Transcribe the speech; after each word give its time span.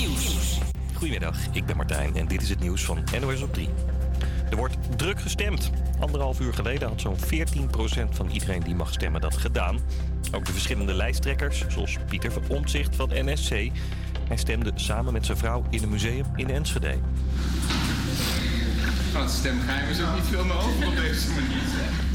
Nieuws. 0.00 0.58
Goedemiddag, 0.94 1.36
ik 1.52 1.66
ben 1.66 1.76
Martijn 1.76 2.16
en 2.16 2.26
dit 2.26 2.42
is 2.42 2.48
het 2.48 2.60
nieuws 2.60 2.84
van 2.84 3.04
NOS 3.20 3.42
op 3.42 3.54
3. 3.54 3.68
Er 4.50 4.56
wordt 4.56 4.76
druk 4.96 5.20
gestemd. 5.20 5.70
Anderhalf 5.98 6.40
uur 6.40 6.54
geleden 6.54 6.88
had 6.88 7.00
zo'n 7.00 7.16
14% 7.16 7.20
van 8.10 8.30
iedereen 8.30 8.62
die 8.62 8.74
mag 8.74 8.92
stemmen 8.92 9.20
dat 9.20 9.36
gedaan. 9.36 9.80
Ook 10.32 10.44
de 10.44 10.52
verschillende 10.52 10.94
lijsttrekkers, 10.94 11.64
zoals 11.68 11.96
Pieter 12.08 12.32
van 12.32 12.42
Omtzigt 12.48 12.96
van 12.96 13.10
NSC. 13.12 13.50
Hij 14.28 14.36
stemde 14.36 14.72
samen 14.74 15.12
met 15.12 15.26
zijn 15.26 15.38
vrouw 15.38 15.64
in 15.70 15.82
een 15.82 15.88
museum 15.88 16.26
in 16.36 16.50
Enschede. 16.50 16.94
Van 19.12 19.22
het 19.22 19.30
stemgeheim 19.30 19.90
is 19.90 20.02
ook 20.02 20.14
niet 20.14 20.24
veel 20.24 20.44
meer 20.44 20.56
over 20.56 20.86
op 20.86 20.96
deze 20.96 21.28
manier. 21.28 22.09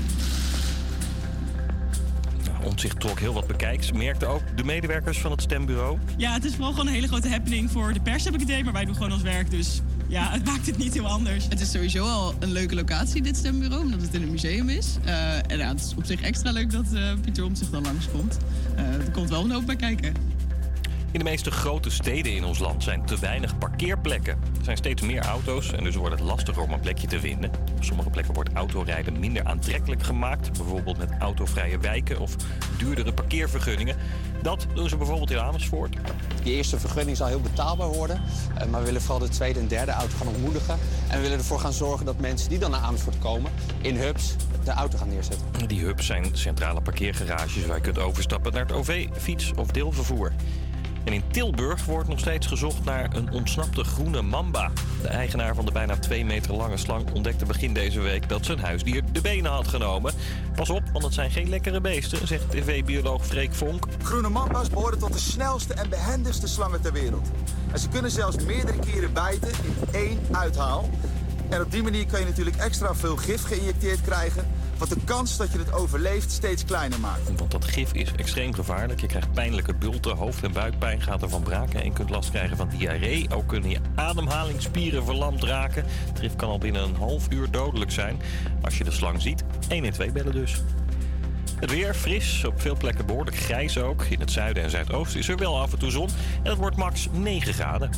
Omtzigt 2.75 2.99
trok 2.99 3.19
heel 3.19 3.33
wat 3.33 3.47
bekijks. 3.47 3.91
Merkten 3.91 4.27
ook 4.27 4.41
de 4.55 4.63
medewerkers 4.63 5.17
van 5.17 5.31
het 5.31 5.41
stembureau. 5.41 5.97
Ja, 6.17 6.33
het 6.33 6.45
is 6.45 6.53
vooral 6.53 6.71
gewoon 6.71 6.87
een 6.87 6.93
hele 6.93 7.07
grote 7.07 7.29
happening 7.29 7.71
voor 7.71 7.93
de 7.93 7.99
pers, 7.99 8.23
heb 8.23 8.33
ik 8.33 8.39
het 8.39 8.49
idee. 8.49 8.63
Maar 8.63 8.73
wij 8.73 8.85
doen 8.85 8.95
gewoon 8.95 9.11
ons 9.11 9.21
werk, 9.21 9.51
dus 9.51 9.81
ja, 10.07 10.31
het 10.31 10.45
maakt 10.51 10.65
het 10.65 10.77
niet 10.77 10.93
heel 10.93 11.07
anders. 11.07 11.45
Het 11.49 11.61
is 11.61 11.71
sowieso 11.71 12.05
al 12.05 12.33
een 12.39 12.51
leuke 12.51 12.75
locatie, 12.75 13.21
dit 13.21 13.37
stembureau, 13.37 13.83
omdat 13.83 14.01
het 14.01 14.13
in 14.13 14.21
een 14.21 14.31
museum 14.31 14.69
is. 14.69 14.95
Uh, 15.05 15.51
en 15.51 15.57
ja, 15.57 15.67
het 15.67 15.79
is 15.79 15.93
op 15.97 16.05
zich 16.05 16.21
extra 16.21 16.51
leuk 16.51 16.71
dat 16.71 16.85
uh, 16.93 17.13
Pieter 17.21 17.43
Omtzigt 17.43 17.71
dan 17.71 17.83
langskomt. 17.83 18.37
Uh, 18.77 18.93
er 18.93 19.11
komt 19.11 19.29
wel 19.29 19.43
een 19.43 19.51
hoop 19.51 19.65
bij 19.65 19.75
kijken. 19.75 20.13
In 21.15 21.23
de 21.23 21.29
meeste 21.29 21.51
grote 21.51 21.89
steden 21.89 22.33
in 22.33 22.43
ons 22.43 22.59
land 22.59 22.83
zijn 22.83 23.05
te 23.05 23.19
weinig 23.19 23.57
parkeerplekken. 23.57 24.33
Er 24.33 24.63
zijn 24.63 24.77
steeds 24.77 25.01
meer 25.01 25.21
auto's 25.21 25.71
en 25.71 25.83
dus 25.83 25.95
wordt 25.95 26.15
het 26.15 26.23
lastiger 26.23 26.61
om 26.61 26.71
een 26.71 26.79
plekje 26.79 27.07
te 27.07 27.19
vinden. 27.19 27.51
Op 27.75 27.83
sommige 27.83 28.09
plekken 28.09 28.33
wordt 28.33 28.53
autorijden 28.53 29.19
minder 29.19 29.43
aantrekkelijk 29.43 30.03
gemaakt. 30.03 30.53
Bijvoorbeeld 30.57 30.97
met 30.97 31.09
autovrije 31.19 31.79
wijken 31.79 32.19
of 32.19 32.35
duurdere 32.77 33.13
parkeervergunningen. 33.13 33.95
Dat 34.41 34.67
doen 34.73 34.89
ze 34.89 34.97
bijvoorbeeld 34.97 35.31
in 35.31 35.39
Amersfoort. 35.39 35.95
Die 36.43 36.53
eerste 36.53 36.79
vergunning 36.79 37.17
zal 37.17 37.27
heel 37.27 37.41
betaalbaar 37.41 37.89
worden. 37.89 38.21
Eh, 38.57 38.67
maar 38.67 38.79
we 38.79 38.85
willen 38.85 39.01
vooral 39.01 39.19
de 39.19 39.29
tweede 39.29 39.59
en 39.59 39.67
derde 39.67 39.91
auto 39.91 40.17
gaan 40.17 40.27
ontmoedigen. 40.27 40.79
En 41.07 41.15
we 41.15 41.21
willen 41.21 41.37
ervoor 41.37 41.59
gaan 41.59 41.73
zorgen 41.73 42.05
dat 42.05 42.19
mensen 42.19 42.49
die 42.49 42.59
dan 42.59 42.71
naar 42.71 42.81
Amersfoort 42.81 43.19
komen... 43.19 43.51
in 43.81 43.95
hubs 43.95 44.35
de 44.65 44.71
auto 44.71 44.97
gaan 44.97 45.09
neerzetten. 45.09 45.67
Die 45.67 45.85
hubs 45.85 46.05
zijn 46.05 46.25
centrale 46.31 46.81
parkeergarages 46.81 47.65
waar 47.65 47.75
je 47.75 47.81
kunt 47.81 47.99
overstappen 47.99 48.53
naar 48.53 48.61
het 48.61 48.71
OV, 48.71 49.07
fiets 49.17 49.51
of 49.55 49.67
deelvervoer. 49.67 50.31
En 51.05 51.13
in 51.13 51.23
Tilburg 51.31 51.85
wordt 51.85 52.09
nog 52.09 52.19
steeds 52.19 52.47
gezocht 52.47 52.83
naar 52.83 53.15
een 53.15 53.31
ontsnapte 53.31 53.83
groene 53.83 54.21
mamba. 54.21 54.71
De 55.01 55.07
eigenaar 55.07 55.55
van 55.55 55.65
de 55.65 55.71
bijna 55.71 55.97
2 55.97 56.25
meter 56.25 56.55
lange 56.55 56.77
slang 56.77 57.11
ontdekte 57.13 57.45
begin 57.45 57.73
deze 57.73 57.99
week 57.99 58.29
dat 58.29 58.45
zijn 58.45 58.59
huisdier 58.59 59.03
de 59.11 59.21
benen 59.21 59.51
had 59.51 59.67
genomen. 59.67 60.13
Pas 60.55 60.69
op, 60.69 60.83
want 60.91 61.03
het 61.03 61.13
zijn 61.13 61.31
geen 61.31 61.49
lekkere 61.49 61.81
beesten, 61.81 62.27
zegt 62.27 62.51
tv-bioloog 62.51 63.25
Freek 63.25 63.53
Vonk. 63.53 63.85
Groene 64.03 64.29
mamba's 64.29 64.69
behoren 64.69 64.99
tot 64.99 65.13
de 65.13 65.19
snelste 65.19 65.73
en 65.73 65.89
behendigste 65.89 66.47
slangen 66.47 66.81
ter 66.81 66.93
wereld. 66.93 67.27
En 67.71 67.79
ze 67.79 67.89
kunnen 67.89 68.11
zelfs 68.11 68.43
meerdere 68.43 68.79
keren 68.79 69.13
bijten 69.13 69.49
in 69.49 69.75
één 69.91 70.19
uithaal. 70.31 70.89
En 71.49 71.61
op 71.61 71.71
die 71.71 71.83
manier 71.83 72.05
kan 72.05 72.19
je 72.19 72.25
natuurlijk 72.25 72.55
extra 72.55 72.95
veel 72.95 73.15
gif 73.15 73.43
geïnjecteerd 73.43 74.01
krijgen 74.01 74.47
wat 74.77 74.89
de 74.89 74.97
kans 75.05 75.37
dat 75.37 75.51
je 75.51 75.57
het 75.57 75.73
overleeft 75.73 76.31
steeds 76.31 76.65
kleiner 76.65 76.99
maakt. 76.99 77.37
Want 77.37 77.51
dat 77.51 77.65
gif 77.65 77.93
is 77.93 78.11
extreem 78.11 78.53
gevaarlijk. 78.53 79.01
Je 79.01 79.07
krijgt 79.07 79.31
pijnlijke 79.31 79.73
bulten, 79.73 80.15
hoofd- 80.15 80.43
en 80.43 80.51
buikpijn 80.51 81.01
gaat 81.01 81.21
ervan 81.21 81.43
braken... 81.43 81.79
en 81.79 81.85
je 81.85 81.93
kunt 81.93 82.09
last 82.09 82.29
krijgen 82.29 82.57
van 82.57 82.69
diarree. 82.69 83.27
Ook 83.33 83.47
kunnen 83.47 83.69
je 83.69 83.79
ademhalingsspieren 83.95 85.05
verlamd 85.05 85.43
raken. 85.43 85.85
Het 86.07 86.19
gif 86.19 86.35
kan 86.35 86.49
al 86.49 86.57
binnen 86.57 86.83
een 86.83 86.95
half 86.95 87.27
uur 87.29 87.51
dodelijk 87.51 87.91
zijn. 87.91 88.21
Als 88.61 88.77
je 88.77 88.83
de 88.83 88.91
slang 88.91 89.21
ziet, 89.21 89.43
112 89.69 90.11
bellen 90.11 90.33
dus. 90.33 90.61
Het 91.59 91.71
weer 91.71 91.93
fris, 91.93 92.45
op 92.45 92.61
veel 92.61 92.77
plekken 92.77 93.05
behoorlijk 93.05 93.37
grijs 93.37 93.77
ook. 93.77 94.03
In 94.03 94.19
het 94.19 94.31
zuiden 94.31 94.63
en 94.63 94.69
zuidoosten 94.69 95.19
is 95.19 95.27
er 95.27 95.37
wel 95.37 95.59
af 95.59 95.71
en 95.71 95.79
toe 95.79 95.91
zon. 95.91 96.09
En 96.43 96.49
het 96.49 96.57
wordt 96.57 96.75
max 96.75 97.07
9 97.11 97.53
graden. 97.53 97.89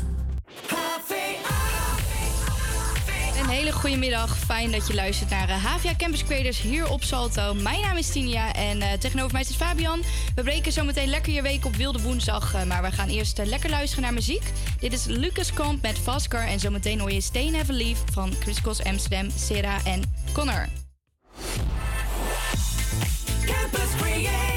Een 3.40 3.50
hele 3.50 3.72
goede 3.72 3.98
middag. 3.98 4.38
Fijn 4.38 4.72
dat 4.72 4.88
je 4.88 4.94
luistert 4.94 5.30
naar 5.30 5.50
HVA 5.50 5.96
Campus 5.98 6.24
Creators 6.24 6.62
hier 6.62 6.90
op 6.90 7.04
Salto. 7.04 7.54
Mijn 7.54 7.82
naam 7.82 7.98
is 7.98 8.10
Tinia 8.10 8.54
en 8.54 8.78
uh, 8.78 8.92
tegenover 8.94 9.32
mij 9.34 9.44
zit 9.44 9.56
Fabian. 9.56 10.04
We 10.36 10.44
breken 10.44 10.72
zometeen 10.72 11.10
lekker 11.10 11.34
je 11.34 11.42
week 11.42 11.66
op 11.66 11.76
Wilde 11.76 12.02
Woensdag. 12.02 12.56
Uh, 12.56 12.64
maar 12.64 12.82
we 12.82 12.92
gaan 12.92 13.10
eerst 13.10 13.38
lekker 13.46 13.70
luisteren 13.70 14.04
naar 14.04 14.14
muziek. 14.14 14.52
Dit 14.80 14.94
is 14.94 15.06
Lucas 15.06 15.54
Comp 15.54 15.82
met 15.82 15.98
Fastcar. 16.00 16.48
En 16.48 16.60
zometeen 16.60 17.00
hoor 17.00 17.12
je 17.12 17.22
Stay 17.22 17.50
Never 17.50 17.74
Leave 17.74 18.02
van 18.12 18.34
Chris 18.40 18.84
Amsterdam, 18.84 19.30
Sarah 19.36 19.86
en 19.86 20.02
Connor. 20.34 20.68
Campus 23.46 23.96
Creators, 23.98 24.57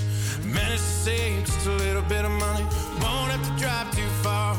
Managed 0.71 0.87
to 0.87 0.89
save 0.89 1.45
just 1.45 1.67
a 1.67 1.71
little 1.71 2.01
bit 2.03 2.23
of 2.23 2.31
money. 2.31 2.63
Won't 3.01 3.29
have 3.29 3.43
to 3.43 3.61
drive 3.61 3.93
too 3.93 4.07
far. 4.23 4.55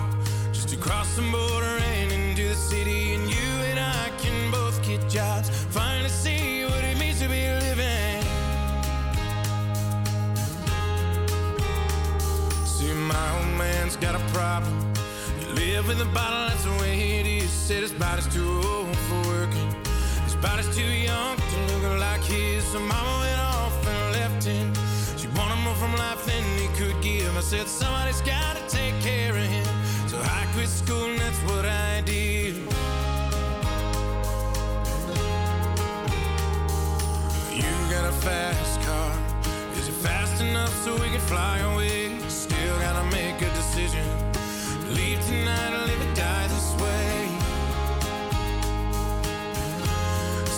Just 0.53 0.69
to 0.69 0.77
cross 0.77 1.17
the 1.17 1.23
border 1.23 1.79
and 1.95 2.13
into 2.13 2.49
the 2.49 2.55
city. 2.55 3.15
And 3.15 3.31
you 3.31 3.49
and 3.71 3.81
I 3.81 4.11
can 4.19 4.51
both 4.51 4.87
get 4.87 5.09
jobs. 5.09 5.49
Finally 5.71 6.11
see 6.11 6.67
what 6.67 6.85
it 6.85 6.99
means 6.99 7.19
to 7.21 7.29
be 7.29 7.49
living. 7.65 8.21
See, 12.67 12.93
my 12.93 13.39
old 13.39 13.57
man's 13.57 13.97
got 13.97 14.15
a 14.15 14.25
problem. 14.35 14.93
You 15.41 15.47
live 15.55 15.89
with 15.89 16.03
a 16.03 16.11
bottle, 16.13 16.49
that's 16.51 16.65
the 16.65 16.73
way 16.73 17.21
it 17.21 17.27
is. 17.27 17.49
Said 17.49 17.81
his 17.81 17.93
body's 17.93 18.27
too 18.27 18.61
old 18.67 18.95
for 19.09 19.21
working. 19.29 19.75
His 20.25 20.35
body's 20.35 20.77
too 20.77 20.93
young 21.09 21.39
to 21.39 21.57
look 21.73 22.01
like 22.01 22.21
his. 22.21 22.63
So 22.65 22.81
mama 22.81 23.15
went 23.25 23.41
off 23.41 23.87
and 23.87 24.13
left 24.13 24.45
him. 24.45 24.82
Wanted 25.37 25.63
more 25.65 25.75
from 25.75 25.97
life 25.97 26.25
than 26.27 26.43
he 26.59 26.69
could 26.79 27.01
give. 27.03 27.37
I 27.37 27.41
said, 27.41 27.67
somebody's 27.67 28.21
gotta 28.21 28.61
take 28.69 28.99
care 29.01 29.31
of 29.31 29.45
him. 29.45 29.67
So 30.07 30.19
I 30.19 30.47
quit 30.53 30.69
school 30.69 31.05
and 31.11 31.19
that's 31.19 31.39
what 31.49 31.65
I 31.65 32.03
did. 32.03 32.57
You 37.57 37.73
got 37.91 38.05
a 38.09 38.13
fast 38.21 38.81
car. 38.83 39.13
Is 39.79 39.89
it 39.89 39.99
fast 40.07 40.43
enough 40.43 40.75
so 40.85 40.93
we 40.95 41.09
can 41.09 41.21
fly 41.21 41.59
away? 41.73 42.19
Still 42.29 42.79
gotta 42.81 43.05
make 43.11 43.41
a 43.41 43.51
decision. 43.55 44.07
Leave 44.91 45.21
tonight 45.27 45.73
or 45.73 45.87
live 45.87 46.01
or 46.01 46.15
die 46.15 46.47
this 46.49 46.75
way. 46.83 47.29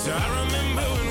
So 0.03 0.13
I 0.13 0.45
remember 0.45 1.04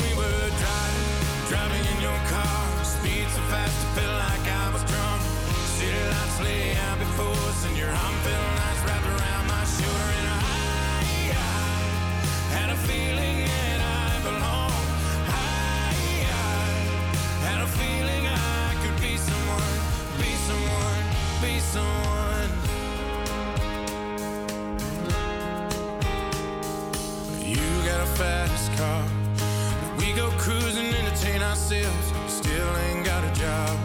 Still 31.56 32.76
ain't 32.78 33.06
got 33.06 33.24
a 33.24 33.32
job. 33.40 33.78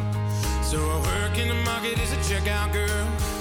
So 0.64 0.78
I 0.78 0.96
work 1.00 1.38
in 1.38 1.48
the 1.48 1.54
market 1.54 1.98
as 1.98 2.12
a 2.12 2.16
checkout 2.16 2.72
girl. 2.72 3.38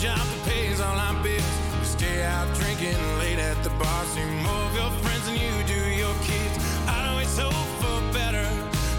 job 0.00 0.18
that 0.18 0.42
pays 0.44 0.80
all 0.80 0.98
our 0.98 1.16
bills. 1.22 1.56
We 1.80 1.86
stay 1.86 2.22
out 2.22 2.48
drinking 2.54 3.00
late 3.18 3.38
at 3.38 3.56
the 3.64 3.70
bar. 3.80 4.04
See 4.12 4.24
more 4.44 4.64
of 4.68 4.74
your 4.76 4.90
friends 5.00 5.24
than 5.24 5.36
you 5.40 5.52
do 5.64 5.80
your 5.88 6.12
kids. 6.20 6.56
I 6.86 7.08
always 7.08 7.32
hope 7.38 7.70
for 7.80 7.98
better. 8.12 8.44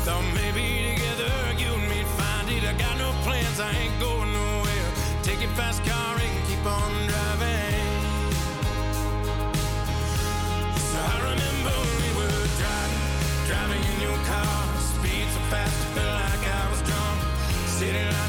Thought 0.06 0.26
maybe 0.34 0.66
together 0.90 1.30
you 1.62 1.70
and 1.70 1.86
me'd 1.90 2.10
find 2.18 2.50
it. 2.50 2.64
I 2.66 2.74
got 2.74 2.98
no 2.98 3.14
plans, 3.22 3.60
I 3.60 3.70
ain't 3.78 4.00
going 4.00 4.32
nowhere. 4.34 4.90
Take 5.22 5.42
your 5.42 5.54
fast 5.54 5.86
car 5.86 6.18
and 6.18 6.38
keep 6.50 6.66
on 6.66 6.92
driving. 7.06 7.78
So 10.90 10.98
I 10.98 11.16
remember 11.30 11.78
we 12.02 12.10
were 12.18 12.42
driving, 12.58 13.04
driving 13.46 13.84
in 13.86 13.98
your 14.02 14.20
car. 14.26 14.58
Speed 14.98 15.30
so 15.30 15.42
fast, 15.54 15.78
I 15.78 15.88
felt 15.94 16.14
like 16.26 16.44
I 16.58 16.64
was 16.74 16.82
drunk. 16.90 17.18
City 17.78 18.02
lights 18.02 18.27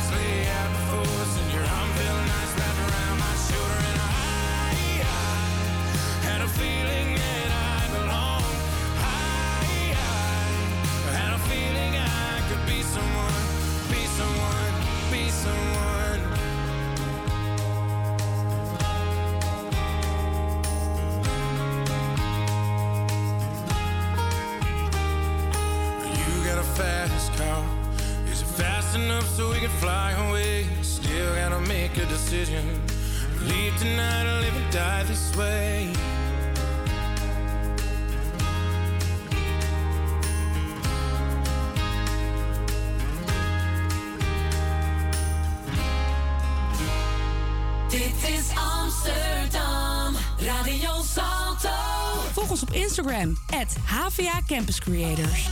listen 28.98 29.10
up 29.10 29.24
so 29.24 29.50
we 29.50 29.58
can 29.58 29.70
fly 29.80 30.12
away. 30.28 30.66
Still 30.82 31.34
gotta 31.34 31.60
make 31.68 31.96
a 31.96 32.06
decision. 32.06 32.64
Leave 33.46 33.76
tonight 33.78 34.26
or 34.26 34.40
live 34.40 34.56
and 34.56 34.72
die 34.72 35.04
this 35.04 35.34
way. 35.36 35.90
Dit 47.88 48.30
is 48.38 48.50
Amsterdam, 48.54 50.16
Radio 50.38 51.02
Salto. 51.02 51.68
Volg 52.32 52.50
ons 52.50 52.62
op 52.62 52.72
Instagram, 52.72 53.36
at 53.50 53.76
HVA 53.86 54.40
Campus 54.46 54.80
Creators. 54.80 55.48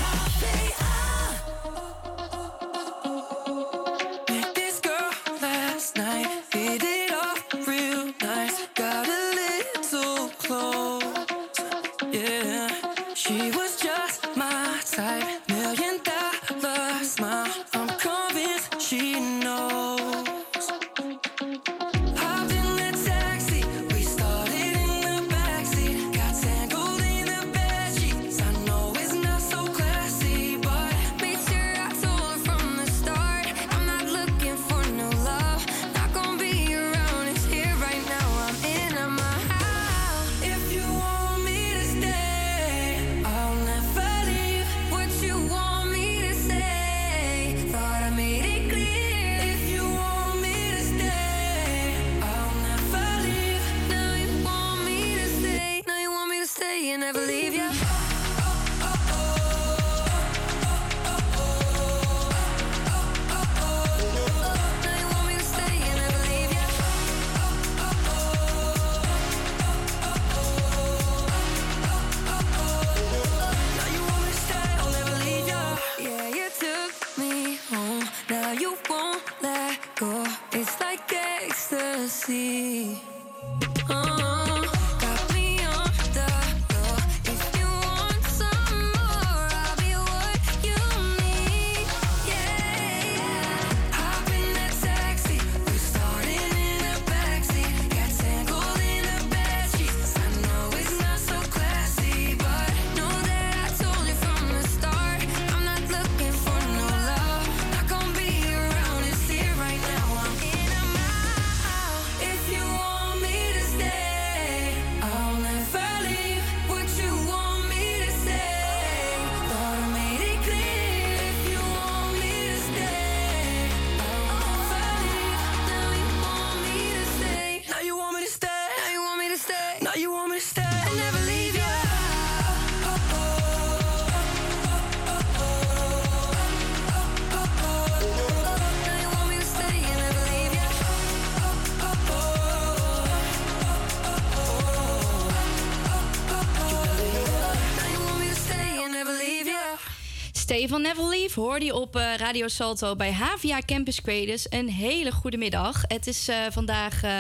hoor 151.37 151.59
die 151.59 151.75
op 151.75 151.97
eh, 151.97 152.15
Radio 152.17 152.49
Salto 152.49 152.97
bij 152.97 153.13
Havia 153.13 153.61
Campus 153.67 154.01
Creators. 154.01 154.47
Een 154.49 154.69
hele 154.69 155.13
goede 155.13 155.37
middag. 155.37 155.83
Het 155.87 156.07
is 156.07 156.29
eh, 156.29 156.37
vandaag... 156.51 157.03
Eh, 157.03 157.13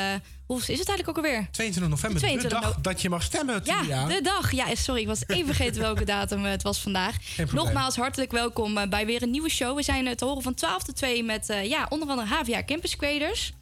hoe 0.46 0.58
is 0.58 0.66
het 0.66 0.88
eigenlijk 0.88 1.08
ook 1.08 1.16
alweer? 1.16 1.48
22 1.50 1.90
november, 1.90 2.42
de 2.42 2.48
dag 2.48 2.76
dat 2.80 3.02
je 3.02 3.08
mag 3.08 3.22
stemmen. 3.22 3.60
Ja, 3.64 4.06
de 4.06 4.20
dag. 4.22 4.52
Ja, 4.52 4.74
sorry, 4.74 5.00
ik 5.00 5.06
was 5.06 5.22
even 5.26 5.46
vergeten 5.46 5.80
welke 5.80 6.04
datum 6.14 6.44
het 6.44 6.62
was 6.62 6.80
vandaag. 6.80 7.16
Nogmaals, 7.52 7.96
hartelijk 7.96 8.32
welkom 8.32 8.88
bij 8.88 9.06
weer 9.06 9.22
een 9.22 9.30
nieuwe 9.30 9.50
show. 9.50 9.76
We 9.76 9.82
zijn 9.82 10.16
te 10.16 10.24
horen 10.24 10.42
van 10.42 10.54
12 10.54 10.82
tot 10.82 10.96
2 10.96 11.24
met 11.24 11.54
ja, 11.62 11.86
onder 11.88 12.08
andere 12.08 12.28
Havia 12.28 12.64
Campus 12.64 12.96
Creators. 12.96 13.52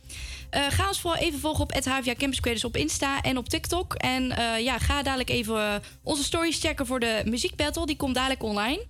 Ga 0.51 0.89
ons 0.89 1.01
vooral 1.01 1.21
even 1.21 1.41
volgen 1.41 1.63
op 1.63 1.73
#HaviaCampusQuaders 1.73 2.07
HVA 2.07 2.15
Campus 2.19 2.41
Creators 2.41 2.65
op 2.65 2.77
Insta 2.77 3.23
en 3.23 3.37
op 3.37 3.49
TikTok. 3.49 3.95
En 3.95 4.25
ja, 4.63 4.79
ga 4.79 5.03
dadelijk 5.03 5.31
even 5.31 5.83
onze 6.03 6.25
stories 6.25 6.61
checken 6.61 6.87
voor 6.87 7.01
de 7.01 7.23
muziekbattle. 7.25 7.87
Die 7.87 7.97
komt 7.97 8.15
dadelijk 8.15 8.43
online. 8.43 8.81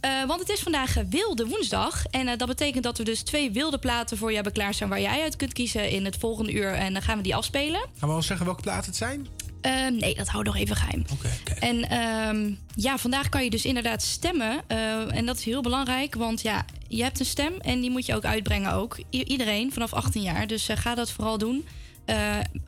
Eh, 0.00 0.24
want 0.26 0.40
het 0.40 0.48
is 0.48 0.60
vandaag 0.60 0.94
Wilde 1.08 1.46
Woensdag. 1.46 2.04
En 2.06 2.28
eh, 2.28 2.38
dat 2.38 2.48
betekent 2.48 2.84
dat 2.84 2.98
we 2.98 3.04
dus 3.04 3.22
twee 3.22 3.50
wilde 3.50 3.78
platen 3.78 4.16
voor 4.16 4.32
jou 4.32 4.44
hebben 4.44 4.74
zijn 4.74 4.88
waar 4.88 5.00
jij 5.00 5.22
uit 5.22 5.36
kunt 5.36 5.52
kiezen 5.52 5.90
in 5.90 6.04
het 6.04 6.16
volgende 6.16 6.52
uur. 6.52 6.72
En 6.72 6.92
dan 6.92 7.02
gaan 7.02 7.16
we 7.16 7.22
die 7.22 7.34
afspelen. 7.34 7.80
Gaan 7.98 8.08
we 8.08 8.14
al 8.14 8.22
zeggen 8.22 8.46
welke 8.46 8.62
platen 8.62 8.86
het 8.86 8.96
zijn? 8.96 9.26
Ehm, 9.60 9.96
nee, 9.96 10.14
dat 10.14 10.28
hou 10.28 10.44
nog 10.44 10.56
even 10.56 10.76
geheim. 10.76 11.04
Oké. 11.12 11.54
En 11.60 11.88
ehm, 11.88 12.52
ja, 12.74 12.98
vandaag 12.98 13.28
kan 13.28 13.44
je 13.44 13.50
dus 13.50 13.64
inderdaad 13.64 14.02
stemmen. 14.02 14.60
Eh, 14.66 15.16
en 15.16 15.26
dat 15.26 15.38
is 15.38 15.44
heel 15.44 15.62
belangrijk, 15.62 16.14
want 16.14 16.40
ja, 16.40 16.64
je 16.88 17.02
hebt 17.02 17.20
een 17.20 17.26
stem 17.26 17.52
en 17.60 17.80
die 17.80 17.90
moet 17.90 18.06
je 18.06 18.14
ook 18.14 18.24
uitbrengen 18.24 18.72
ook. 18.72 18.98
Iedereen 19.10 19.72
vanaf 19.72 19.92
18 19.92 20.22
jaar, 20.22 20.46
dus 20.46 20.68
ga 20.74 20.94
dat 20.94 21.10
vooral 21.10 21.38
doen. 21.38 21.66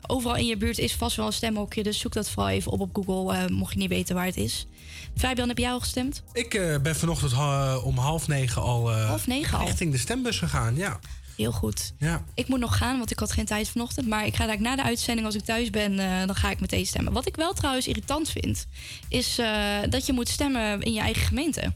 overal 0.07 0.35
in 0.35 0.45
je 0.45 0.57
buurt 0.57 0.77
is 0.77 0.93
vast 0.93 1.15
wel 1.15 1.25
een 1.25 1.33
stemhokje, 1.33 1.83
dus 1.83 1.99
zoek 1.99 2.13
dat 2.13 2.29
vooral 2.29 2.49
even 2.49 2.71
op 2.71 2.79
op 2.79 2.95
Google, 2.95 3.49
mocht 3.49 3.73
je 3.73 3.79
niet 3.79 3.89
weten 3.89 4.15
waar 4.15 4.25
het 4.25 4.37
is. 4.37 4.67
Fabian, 5.17 5.47
heb 5.47 5.57
jij 5.57 5.71
al 5.71 5.79
gestemd? 5.79 6.23
Ik 6.33 6.53
eh, 6.53 6.77
ben 6.81 6.95
vanochtend 6.95 7.31
ha- 7.31 7.77
om 7.77 7.97
half 7.97 8.27
negen 8.27 8.61
al, 8.61 8.91
eh, 8.91 9.07
Half 9.07 9.27
negen 9.27 9.57
al? 9.57 9.65
richting 9.65 9.91
de 9.91 9.97
stembus 9.97 10.39
gegaan. 10.39 10.75
Ja. 10.75 10.99
Heel 11.35 11.51
goed. 11.51 11.93
Ja. 11.97 12.23
Ik 12.33 12.47
moet 12.47 12.59
nog 12.59 12.77
gaan, 12.77 12.97
want 12.97 13.11
ik 13.11 13.19
had 13.19 13.31
geen 13.31 13.45
tijd 13.45 13.69
vanochtend. 13.69 14.07
Maar 14.07 14.25
ik 14.25 14.35
ga 14.35 14.45
daar 14.45 14.61
na 14.61 14.75
de 14.75 14.83
uitzending, 14.83 15.25
als 15.27 15.35
ik 15.35 15.43
thuis 15.43 15.69
ben, 15.69 15.99
eh, 15.99 16.25
dan 16.25 16.35
ga 16.35 16.49
ik 16.51 16.59
meteen 16.59 16.85
stemmen. 16.85 17.13
Wat 17.13 17.27
ik 17.27 17.35
wel 17.35 17.53
trouwens 17.53 17.87
irritant 17.87 18.29
vind, 18.29 18.65
is 19.09 19.39
dat 19.89 20.05
je 20.05 20.13
moet 20.13 20.29
stemmen 20.29 20.81
in 20.81 20.93
je 20.93 20.99
eigen 20.99 21.21
gemeente. 21.23 21.73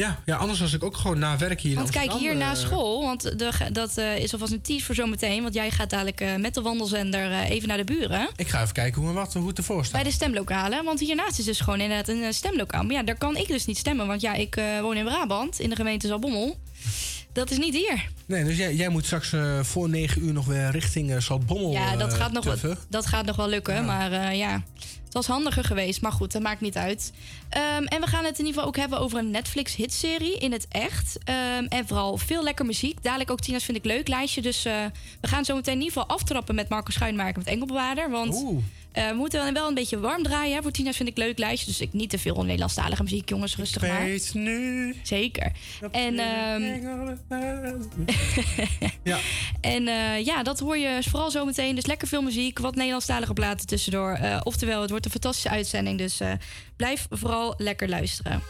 Ja, 0.00 0.18
ja, 0.24 0.36
anders 0.36 0.60
was 0.60 0.72
ik 0.72 0.84
ook 0.84 0.96
gewoon 0.96 1.18
na 1.18 1.38
werk 1.38 1.60
hier 1.60 1.74
Want 1.74 1.90
kijk, 1.90 2.12
hier 2.12 2.36
na 2.36 2.50
eh, 2.50 2.56
school, 2.56 3.02
want 3.02 3.38
de, 3.38 3.52
dat 3.72 3.96
eh, 3.96 4.16
is 4.16 4.32
alvast 4.32 4.52
een 4.52 4.60
tease 4.60 4.84
voor 4.84 4.94
zometeen. 4.94 5.42
Want 5.42 5.54
jij 5.54 5.70
gaat 5.70 5.90
dadelijk 5.90 6.20
eh, 6.20 6.36
met 6.36 6.54
de 6.54 6.62
wandelzender 6.62 7.32
even 7.32 7.68
naar 7.68 7.76
de 7.76 7.84
buren. 7.84 8.28
Ik 8.36 8.48
ga 8.48 8.62
even 8.62 8.74
kijken 8.74 9.02
hoe, 9.02 9.12
wat, 9.12 9.34
hoe 9.34 9.48
het 9.48 9.58
ervoor 9.58 9.84
staat. 9.84 10.02
Bij 10.02 10.10
de 10.10 10.16
stemlokalen. 10.16 10.84
Want 10.84 11.00
hiernaast 11.00 11.38
is 11.38 11.44
dus 11.44 11.60
gewoon 11.60 11.80
inderdaad 11.80 12.08
een 12.08 12.34
stemlokaal. 12.34 12.82
Maar 12.82 12.94
ja, 12.94 13.02
daar 13.02 13.18
kan 13.18 13.36
ik 13.36 13.48
dus 13.48 13.66
niet 13.66 13.78
stemmen. 13.78 14.06
Want 14.06 14.20
ja, 14.20 14.34
ik 14.34 14.60
woon 14.80 14.96
in 14.96 15.04
Brabant, 15.04 15.60
in 15.60 15.70
de 15.70 15.76
gemeente 15.76 16.06
Zalbommel. 16.06 16.58
Dat 17.32 17.50
is 17.50 17.58
niet 17.58 17.74
hier. 17.74 18.08
Nee, 18.26 18.44
dus 18.44 18.56
jij, 18.56 18.74
jij 18.74 18.88
moet 18.88 19.04
straks 19.04 19.32
eh, 19.32 19.60
voor 19.62 19.88
negen 19.88 20.22
uur 20.24 20.32
nog 20.32 20.46
weer 20.46 20.70
richting 20.70 21.10
uh, 21.10 21.20
Zaltbommel 21.20 21.72
Ja, 21.72 21.96
dat 21.96 22.12
eh, 22.12 22.18
gaat, 22.18 22.32
nog, 22.32 22.44
wel- 22.44 22.74
dat 22.88 23.06
gaat 23.06 23.24
nog 23.26 23.36
wel 23.36 23.48
lukken. 23.48 23.84
Maar 23.84 24.34
ja, 24.34 24.62
het 25.04 25.14
was 25.14 25.26
handiger 25.26 25.64
geweest. 25.64 26.00
Maar 26.02 26.12
goed, 26.12 26.32
dat 26.32 26.42
maakt 26.42 26.60
niet 26.60 26.76
uit. 26.76 27.12
Ehm, 27.48 27.84
en 27.84 28.00
we 28.00 28.06
gaan 28.06 28.24
het 28.24 28.38
in 28.38 28.44
ieder 28.46 28.52
geval 28.52 28.64
ook 28.68 28.76
hebben 28.76 28.98
over 29.00 29.18
een 29.18 29.30
Netflix-hitserie 29.30 30.38
in 30.38 30.52
het 30.52 30.66
echt. 30.68 31.18
Ehm, 31.24 31.64
en 31.68 31.86
vooral 31.86 32.16
veel 32.16 32.42
lekker 32.42 32.66
muziek. 32.66 33.02
Dadelijk 33.02 33.30
ook 33.30 33.40
Tina's 33.40 33.64
vind 33.64 33.76
ik 33.76 33.84
leuk 33.84 34.08
lijstje. 34.08 34.42
Dus 34.42 34.62
we 34.62 35.28
gaan 35.28 35.44
zo 35.44 35.54
meteen 35.54 35.74
in 35.74 35.80
ieder 35.82 35.92
geval 36.00 36.16
aftrappen 36.16 36.54
met 36.54 36.68
Marco 36.68 36.90
Schuinmaker 36.90 37.38
met 37.38 37.46
Engelbewaarder. 37.46 38.10
Want 38.10 38.34
eh, 38.34 38.56
we 38.92 39.12
moeten 39.14 39.54
wel 39.54 39.68
een 39.68 39.74
beetje 39.74 40.00
warm 40.00 40.22
draaien 40.22 40.56
hè, 40.56 40.62
voor 40.62 40.70
Tina's 40.70 40.96
vind 40.96 41.08
ik 41.08 41.16
leuk 41.16 41.38
lijstje. 41.38 41.66
Dus 41.66 41.80
ik 41.80 41.92
niet 41.92 42.10
te 42.10 42.18
veel 42.18 42.42
Nederlandstalige 42.42 43.02
muziek, 43.02 43.28
jongens. 43.28 43.56
Rustig 43.56 43.82
maar. 43.82 44.04
Weet 44.04 44.34
nu. 44.34 44.94
Zeker. 45.02 45.52
En, 45.90 46.18
ehm, 46.18 46.62
ja. 49.02 49.18
en 49.60 49.88
eh, 49.88 50.24
ja, 50.24 50.42
dat 50.42 50.58
hoor 50.58 50.78
je 50.78 50.98
vooral 51.08 51.30
zo 51.30 51.44
meteen. 51.44 51.74
Dus 51.74 51.86
lekker 51.86 52.08
veel 52.08 52.22
muziek, 52.22 52.58
wat 52.58 52.74
Nederlandstalige 52.74 53.32
platen 53.32 53.66
tussendoor. 53.66 54.12
Eh, 54.12 54.40
oftewel, 54.42 54.80
het 54.80 54.90
wordt 54.90 55.04
een 55.04 55.10
fantastische 55.10 55.50
uitzending. 55.50 55.98
Dus 55.98 56.20
eh, 56.20 56.32
blijf 56.76 57.06
vooral 57.10 57.54
lekker 57.56 57.88
luisteren. 57.88 58.42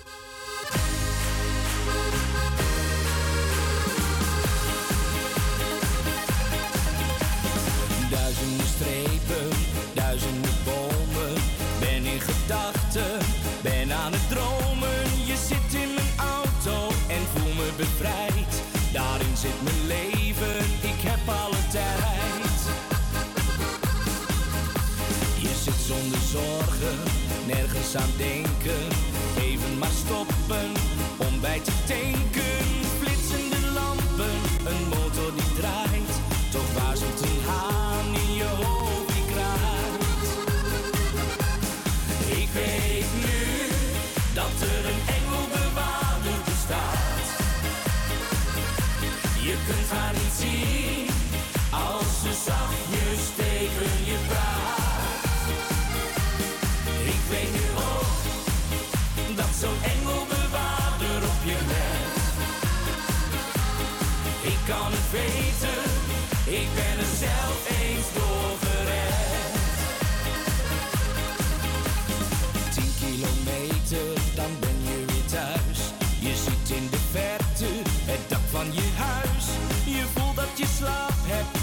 Aan 27.96 28.10
denken. 28.16 28.88
Even 29.40 29.78
maar 29.78 29.90
stoppen 29.90 30.72
om 31.16 31.40
bij 31.40 31.60
te 31.60 31.72
tanken. 31.86 32.29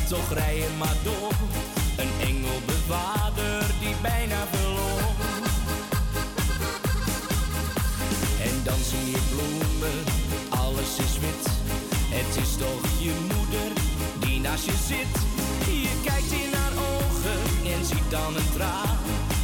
Toch 0.07 0.33
rij 0.33 0.55
je 0.55 0.67
maar 0.77 0.95
door. 1.03 1.33
Een 1.97 2.27
engelbewaarder 2.27 3.65
die 3.79 3.95
bijna 4.01 4.47
verloor. 4.51 5.09
En 8.41 8.63
dan 8.63 8.79
zie 8.89 9.09
je 9.11 9.21
bloemen, 9.31 9.97
alles 10.49 10.91
is 11.05 11.19
wit. 11.19 11.45
Het 12.17 12.43
is 12.43 12.51
toch 12.57 12.83
je 12.99 13.13
moeder 13.33 13.71
die 14.19 14.39
naast 14.39 14.65
je 14.65 14.77
zit. 14.87 15.13
Je 15.83 15.93
kijkt 16.03 16.31
in 16.31 16.53
haar 16.53 16.75
ogen 16.91 17.39
en 17.73 17.85
ziet 17.85 18.09
dan 18.09 18.35
een 18.35 18.51
traan. 18.53 18.97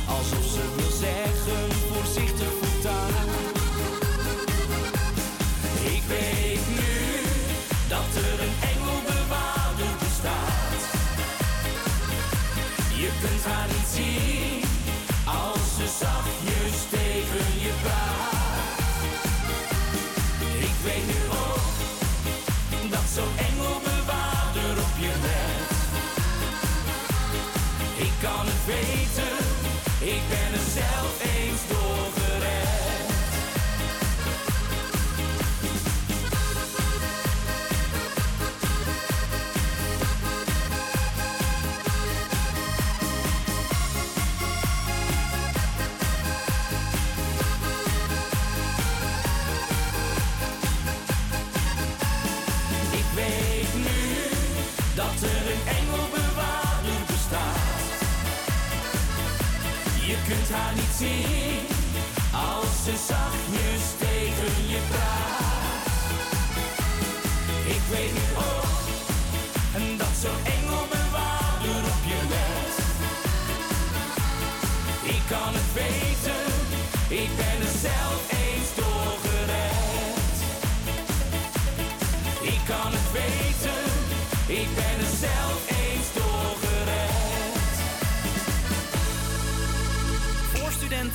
Alsof 0.08 0.46
ze 0.56 0.83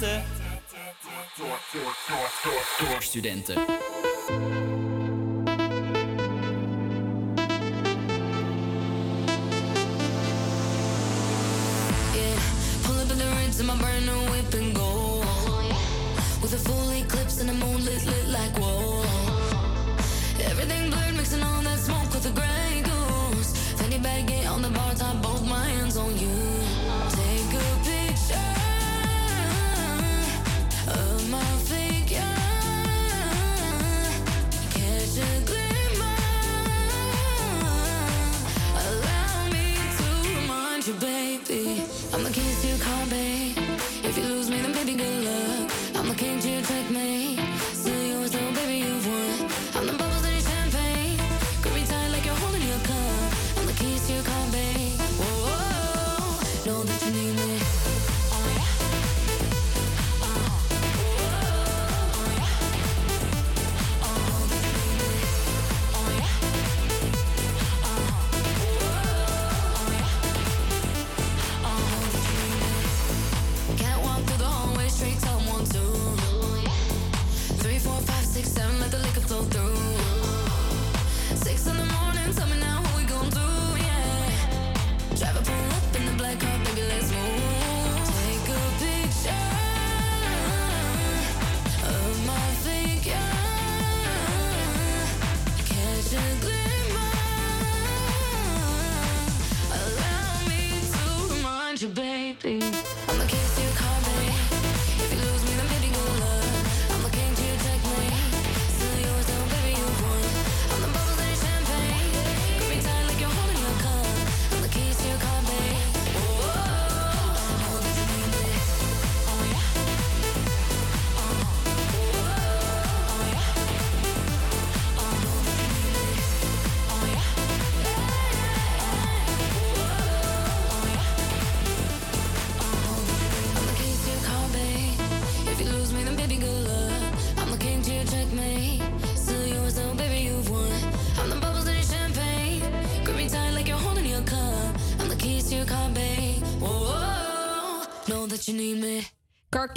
Doorstudenten. 0.01 0.23
Doorstudenten. 2.79 3.57
Yeah, 12.15 12.39
pull 12.85 13.01
up 13.01 13.11
in 13.11 13.19
the 13.19 13.25
rinse 13.25 13.59
in 13.59 13.67
my 13.67 13.77
burner 13.77 14.31
whip 14.31 14.55
and 14.55 14.73
go. 14.73 15.25
With 16.43 16.53
a 16.53 16.59
full 16.59 16.91
eclipse 16.93 17.41
and 17.41 17.51
a 17.51 17.55
moonlit 17.55 18.07
lit 18.07 18.29
like 18.29 18.57
whoa. 18.57 19.03
Everything 20.45 20.91
blurred, 20.91 21.17
mixing 21.17 21.43
all 21.43 21.63
that 21.63 21.79
smoke 21.81 22.13
with 22.15 22.27
a 22.27 22.31
gray 22.31 22.83
goose. 22.85 23.53
Fanny 23.77 23.99
bag 23.99 24.31
on 24.47 24.63
the. 24.63 24.88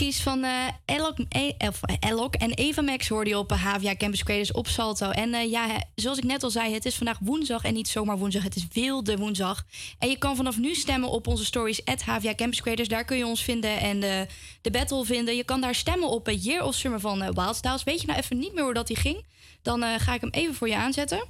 Kies 0.01 0.21
van 0.21 0.43
eh 0.43 0.67
Elok, 0.85 1.17
E- 1.29 1.53
of, 1.57 1.79
eh, 1.81 1.95
Elok 1.99 2.35
en 2.35 2.53
Eva 2.53 2.81
Max 2.81 3.07
hoorde 3.07 3.29
je 3.29 3.37
op 3.37 3.51
eh, 3.51 3.65
HVA 3.65 3.95
Campus 3.95 4.23
Creators 4.23 4.51
op 4.51 4.67
Salto. 4.67 5.09
En 5.09 5.33
eh, 5.33 5.49
ja, 5.49 5.83
zoals 5.95 6.17
ik 6.17 6.23
net 6.23 6.43
al 6.43 6.49
zei, 6.49 6.73
het 6.73 6.85
is 6.85 6.95
vandaag 6.95 7.17
woensdag 7.21 7.63
en 7.63 7.73
niet 7.73 7.87
zomaar 7.87 8.17
woensdag. 8.17 8.43
Het 8.43 8.55
is 8.55 8.67
wilde 8.73 9.17
woensdag. 9.17 9.65
En 9.99 10.09
je 10.09 10.17
kan 10.17 10.35
vanaf 10.35 10.57
nu 10.57 10.75
stemmen 10.75 11.09
op 11.09 11.27
onze 11.27 11.45
stories 11.45 11.85
at 11.85 12.01
HVA 12.01 12.35
Campus 12.35 12.61
Creators. 12.61 12.87
Daar 12.87 13.05
kun 13.05 13.17
je 13.17 13.25
ons 13.25 13.43
vinden 13.43 13.79
en 13.79 13.99
de, 13.99 14.27
de 14.61 14.71
battle 14.71 15.05
vinden. 15.05 15.35
Je 15.35 15.43
kan 15.43 15.61
daar 15.61 15.75
stemmen 15.75 16.09
op 16.09 16.27
eh, 16.27 16.43
Year 16.43 16.63
of 16.63 16.75
Summer 16.75 16.99
van 16.99 17.21
eh, 17.21 17.29
Wildstyles. 17.33 17.83
Weet 17.83 18.01
je 18.01 18.07
nou 18.07 18.19
even 18.19 18.37
niet 18.39 18.53
meer 18.53 18.63
hoe 18.63 18.73
dat 18.73 18.87
die 18.87 18.97
ging? 18.97 19.25
Dan 19.61 19.83
eh, 19.83 19.99
ga 19.99 20.13
ik 20.13 20.21
hem 20.21 20.29
even 20.29 20.55
voor 20.55 20.67
je 20.67 20.75
aanzetten. 20.75 21.23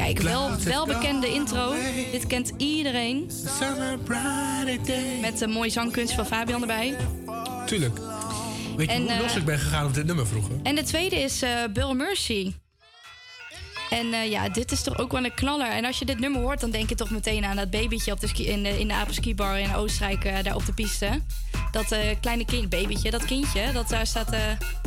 Kijk, 0.00 0.20
wel, 0.20 0.50
wel 0.64 0.86
bekende 0.86 1.28
intro. 1.28 1.74
Dit 2.12 2.26
kent 2.26 2.52
iedereen. 2.56 3.30
Met 5.20 5.38
de 5.38 5.46
mooie 5.46 5.70
zangkunst 5.70 6.14
van 6.14 6.26
Fabian 6.26 6.60
erbij. 6.60 6.96
Tuurlijk. 7.66 7.98
Weet 8.76 8.90
je 8.90 8.92
En, 8.92 9.02
hoe 9.02 9.10
eh, 9.10 9.20
los 9.20 9.36
ik 9.36 9.44
ben 9.44 9.58
gegaan 9.58 9.86
op 9.86 9.94
dit 9.94 10.06
nummer 10.06 10.26
vroeger? 10.26 10.54
En 10.62 10.74
de 10.74 10.82
tweede 10.82 11.16
is 11.16 11.42
eh 11.42 11.50
Bill 11.72 11.92
Mercy. 11.92 12.52
En 13.90 14.12
eh, 14.12 14.30
ja, 14.30 14.48
dit 14.48 14.72
is 14.72 14.82
toch 14.82 14.98
ook 14.98 15.12
wel 15.12 15.24
een 15.24 15.34
knaller. 15.34 15.70
En 15.70 15.84
als 15.84 15.98
je 15.98 16.04
dit 16.04 16.18
nummer 16.18 16.40
hoort, 16.40 16.60
dan 16.60 16.70
denk 16.70 16.88
je 16.88 16.94
toch 16.94 17.10
meteen 17.10 17.44
aan 17.44 17.56
dat 17.56 17.70
babytje 17.70 18.12
op 18.12 18.20
de 18.20 18.26
ski, 18.26 18.46
in, 18.46 18.62
de, 18.62 18.80
in 18.80 18.88
de 18.88 18.94
apenskibar 18.94 19.58
in 19.58 19.74
Oostenrijk, 19.74 20.24
eh, 20.24 20.42
daar 20.42 20.54
op 20.54 20.66
de 20.66 20.72
piste. 20.72 21.20
Dat 21.70 21.92
eh, 21.92 22.00
kleine 22.20 22.44
kind, 22.44 22.68
babytje, 22.68 23.10
dat 23.10 23.24
kindje, 23.24 23.72
dat 23.72 23.88
daar 23.88 24.06
staat. 24.06 24.36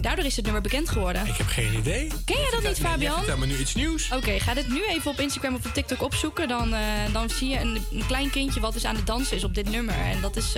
daardoor 0.02 0.26
is 0.26 0.36
het 0.36 0.46
nummer 0.46 0.62
bekend 0.62 0.90
geworden. 0.90 1.28
Ik 1.28 1.36
heb 1.36 1.48
geen 1.48 1.74
idee. 1.74 2.08
Ken 2.26 2.40
jij 2.40 2.52
dat 2.52 2.64
niet, 2.64 2.80
Fabian? 2.80 3.18
Vertel 3.18 3.38
me 3.38 3.46
nu 3.46 3.58
iets 3.58 3.76
nieuws. 3.76 4.12
Oké, 4.12 4.40
ga 4.40 4.54
dit 4.54 4.68
nu 4.68 4.86
even 4.86 5.12
op 5.12 5.20
Instagram 5.20 5.56
of 5.56 5.66
op 5.66 5.74
TikTok 5.74 6.02
opzoeken. 6.02 6.48
Dan, 6.48 6.76
dan 7.12 7.30
zie 7.30 7.50
je 7.50 7.60
een, 7.60 7.86
een 7.92 8.06
klein 8.08 8.30
kindje 8.30 8.60
wat 8.60 8.74
dus 8.74 8.86
aan 8.86 8.96
het 8.96 9.08
dansen 9.08 9.38
is 9.38 9.44
op 9.44 9.56
dit 9.56 9.70
nummer. 9.70 9.96
En 9.96 10.22
dat 10.22 10.36
is 10.36 10.56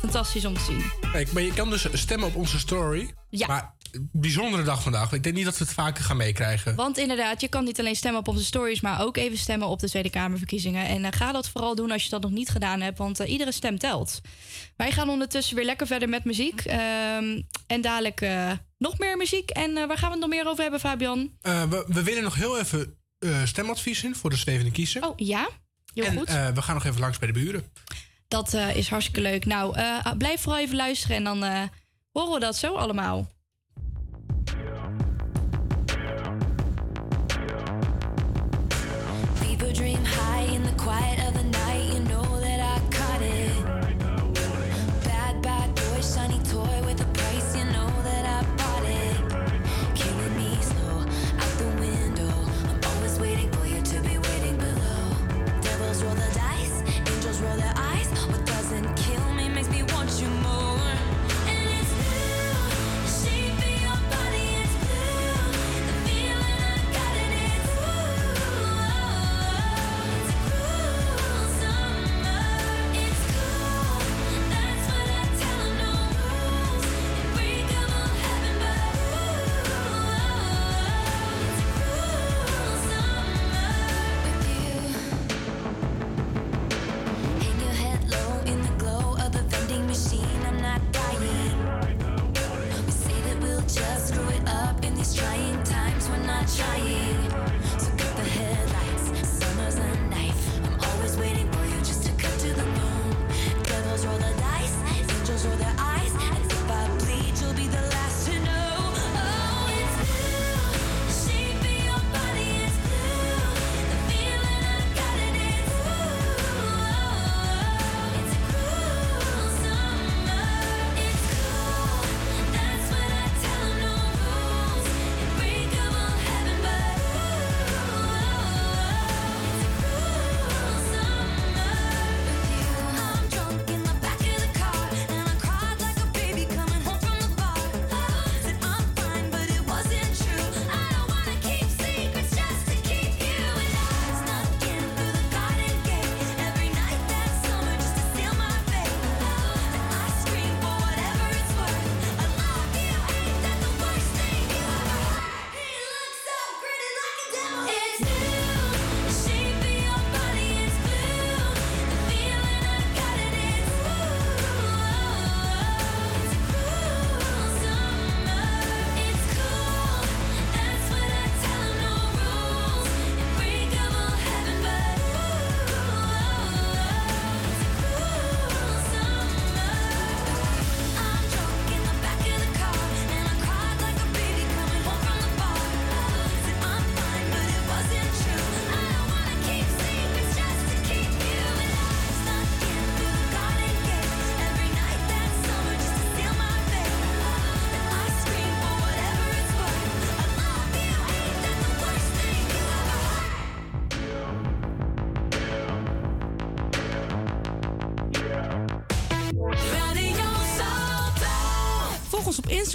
fantastisch 0.00 0.44
om 0.44 0.54
te 0.54 0.60
zien. 0.60 1.10
Kijk, 1.12 1.32
maar 1.32 1.42
je 1.42 1.52
kan 1.52 1.70
dus 1.70 1.86
stemmen 1.92 2.28
op 2.28 2.36
onze 2.36 2.58
story. 2.58 3.10
Ja. 3.30 3.46
Maar 3.46 3.74
bijzondere 4.12 4.62
dag 4.62 4.82
vandaag. 4.82 5.12
Ik 5.12 5.22
denk 5.22 5.34
niet 5.34 5.44
dat 5.44 5.58
we 5.58 5.64
het 5.64 5.72
vaker 5.72 6.04
gaan 6.04 6.16
meekrijgen. 6.16 6.74
Want 6.74 6.98
inderdaad, 6.98 7.40
je 7.40 7.48
kan 7.48 7.64
niet 7.64 7.78
alleen 7.78 7.96
stemmen 7.96 8.20
op 8.20 8.28
onze 8.28 8.44
stories, 8.44 8.80
maar 8.80 9.02
ook 9.02 9.16
even 9.16 9.38
stemmen 9.38 9.68
op 9.68 9.78
de 9.80 9.88
Tweede 9.88 10.10
Kamerverkiezingen. 10.10 10.86
En 10.86 11.04
eh, 11.04 11.12
ga 11.12 11.32
dat 11.32 11.48
vooral 11.48 11.74
doen 11.74 11.90
als 11.90 12.02
je 12.04 12.10
dat 12.10 12.22
nog 12.22 12.30
niet 12.30 12.48
gedaan 12.48 12.80
hebt, 12.80 12.98
want 12.98 13.20
eh, 13.20 13.30
iedere 13.30 13.52
stem 13.52 13.78
telt. 13.78 14.20
Wij 14.76 14.92
gaan 14.92 15.08
ondertussen 15.08 15.56
weer 15.56 15.64
lekker 15.64 15.86
verder 15.86 16.08
met 16.08 16.24
muziek. 16.24 16.60
Ehm, 16.60 17.40
en 17.66 17.80
dadelijk 17.80 18.20
eh, 18.20 18.50
nog 18.78 18.98
meer 18.98 19.16
muziek. 19.16 19.50
En 19.50 19.76
eh, 19.76 19.86
waar 19.86 19.98
gaan 19.98 20.08
we 20.08 20.14
het 20.14 20.20
nog 20.20 20.30
meer 20.38 20.46
over 20.48 20.62
hebben, 20.62 20.80
Fabian? 20.80 21.30
Eh, 21.40 21.62
we, 21.62 21.84
we 21.88 22.02
willen 22.02 22.22
nog 22.22 22.34
heel 22.34 22.58
even 22.58 22.96
eh, 23.18 23.44
stemadvies 23.44 24.02
in 24.04 24.14
voor 24.14 24.30
de 24.30 24.36
Stevende 24.36 24.70
Kiezer. 24.70 25.06
Oh 25.08 25.12
ja, 25.18 25.48
heel 25.94 26.04
en 26.04 26.16
goed. 26.18 26.28
eh, 26.28 26.48
we 26.48 26.62
gaan 26.62 26.74
nog 26.74 26.84
even 26.84 27.00
langs 27.00 27.18
bij 27.18 27.32
de 27.32 27.34
buren. 27.40 27.64
Dat 28.28 28.54
eh, 28.54 28.76
is 28.76 28.88
hartstikke 28.88 29.20
leuk. 29.20 29.44
Nou, 29.46 29.76
eh, 29.76 30.12
blijf 30.18 30.40
vooral 30.40 30.60
even 30.60 30.76
luisteren 30.76 31.16
en 31.16 31.24
dan 31.24 31.44
eh, 31.44 31.62
horen 32.12 32.32
we 32.32 32.40
dat 32.40 32.56
zo 32.56 32.74
allemaal. 32.74 33.26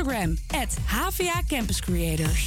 Instagram, 0.06 0.40
at 0.54 0.70
HVA 0.70 1.50
Campus 1.50 1.82
Creators. 1.82 2.45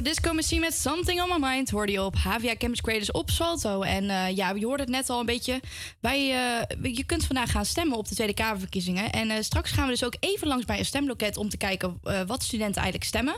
Purple 0.00 0.20
Disco 0.20 0.34
Machine 0.34 0.60
met 0.60 0.74
Something 0.74 1.22
on 1.22 1.28
My 1.28 1.48
Mind 1.48 1.70
hoorde 1.70 1.92
je 1.92 2.02
op 2.02 2.16
HVA 2.16 2.56
Campus 2.56 2.80
Creators 2.80 3.10
op 3.10 3.30
Salto. 3.30 3.82
En 3.82 4.10
eh, 4.10 4.36
ja, 4.36 4.50
je 4.50 4.66
hoorde 4.66 4.82
het 4.82 4.92
net 4.92 5.10
al 5.10 5.20
een 5.20 5.26
beetje. 5.26 5.60
Wij, 6.00 6.18
eh, 6.18 6.94
je 6.94 7.04
kunt 7.04 7.24
vandaag 7.24 7.50
gaan 7.50 7.64
stemmen 7.64 7.98
op 7.98 8.08
de 8.08 8.14
Tweede 8.14 8.34
Kamerverkiezingen. 8.34 9.10
En 9.12 9.30
eh, 9.30 9.42
straks 9.42 9.70
gaan 9.70 9.84
we 9.84 9.90
dus 9.90 10.04
ook 10.04 10.16
even 10.20 10.46
langs 10.46 10.64
bij 10.64 10.78
een 10.78 10.84
stemloket 10.84 11.36
om 11.36 11.48
te 11.48 11.56
kijken 11.56 12.00
wat 12.26 12.42
studenten 12.42 12.82
eigenlijk 12.82 13.04
stemmen. 13.04 13.34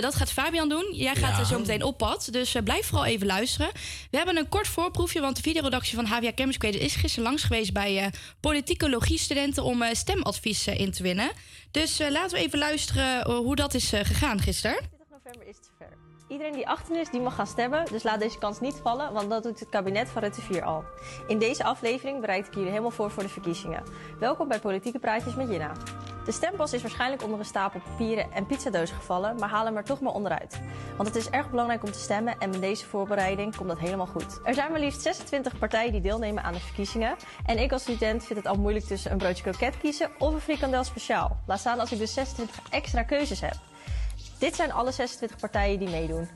Dat 0.00 0.14
gaat 0.14 0.32
Fabian 0.32 0.68
doen. 0.68 0.94
Jij 0.94 1.14
gaat 1.14 1.34
Ja. 1.34 1.38
er 1.38 1.46
zo 1.46 1.58
meteen 1.58 1.82
op 1.82 1.98
pad. 1.98 2.28
Dus 2.30 2.56
blijf 2.64 2.86
vooral 2.86 3.06
even 3.06 3.26
luisteren. 3.26 3.70
We 4.10 4.16
hebben 4.16 4.36
een 4.36 4.48
kort 4.48 4.68
voorproefje, 4.68 5.20
want 5.20 5.36
de 5.36 5.42
videoredactie 5.42 5.94
van 5.94 6.04
HVA 6.04 6.32
Campus 6.34 6.58
Creators 6.58 6.84
is 6.84 6.94
gisteren 6.94 7.24
langs 7.24 7.42
geweest 7.42 7.72
bij 7.72 7.98
eh 7.98 8.06
politicologie 8.40 9.18
studenten 9.18 9.62
om 9.64 9.84
stemadvies 9.92 10.66
in 10.66 10.92
te 10.92 11.02
winnen. 11.02 11.30
Dus 11.70 11.98
laten 11.98 12.36
we 12.38 12.44
even 12.44 12.58
luisteren 12.58 13.30
hoe 13.30 13.56
dat 13.56 13.74
is 13.74 13.88
gegaan 13.88 14.40
gisteren. 14.40 14.97
Iedereen 16.28 16.52
die 16.52 16.68
18 16.68 16.96
is, 16.96 17.10
die 17.10 17.20
mag 17.20 17.34
gaan 17.34 17.46
stemmen. 17.46 17.84
Dus 17.90 18.02
laat 18.02 18.20
deze 18.20 18.38
kans 18.38 18.60
niet 18.60 18.80
vallen, 18.82 19.12
want 19.12 19.30
dat 19.30 19.42
doet 19.42 19.60
het 19.60 19.68
kabinet 19.68 20.08
van 20.08 20.22
Rutte 20.22 20.40
4 20.40 20.64
al. 20.64 20.84
In 21.26 21.38
deze 21.38 21.64
aflevering 21.64 22.20
bereid 22.20 22.46
ik 22.46 22.54
jullie 22.54 22.68
helemaal 22.68 22.90
voor 22.90 23.10
voor 23.10 23.22
de 23.22 23.28
verkiezingen. 23.28 23.82
Welkom 24.18 24.48
bij 24.48 24.60
Politieke 24.60 24.98
Praatjes 24.98 25.34
met 25.34 25.48
Jina. 25.48 25.72
De 26.24 26.32
stembos 26.32 26.72
is 26.72 26.82
waarschijnlijk 26.82 27.22
onder 27.22 27.38
een 27.38 27.44
stapel 27.44 27.80
papieren 27.80 28.32
en 28.32 28.46
pizzadoos 28.46 28.90
gevallen, 28.90 29.36
maar 29.38 29.48
haal 29.48 29.64
hem 29.64 29.76
er 29.76 29.84
toch 29.84 30.00
maar 30.00 30.12
onderuit. 30.12 30.60
Want 30.96 31.08
het 31.08 31.16
is 31.16 31.30
erg 31.30 31.50
belangrijk 31.50 31.84
om 31.84 31.92
te 31.92 31.98
stemmen 31.98 32.38
en 32.38 32.50
met 32.50 32.60
deze 32.60 32.86
voorbereiding 32.86 33.56
komt 33.56 33.68
dat 33.68 33.78
helemaal 33.78 34.06
goed. 34.06 34.40
Er 34.44 34.54
zijn 34.54 34.70
maar 34.70 34.80
liefst 34.80 35.02
26 35.02 35.58
partijen 35.58 35.92
die 35.92 36.00
deelnemen 36.00 36.42
aan 36.42 36.52
de 36.52 36.60
verkiezingen. 36.60 37.16
En 37.46 37.58
ik 37.58 37.72
als 37.72 37.82
student 37.82 38.24
vind 38.24 38.38
het 38.38 38.48
al 38.48 38.58
moeilijk 38.58 38.84
tussen 38.84 39.12
een 39.12 39.18
broodje 39.18 39.42
kroket 39.42 39.78
kiezen 39.78 40.10
of 40.18 40.34
een 40.34 40.40
frikandel 40.40 40.84
speciaal. 40.84 41.36
Laat 41.46 41.58
staan 41.58 41.80
als 41.80 41.92
ik 41.92 41.98
dus 41.98 42.14
26 42.14 42.60
extra 42.70 43.02
keuzes 43.02 43.40
heb. 43.40 43.67
Dit 44.38 44.54
zijn 44.54 44.72
alle 44.72 44.92
26 44.92 45.38
partijen 45.38 45.78
die 45.78 45.88
meedoen. 45.88 46.28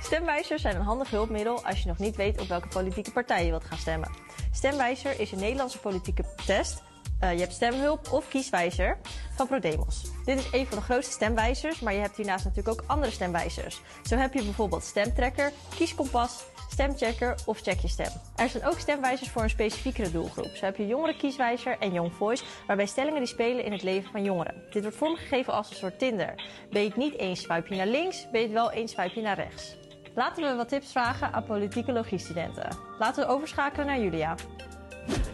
Stemwijzers 0.00 0.62
zijn 0.62 0.76
een 0.76 0.82
handig 0.82 1.10
hulpmiddel 1.10 1.64
als 1.64 1.82
je 1.82 1.88
nog 1.88 1.98
niet 1.98 2.16
weet 2.16 2.40
op 2.40 2.48
welke 2.48 2.68
politieke 2.68 3.12
partij 3.12 3.44
je 3.44 3.50
wilt 3.50 3.64
gaan 3.64 3.78
stemmen. 3.78 4.10
Stemwijzer 4.52 5.20
is 5.20 5.32
een 5.32 5.38
Nederlandse 5.38 5.78
politieke 5.78 6.24
test 6.46 6.82
Eh, 7.20 7.32
je 7.32 7.38
hebt 7.38 7.52
stemhulp 7.52 8.12
of 8.12 8.28
kieswijzer 8.28 8.98
van 9.34 9.46
ProDemos. 9.46 10.02
Dit 10.24 10.38
is 10.38 10.48
een 10.52 10.66
van 10.66 10.78
de 10.78 10.84
grootste 10.84 11.12
stemwijzers, 11.12 11.80
maar 11.80 11.92
je 11.92 12.00
hebt 12.00 12.16
hiernaast 12.16 12.44
natuurlijk 12.44 12.80
ook 12.80 12.88
andere 12.88 13.12
stemwijzers. 13.12 13.80
Zo 14.02 14.16
heb 14.16 14.34
je 14.34 14.42
bijvoorbeeld 14.42 14.84
Stemtrekker, 14.84 15.52
Kieskompas, 15.76 16.44
Stemchecker 16.70 17.34
of 17.46 17.60
Check 17.60 17.78
je 17.78 17.88
Stem. 17.88 18.12
Er 18.36 18.48
zijn 18.48 18.66
ook 18.66 18.78
stemwijzers 18.78 19.30
voor 19.30 19.42
een 19.42 19.50
specifiekere 19.50 20.10
doelgroep. 20.10 20.50
Zo 20.54 20.64
heb 20.64 20.76
je 20.76 20.86
Jongeren 20.86 21.16
Kieswijzer 21.16 21.76
en 21.78 21.92
Young 21.92 22.12
Voice, 22.12 22.44
waarbij 22.66 22.86
stellingen 22.86 23.18
die 23.18 23.28
spelen 23.28 23.64
in 23.64 23.72
het 23.72 23.82
leven 23.82 24.10
van 24.10 24.24
jongeren. 24.24 24.54
Dit 24.70 24.82
wordt 24.82 24.96
vormgegeven 24.96 25.52
als 25.52 25.70
een 25.70 25.76
soort 25.76 25.98
Tinder. 25.98 26.34
Ben 26.70 26.82
je 26.82 26.88
het 26.88 26.96
niet 26.96 27.18
eens, 27.18 27.40
swipe 27.40 27.68
je 27.68 27.76
naar 27.76 27.86
links, 27.86 28.30
ben 28.30 28.40
je 28.40 28.46
het 28.46 28.56
wel 28.56 28.70
eens, 28.70 28.92
swipe 28.92 29.14
je 29.14 29.22
naar 29.22 29.36
rechts. 29.36 29.76
Laten 30.14 30.42
we 30.42 30.54
wat 30.54 30.68
tips 30.68 30.92
vragen 30.92 31.32
aan 31.32 31.44
politieke 31.44 31.92
logiestudenten. 31.92 32.76
Laten 32.98 33.26
we 33.26 33.32
overschakelen 33.32 33.86
naar 33.86 34.00
Julia. 34.00 34.34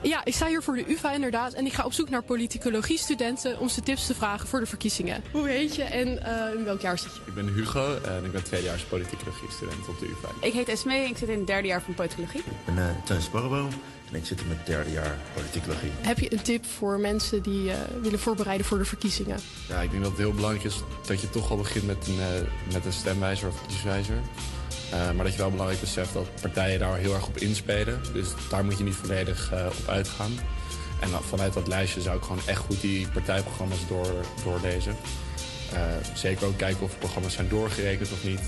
Ja, 0.03 0.25
ik 0.25 0.35
sta 0.35 0.47
hier 0.47 0.63
voor 0.63 0.77
de 0.77 0.85
UvA 0.91 1.13
inderdaad 1.13 1.53
en 1.53 1.67
ik 1.67 1.73
ga 1.73 1.85
op 1.85 1.93
zoek 1.93 2.09
naar 2.09 2.23
politicologie-studenten 2.23 3.59
om 3.59 3.69
ze 3.69 3.83
tips 3.83 4.07
te 4.07 4.15
vragen 4.15 4.49
voor 4.49 4.61
de 4.61 4.67
verkiezingen. 4.67 5.23
Hoe 5.33 5.49
heet 5.49 5.75
je 5.75 5.83
en 5.83 6.23
eh, 6.25 6.59
in 6.59 6.65
welk 6.65 6.81
jaar 6.81 6.99
zit 6.99 7.15
je? 7.15 7.21
Ik 7.27 7.35
ben 7.35 7.49
Hugo 7.55 7.99
en 8.03 8.25
ik 8.25 8.33
ben 8.33 8.45
tweedejaars 8.45 8.83
politicologie-student 8.83 9.89
op 9.89 9.99
de 9.99 10.07
UvA. 10.07 10.47
Ik 10.47 10.53
heet 10.53 10.69
Esme 10.69 10.95
en 10.95 11.09
ik 11.09 11.17
zit 11.17 11.29
in 11.29 11.39
het 11.39 11.47
derde 11.47 11.69
jaar 11.69 11.83
van 11.83 11.95
politicologie. 11.95 12.41
Ik 12.41 12.65
ben 12.65 12.77
uh, 12.77 12.85
Teun 13.05 13.23
Sparreboom 13.23 13.69
en 14.11 14.17
ik 14.19 14.27
zit 14.27 14.41
in 14.41 14.47
mijn 14.47 14.61
derde 14.65 14.91
jaar 14.91 15.19
politicologie. 15.35 15.91
Heb 16.01 16.19
je 16.19 16.33
een 16.33 16.43
tip 16.43 16.65
voor 16.65 17.01
mensen 17.01 17.43
die 17.43 17.65
uh, 17.65 17.75
willen 18.03 18.19
voorbereiden 18.19 18.67
voor 18.67 18.79
de 18.79 18.85
verkiezingen? 18.85 19.39
Ja, 19.69 19.81
ik 19.81 19.91
denk 19.91 20.03
dat 20.03 20.11
het 20.11 20.21
heel 20.21 20.33
belangrijk 20.33 20.65
is 20.65 20.83
dat 21.07 21.21
je 21.21 21.31
toch 21.31 21.51
al 21.51 21.57
begint 21.57 21.87
met 21.87 22.07
een, 22.07 22.15
uh, 22.15 22.73
met 22.73 22.85
een 22.85 22.93
stemwijzer 22.93 23.49
of 23.49 23.67
kieswijzer. 23.67 24.17
Uh, 24.93 25.11
maar 25.11 25.25
dat 25.25 25.33
je 25.33 25.39
wel 25.39 25.51
belangrijk 25.51 25.81
beseft 25.81 26.13
dat 26.13 26.27
partijen 26.41 26.79
daar 26.79 26.97
heel 26.97 27.15
erg 27.15 27.27
op 27.27 27.37
inspelen. 27.37 28.01
Dus 28.13 28.29
daar 28.51 28.65
moet 28.65 28.79
je 28.79 28.85
niet 28.85 28.95
volledig 28.95 29.53
uh, 29.53 29.67
op 29.67 29.89
uitgaan. 29.89 30.39
En 31.01 31.09
uh, 31.09 31.17
vanuit 31.21 31.53
dat 31.53 31.69
lijstje 31.69 32.01
zou 32.01 32.17
ik 32.17 32.23
gewoon 32.23 32.43
echt 32.47 32.59
goed 32.59 32.81
die 32.81 33.09
partijprogramma's 33.09 33.87
door, 33.89 34.07
doorlezen. 34.45 34.97
zeker 36.15 36.47
ook 36.47 36.57
kijken 36.57 36.83
of 36.83 36.99
programma's 36.99 37.33
zijn 37.33 37.49
doorgerekend 37.49 38.13
of 38.13 38.25
niet. 38.25 38.41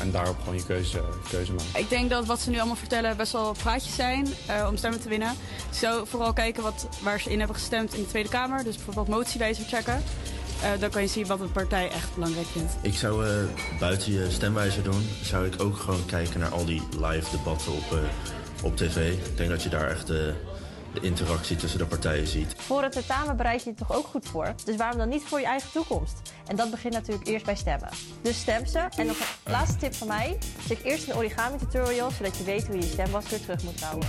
en 0.00 0.10
daarop 0.10 0.38
gewoon 0.38 0.54
je 0.54 0.64
keuze, 0.64 1.52
maken. 1.52 1.80
Ik 1.80 1.88
denk 1.88 2.10
dat 2.10 2.26
wat 2.26 2.40
ze 2.40 2.50
nu 2.50 2.56
allemaal 2.56 2.76
vertellen 2.76 3.16
best 3.16 3.32
wel 3.32 3.52
praatjes 3.52 3.94
zijn 3.94 4.26
om 4.68 4.76
stemmen 4.76 5.00
te 5.00 5.08
winnen. 5.08 5.34
Zou 5.70 6.06
vooral 6.06 6.32
kijken 6.32 6.62
wat, 6.62 6.88
waar 7.02 7.20
ze 7.20 7.30
in 7.30 7.38
hebben 7.38 7.56
gestemd 7.56 7.94
in 7.94 8.02
de 8.02 8.08
Tweede 8.08 8.28
Kamer. 8.28 8.64
Dus 8.64 8.76
bijvoorbeeld 8.76 9.08
motiewijzer 9.08 9.64
checken. 9.64 10.02
Uh, 10.62 10.80
dan 10.80 10.90
kan 10.90 11.02
je 11.02 11.08
zien 11.08 11.26
wat 11.26 11.40
een 11.40 11.52
partij 11.52 11.90
echt 11.90 12.14
belangrijk 12.14 12.46
vindt. 12.46 12.72
Ik 12.82 12.94
zou 12.94 13.26
uh, 13.26 13.32
buiten 13.78 14.12
je 14.12 14.30
stemwijzer 14.30 14.82
doen, 14.82 15.08
zou 15.22 15.46
ik 15.46 15.62
ook 15.62 15.76
gewoon 15.76 16.06
kijken 16.06 16.40
naar 16.40 16.50
al 16.50 16.64
die 16.64 16.82
live 16.90 17.36
debatten 17.36 17.72
op, 17.72 17.92
uh, 17.92 17.98
op 18.62 18.76
tv. 18.76 19.12
Ik 19.12 19.36
denk 19.36 19.50
dat 19.50 19.62
je 19.62 19.68
daar 19.68 19.90
echt 19.90 20.06
de 20.06 21.00
interactie 21.00 21.56
tussen 21.56 21.78
de 21.78 21.86
partijen 21.86 22.26
ziet. 22.26 22.54
Voor 22.56 22.82
het 22.82 22.92
tentamen 22.92 23.36
bereid 23.36 23.64
je 23.64 23.70
je 23.70 23.76
toch 23.76 23.92
ook 23.92 24.06
goed 24.06 24.28
voor? 24.28 24.54
Dus 24.64 24.76
waarom 24.76 24.98
dan 24.98 25.08
niet 25.08 25.22
voor 25.22 25.40
je 25.40 25.46
eigen 25.46 25.70
toekomst? 25.72 26.20
En 26.46 26.56
dat 26.56 26.70
begint 26.70 26.94
natuurlijk 26.94 27.28
eerst 27.28 27.44
bij 27.44 27.56
stemmen. 27.56 27.88
Dus 28.22 28.38
stem 28.38 28.66
ze. 28.66 28.78
En 28.96 29.06
nog 29.06 29.18
een 29.44 29.52
laatste 29.52 29.76
tip 29.76 29.94
van 29.94 30.08
mij. 30.08 30.38
Check 30.66 30.78
eerst 30.82 31.08
een 31.08 31.14
origami 31.14 31.58
tutorial, 31.58 32.10
zodat 32.10 32.36
je 32.36 32.44
weet 32.44 32.66
hoe 32.66 32.76
je 32.76 32.82
je 32.82 32.88
stemwas 32.88 33.28
weer 33.28 33.40
terug 33.40 33.62
moet 33.62 33.80
houden. 33.80 34.08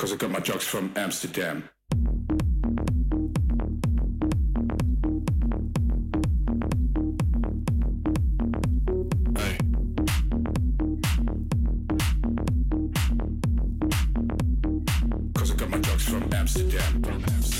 Am. 0.00 0.06
Cause 0.06 0.12
I 0.12 0.16
got 0.16 0.30
my 0.30 0.40
drugs 0.40 0.64
from 0.64 0.92
Amsterdam. 0.96 1.68
Cause 15.34 15.50
I 15.50 15.54
got 15.56 15.70
my 15.70 15.78
drugs 15.78 16.04
from 16.04 16.32
Amsterdam. 16.32 17.02
From 17.02 17.14
Amsterdam. 17.14 17.59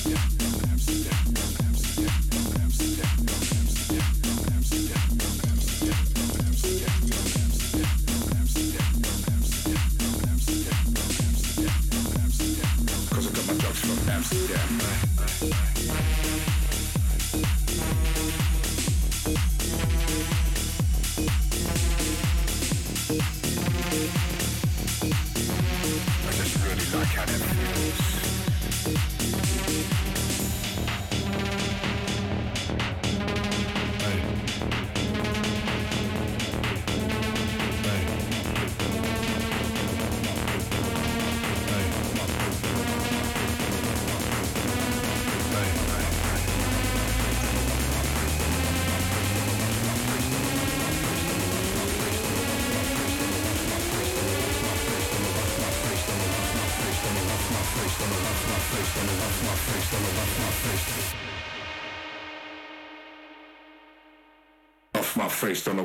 Yeah. 14.49 14.70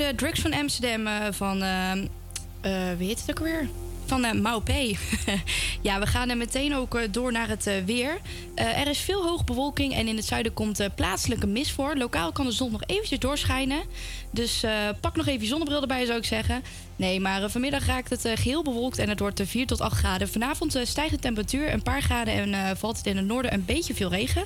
Hoorde 0.00 0.14
Drugs 0.14 0.40
van 0.40 0.52
Amsterdam 0.52 1.06
eh, 1.06 1.26
van. 1.30 1.62
eh, 1.62 1.92
eh, 1.92 2.98
wie 2.98 3.08
heet 3.08 3.20
het 3.20 3.30
ook 3.30 3.44
weer? 3.44 3.68
Van 4.06 4.24
uh, 4.24 4.32
Maupé. 4.32 4.96
ja, 5.82 6.00
we 6.00 6.06
gaan 6.06 6.30
er 6.30 6.36
meteen 6.36 6.74
ook 6.74 6.98
door 7.10 7.32
naar 7.32 7.48
het 7.48 7.70
weer. 7.84 8.20
Er 8.54 8.88
is 8.88 8.98
veel 8.98 9.22
hoge 9.22 9.44
bewolking 9.44 9.94
en 9.94 10.08
in 10.08 10.16
het 10.16 10.24
zuiden 10.24 10.52
komt 10.52 10.88
plaatselijke 10.94 11.46
mist 11.46 11.70
voor. 11.70 11.96
Lokaal 11.96 12.32
kan 12.32 12.46
de 12.46 12.52
zon 12.52 12.72
nog 12.72 12.82
eventjes 12.86 13.18
doorschijnen. 13.18 13.82
Dus 14.30 14.64
pak 15.00 15.16
nog 15.16 15.26
even 15.26 15.40
je 15.40 15.46
zonnebril 15.46 15.80
erbij, 15.80 16.04
zou 16.04 16.18
ik 16.18 16.24
zeggen. 16.24 16.62
Nee, 16.96 17.20
maar 17.20 17.50
vanmiddag 17.50 17.86
raakt 17.86 18.10
het 18.10 18.24
eh, 18.24 18.32
geheel 18.36 18.62
bewolkt 18.62 18.98
en 18.98 19.08
het 19.08 19.20
wordt 19.20 19.40
eh, 19.40 19.46
4 19.46 19.66
tot 19.66 19.80
8 19.80 19.96
graden. 19.96 20.28
Vanavond 20.28 20.78
stijgt 20.82 21.10
de 21.10 21.18
temperatuur 21.18 21.72
een 21.72 21.82
paar 21.82 22.02
graden 22.02 22.34
en 22.34 22.76
valt 22.76 22.96
het 22.96 23.06
in 23.06 23.16
het 23.16 23.26
noorden 23.26 23.52
een 23.52 23.64
beetje 23.64 23.94
veel 23.94 24.10
regen. 24.10 24.44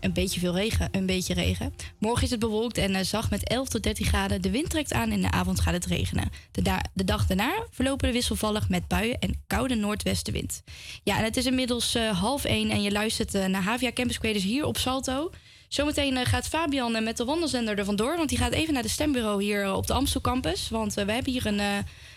Een 0.00 0.12
beetje 0.12 0.40
veel 0.40 0.54
regen, 0.54 0.88
een 0.92 1.06
beetje 1.06 1.34
regen. 1.34 1.74
Morgen 1.98 2.22
is 2.22 2.30
het 2.30 2.40
bewolkt 2.40 2.78
en 2.78 2.94
eh, 2.94 3.04
zacht 3.04 3.30
met 3.30 3.48
11 3.48 3.68
tot 3.68 3.82
13 3.82 4.06
graden. 4.06 4.42
De 4.42 4.50
wind 4.50 4.70
trekt 4.70 4.92
aan 4.92 5.02
en 5.02 5.12
in 5.12 5.22
de 5.22 5.30
avond 5.30 5.60
gaat 5.60 5.74
het 5.74 5.86
regenen. 5.86 6.30
De, 6.52 6.62
de 6.94 7.04
dag 7.04 7.26
daarna 7.26 7.66
verlopen 7.70 8.06
we 8.06 8.12
wisselvallig 8.12 8.68
met 8.68 8.88
buien 8.88 9.18
en 9.18 9.42
koude 9.46 9.74
noordwestenwind. 9.74 10.62
Ja, 11.02 11.18
en 11.18 11.24
het 11.24 11.36
is 11.36 11.46
inmiddels 11.46 11.94
eh, 11.94 12.20
half 12.20 12.44
één 12.44 12.70
en 12.70 12.82
je 12.82 12.90
luistert 12.90 13.34
eh, 13.34 13.46
naar 13.46 13.62
Havia 13.62 13.92
Campus 13.92 14.18
Creators 14.18 14.44
hier 14.44 14.64
op 14.64 14.76
Salto. 14.76 15.30
Zometeen 15.68 16.26
gaat 16.26 16.48
Fabian 16.48 17.04
met 17.04 17.16
de 17.16 17.24
wandelzender 17.24 17.78
er 17.78 17.84
vandoor, 17.84 18.16
want 18.16 18.28
die 18.28 18.38
gaat 18.38 18.52
even 18.52 18.74
naar 18.74 18.82
de 18.82 18.88
stembureau 18.88 19.42
hier 19.42 19.74
op 19.74 19.86
de 19.86 19.92
Amstel 19.92 20.20
Campus. 20.20 20.68
Want 20.68 20.94
we, 20.94 21.12
hebben 21.12 21.32
hier 21.32 21.46
een, 21.46 21.60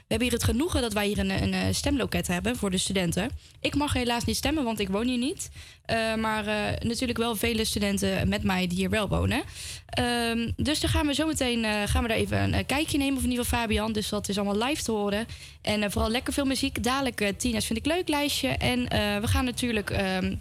hebben 0.07 0.27
hier 0.27 0.37
het 0.37 0.43
genoegen 0.43 0.81
dat 0.81 0.93
wij 0.93 1.07
hier 1.07 1.19
een, 1.19 1.43
een 1.43 1.53
eh, 1.53 1.61
stemloket 1.71 2.27
hebben 2.27 2.55
voor 2.55 2.71
de 2.71 2.77
studenten. 2.77 3.29
Ik 3.59 3.75
mag 3.75 3.93
helaas 3.93 4.25
niet 4.25 4.35
stemmen, 4.35 4.63
want 4.63 4.79
ik 4.79 4.89
woon 4.89 5.07
hier 5.07 5.17
niet. 5.17 5.49
Eh, 5.85 6.15
maar 6.15 6.47
eh, 6.47 6.87
natuurlijk 6.87 7.17
wel 7.17 7.35
vele 7.35 7.65
studenten 7.65 8.29
met 8.29 8.43
mij 8.43 8.67
die 8.67 8.77
hier 8.77 8.89
wel 8.89 9.07
wonen. 9.07 9.43
Ehm, 9.85 10.51
dus 10.55 10.79
daar 10.79 10.89
gaan 10.89 11.07
we 11.07 11.13
zo 11.13 11.27
meteen 11.27 11.63
gaan 11.87 12.01
we 12.01 12.07
daar 12.07 12.17
even 12.17 12.53
een 12.53 12.65
kijkje 12.65 12.97
nemen, 12.97 13.17
of 13.17 13.23
in 13.23 13.29
ieder 13.29 13.45
geval 13.45 13.59
Fabian. 13.59 13.91
Dus 13.91 14.09
dat 14.09 14.29
is 14.29 14.37
allemaal 14.37 14.67
live 14.67 14.83
te 14.83 14.91
horen. 14.91 15.25
En 15.61 15.91
vooral 15.91 16.11
lekker 16.11 16.33
veel 16.33 16.45
muziek. 16.45 16.83
Dadelijk 16.83 17.33
Tina's 17.37 17.65
vind 17.65 17.79
ik 17.79 17.85
leuk 17.85 18.07
lijstje. 18.07 18.47
En 18.47 18.83
we 19.21 19.27
gaan 19.27 19.45
natuurlijk 19.45 19.89
ehm, 19.89 20.35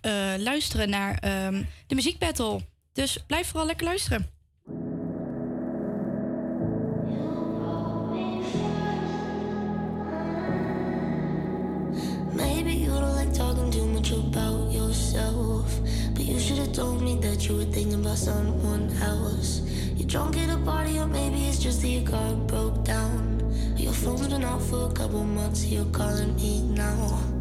eh, 0.00 0.34
luisteren 0.38 0.90
naar 0.90 1.18
ehm, 1.18 1.62
de 1.86 1.94
muziekbattle. 1.94 2.60
Dus 2.92 3.18
blijf 3.26 3.46
vooral 3.46 3.66
lekker 3.66 3.86
luisteren. 3.86 4.37
Told 16.78 17.02
me 17.02 17.16
that 17.16 17.48
you 17.48 17.56
were 17.56 17.64
thinking 17.64 17.94
about 17.94 18.16
someone 18.16 18.88
else. 19.02 19.62
You're 19.96 20.06
drunk 20.06 20.36
at 20.36 20.48
a 20.48 20.58
party, 20.58 20.96
or 21.00 21.08
maybe 21.08 21.46
it's 21.46 21.58
just 21.58 21.82
that 21.82 21.88
your 21.88 22.08
car 22.08 22.34
broke 22.46 22.84
down. 22.84 23.42
Your 23.76 23.92
phone's 23.92 24.28
been 24.28 24.44
out 24.44 24.62
for 24.62 24.88
a 24.88 24.92
couple 24.92 25.24
months, 25.24 25.66
you're 25.66 25.84
calling 25.86 26.36
me 26.36 26.62
now. 26.62 27.37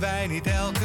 Wij 0.00 0.26
niet 0.26 0.46
elke 0.46 0.79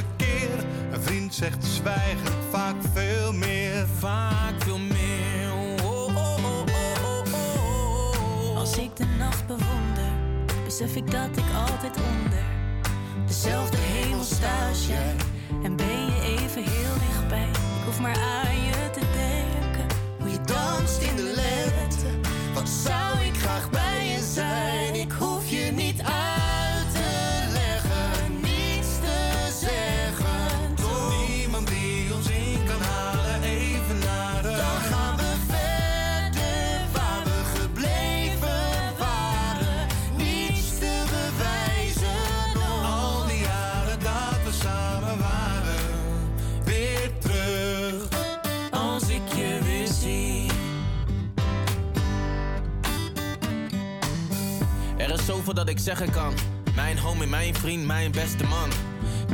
zeggen 55.98 56.14
kan. 56.14 56.34
Mijn 56.76 57.30
mijn 57.30 57.56
vriend, 57.56 57.86
mijn 57.86 58.12
beste 58.12 58.44
man. 58.44 58.70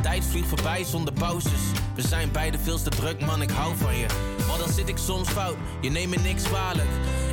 Tijd 0.02 0.24
vliegt 0.24 0.48
voorbij 0.48 0.84
zonder 0.84 1.12
pauzes. 1.12 1.60
We 1.94 2.02
zijn 2.02 2.32
beide 2.32 2.58
veel 2.58 2.82
te 2.82 2.90
druk, 2.90 3.20
man, 3.20 3.42
ik 3.42 3.50
hou 3.50 3.76
van 3.76 3.96
je. 3.96 4.06
Maar 4.48 4.58
dan 4.58 4.68
zit 4.68 4.88
ik 4.88 4.96
soms 4.96 5.28
fout, 5.28 5.56
je 5.80 5.90
neemt 5.90 6.10
me 6.10 6.16
niks 6.16 6.42
kwalijk. 6.42 6.88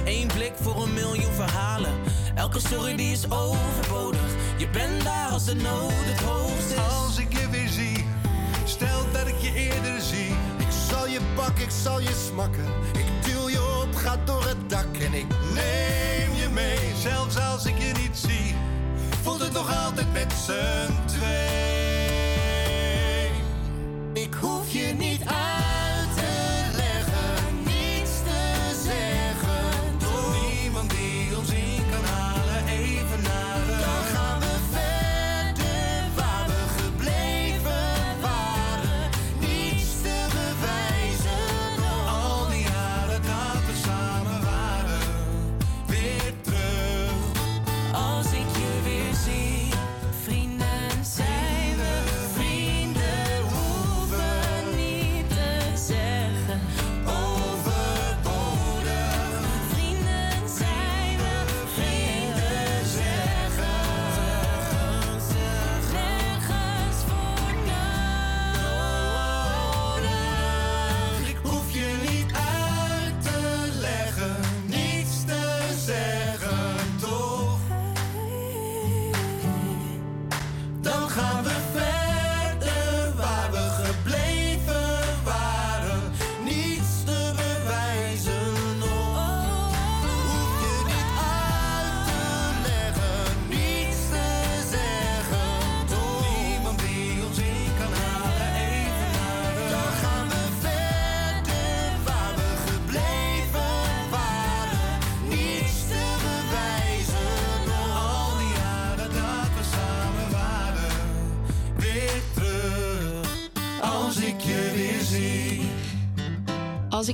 Eén 0.05 0.27
blik 0.27 0.51
voor 0.61 0.83
een 0.83 0.93
miljoen 0.93 1.33
verhalen. 1.33 1.93
Elke 2.35 2.59
story 2.59 2.95
die 2.95 3.11
is 3.11 3.31
overbodig. 3.31 4.35
Je 4.57 4.67
bent 4.69 5.03
daar 5.03 5.29
als 5.29 5.45
de 5.45 5.55
nood 5.55 5.91
het 5.93 6.21
hoogst 6.21 6.71
is. 6.71 6.77
Als 6.77 7.17
ik 7.17 7.33
je 7.33 7.49
weer 7.49 7.67
zie, 7.67 8.05
stel 8.65 9.11
dat 9.11 9.27
ik 9.27 9.37
je 9.41 9.53
eerder 9.53 10.01
zie. 10.01 10.29
Ik 10.57 10.71
zal 10.89 11.07
je 11.07 11.19
pakken, 11.35 11.63
ik 11.63 11.71
zal 11.83 11.99
je 11.99 12.25
smakken. 12.29 12.65
Ik 12.93 13.31
duw 13.31 13.49
je 13.49 13.81
op, 13.83 13.95
ga 13.95 14.17
door 14.25 14.47
het 14.47 14.69
dak 14.69 14.97
en 14.97 15.13
ik 15.13 15.25
Neem 15.53 16.35
je 16.35 16.49
mee, 16.53 16.91
zelfs 17.01 17.37
als 17.37 17.65
ik 17.65 17.77
je 17.77 17.91
niet 18.01 18.17
zie. 18.17 18.58
Voelt 19.21 19.39
het 19.39 19.53
nog 19.53 19.85
altijd 19.85 20.13
met 20.13 20.33
z'n 20.45 21.05
twee. 21.05 21.29
Ik 24.13 24.33
hoef 24.33 24.71
je 24.71 24.93
niet 24.97 25.21
uit 25.25 25.58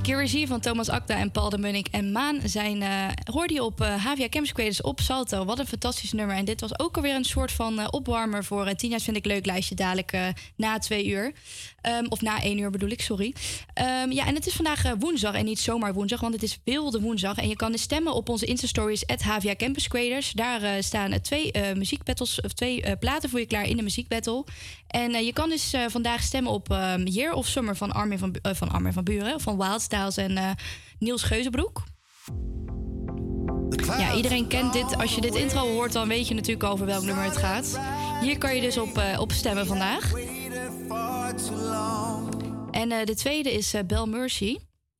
Zie 0.06 0.46
van 0.46 0.60
Thomas 0.60 0.88
Akda 0.88 1.16
en 1.16 1.30
Paul 1.30 1.50
de 1.50 1.58
Munnik 1.58 1.88
en 1.90 2.12
Maan 2.12 2.40
zijn, 2.44 2.82
eh, 2.82 3.08
hoorde 3.32 3.54
je 3.54 3.62
op 3.62 3.78
HVA 3.78 4.28
Campus 4.28 4.52
Creators 4.52 4.80
op 4.80 5.00
Salto. 5.00 5.44
Wat 5.44 5.58
een 5.58 5.66
fantastisch 5.66 6.12
nummer. 6.12 6.36
En 6.36 6.44
dit 6.44 6.60
was 6.60 6.78
ook 6.78 6.96
alweer 6.96 7.14
een 7.14 7.24
soort 7.24 7.52
van 7.52 7.78
eh, 7.78 7.86
opwarmer 7.90 8.44
voor 8.44 8.66
het 8.66 8.78
Tina's 8.78 9.04
Vind 9.04 9.16
ik 9.16 9.24
Leuk 9.24 9.46
lijstje 9.46 9.74
dadelijk 9.74 10.34
na 10.56 10.78
twee 10.78 11.06
uur. 11.06 11.32
Ehm, 11.86 12.06
of 12.08 12.20
na 12.20 12.42
één 12.42 12.58
uur 12.58 12.70
bedoel 12.70 12.90
ik, 12.90 13.02
sorry. 13.02 13.34
Ehm, 13.74 14.10
ja, 14.10 14.26
en 14.26 14.34
het 14.34 14.46
is 14.46 14.54
vandaag 14.54 14.84
eh, 14.84 14.92
woensdag 14.98 15.34
en 15.34 15.44
niet 15.44 15.58
zomaar 15.58 15.94
woensdag, 15.94 16.20
want 16.20 16.32
het 16.32 16.42
is 16.42 16.58
wilde 16.64 17.00
woensdag. 17.00 17.36
En 17.36 17.48
je 17.48 17.56
kan 17.56 17.72
dus 17.72 17.82
stemmen 17.82 18.14
op 18.14 18.28
onze 18.28 18.46
Insta-stories 18.46 19.06
at 19.06 19.22
HVA 19.22 19.56
Campus. 19.56 20.32
Daar 20.34 20.62
eh, 20.62 20.70
staan 20.82 21.12
eh, 21.12 21.18
twee 21.18 21.52
eh 21.52 21.76
muziekbattles, 21.76 22.40
of 22.40 22.52
twee 22.52 22.96
platen 22.96 23.30
voor 23.30 23.40
je 23.40 23.46
klaar 23.46 23.68
in 23.68 23.76
de 23.76 23.82
muziekbattle. 23.82 24.44
En 24.86 25.24
je 25.24 25.32
kan 25.32 25.48
dus 25.48 25.74
vandaag 25.88 26.22
stemmen 26.22 26.52
op 26.52 26.70
ehm, 26.70 27.06
Year 27.06 27.32
of 27.32 27.46
Summer 27.46 27.76
van 27.76 27.92
Armin 27.92 28.18
van, 28.18 28.36
van, 28.42 28.92
van 28.92 29.04
Buren, 29.04 29.40
van 29.40 29.56
Wild 29.56 29.82
Styles 29.82 30.16
en 30.16 30.56
Niels 30.98 31.22
Geuzenbroek. 31.22 31.82
Ja, 33.86 34.14
iedereen 34.14 34.46
kent 34.46 34.72
dit. 34.72 34.96
Als 34.96 35.14
je 35.14 35.20
dit 35.20 35.34
intro 35.34 35.60
hoort, 35.60 35.92
dan 35.92 36.08
weet 36.08 36.28
je 36.28 36.34
natuurlijk 36.34 36.64
over 36.64 36.86
welk 36.86 37.04
nummer 37.04 37.24
het 37.24 37.36
gaat. 37.36 37.80
Hier 38.20 38.38
kan 38.38 38.54
je 38.54 38.60
dus 38.60 38.78
op, 38.78 39.02
op 39.18 39.32
stemmen 39.32 39.66
vandaag. 39.66 40.12
En 42.70 42.92
eh, 42.92 43.04
de 43.04 43.14
tweede 43.14 43.52
is 43.52 43.74
eh, 43.74 43.84
Bell 43.86 44.06
Mercy. 44.06 44.56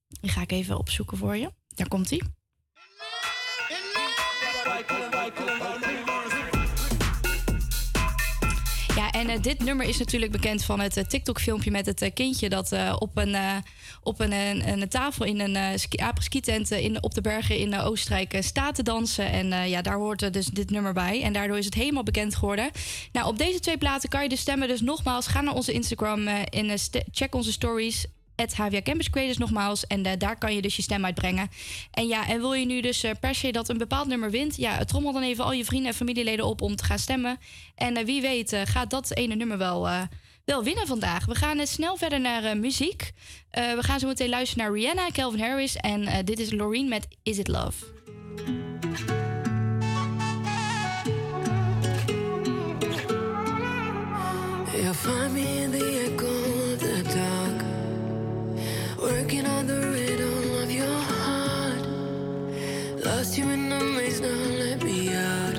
Die 0.08 0.30
ga 0.30 0.40
ik 0.40 0.52
even 0.52 0.78
opzoeken 0.78 1.16
voor 1.16 1.36
je. 1.36 1.50
Daar 1.68 1.88
komt 1.88 2.10
hij. 2.10 2.20
En 9.16 9.28
eh, 9.28 9.42
dit 9.42 9.64
nummer 9.64 9.86
is 9.86 9.98
natuurlijk 9.98 10.32
bekend 10.32 10.64
van 10.64 10.80
het 10.80 10.96
eh, 10.96 11.04
TikTok-filmpje 11.04 11.70
met 11.70 11.86
het 11.86 12.02
eh, 12.02 12.10
kindje 12.14 12.48
dat 12.48 12.72
op, 12.98 13.16
een, 13.16 13.36
op 14.02 14.20
een, 14.20 14.32
een, 14.68 14.88
tafel 14.88 15.24
in 15.24 15.40
een 15.40 15.78
ski, 15.78 15.98
skitent 16.18 16.70
eh, 16.70 16.84
in, 16.84 17.02
op 17.02 17.14
de 17.14 17.20
bergen 17.20 17.58
in 17.58 17.78
Oostenrijk 17.78 18.36
staat 18.40 18.74
te 18.74 18.82
dansen. 18.82 19.30
En 19.30 19.68
ja, 19.68 19.82
daar 19.82 19.96
hoort 19.96 20.32
dus 20.32 20.46
dit 20.46 20.70
nummer 20.70 20.92
bij. 20.92 21.22
En 21.22 21.32
daardoor 21.32 21.58
is 21.58 21.64
het 21.64 21.74
helemaal 21.74 22.02
bekend 22.02 22.34
geworden. 22.34 22.70
Nou, 23.12 23.26
op 23.26 23.38
deze 23.38 23.60
twee 23.60 23.78
platen 23.78 24.08
kan 24.08 24.22
je 24.22 24.28
dus 24.28 24.40
stemmen. 24.40 24.68
Dus 24.68 24.80
nogmaals, 24.80 25.26
ga 25.26 25.40
naar 25.40 25.54
onze 25.54 25.72
Instagram 25.72 26.26
en 26.26 26.78
check 27.10 27.34
onze 27.34 27.52
stories. 27.52 28.06
Het 28.36 28.54
HVA 28.54 28.82
Campus 28.82 29.10
Creators 29.10 29.38
nogmaals. 29.38 29.86
En 29.86 30.04
eh, 30.04 30.12
daar 30.18 30.38
kan 30.38 30.54
je 30.54 30.62
dus 30.62 30.76
je 30.76 30.82
stem 30.82 31.04
uitbrengen. 31.04 31.48
En 31.90 32.06
ja, 32.06 32.28
en 32.28 32.40
wil 32.40 32.52
je 32.52 32.66
nu 32.66 32.80
dus 32.80 33.02
eh, 33.02 33.10
per 33.20 33.34
se 33.34 33.52
dat 33.52 33.68
een 33.68 33.78
bepaald 33.78 34.06
nummer 34.06 34.30
wint? 34.30 34.56
Ja, 34.56 34.84
trommel 34.84 35.12
dan 35.12 35.22
even 35.22 35.44
al 35.44 35.52
je 35.52 35.64
vrienden 35.64 35.90
en 35.90 35.96
familieleden 35.96 36.44
op 36.44 36.60
om 36.62 36.76
te 36.76 36.84
gaan 36.84 36.98
stemmen. 36.98 37.38
En 37.74 37.96
eh, 37.96 38.04
wie 38.04 38.20
weet 38.20 38.56
gaat 38.64 38.90
dat 38.90 39.14
ene 39.14 39.34
nummer 39.34 39.58
wel, 39.58 39.88
wel 40.44 40.64
winnen 40.64 40.86
vandaag. 40.86 41.26
We 41.26 41.34
gaan 41.34 41.66
snel 41.66 41.96
verder 41.96 42.20
naar 42.20 42.56
muziek. 42.56 43.12
We 43.50 43.78
gaan 43.80 43.98
zo 43.98 44.06
meteen 44.06 44.28
luisteren 44.28 44.64
naar 44.64 44.74
Rihanna, 44.74 45.10
Calvin 45.10 45.40
Harris. 45.40 45.76
En 45.76 46.24
dit 46.24 46.38
is 46.38 46.52
Loreen 46.52 46.88
met 46.88 47.08
Is 47.22 47.38
It 47.38 47.48
Love. 47.48 47.84
Find 54.94 55.34
me 55.34 55.62
in 55.62 55.70
the 55.72 55.86
working 59.16 59.46
on 59.46 59.66
the 59.66 59.80
rhythm 59.94 60.62
of 60.62 60.70
your 60.70 60.98
heart. 61.10 61.84
Lost 63.04 63.38
you 63.38 63.48
in 63.48 63.68
the 63.70 63.80
maze, 63.96 64.20
now 64.20 64.42
let 64.62 64.82
me 64.82 65.14
out. 65.14 65.56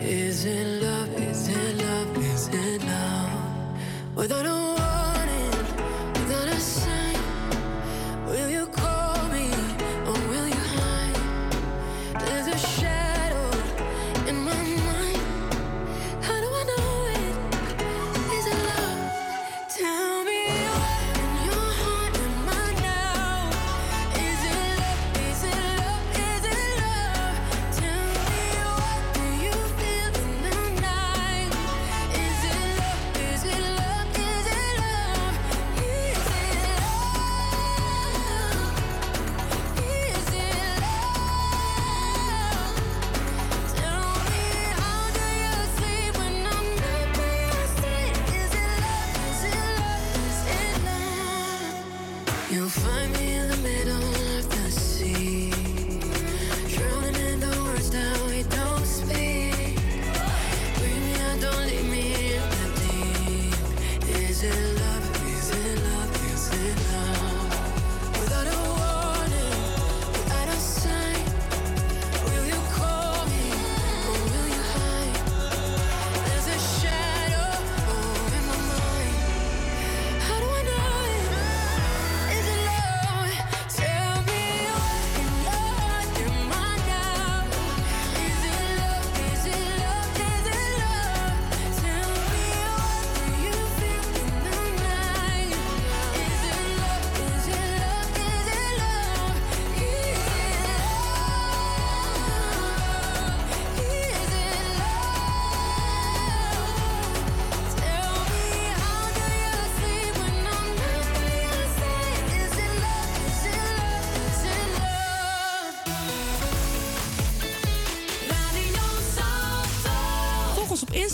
Is 0.00 0.46
it 0.46 0.66
love? 0.82 1.12
Is 1.30 1.48
it 1.48 1.74
love? 1.84 2.16
Is 2.32 2.48
it 2.48 2.82
love? 2.84 3.32
Without 4.16 4.46
a 4.46 4.57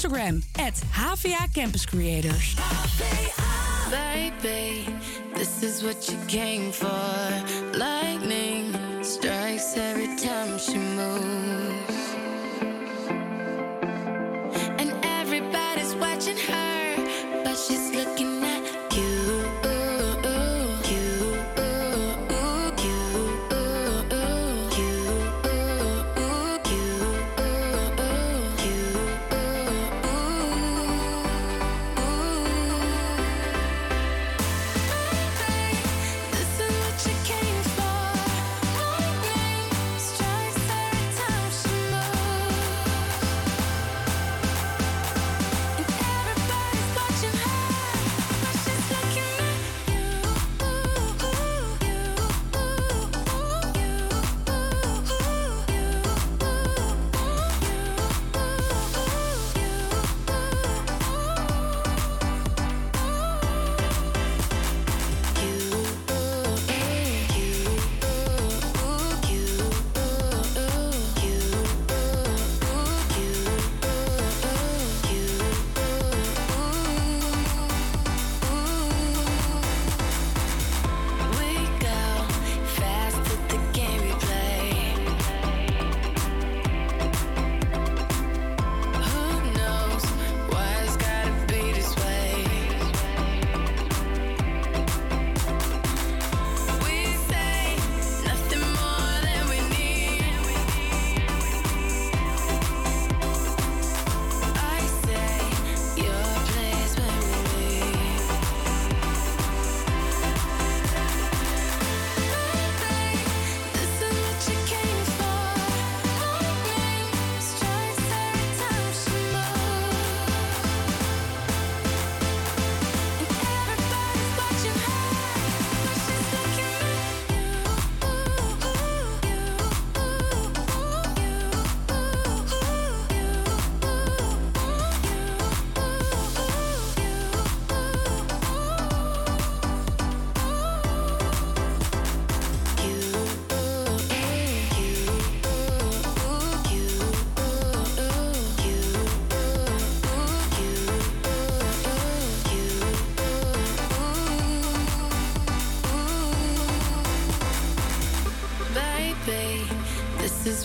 Instagram, 0.04 0.44
HVA 0.54 1.54
Campus 1.54 1.86
Creators. 1.86 2.56
Baby, 3.90 4.86
this 5.34 5.62
is 5.62 5.82
what 5.82 6.10
you 6.10 6.18
came 6.28 6.72
for. 6.72 6.88
Lightning 7.78 8.03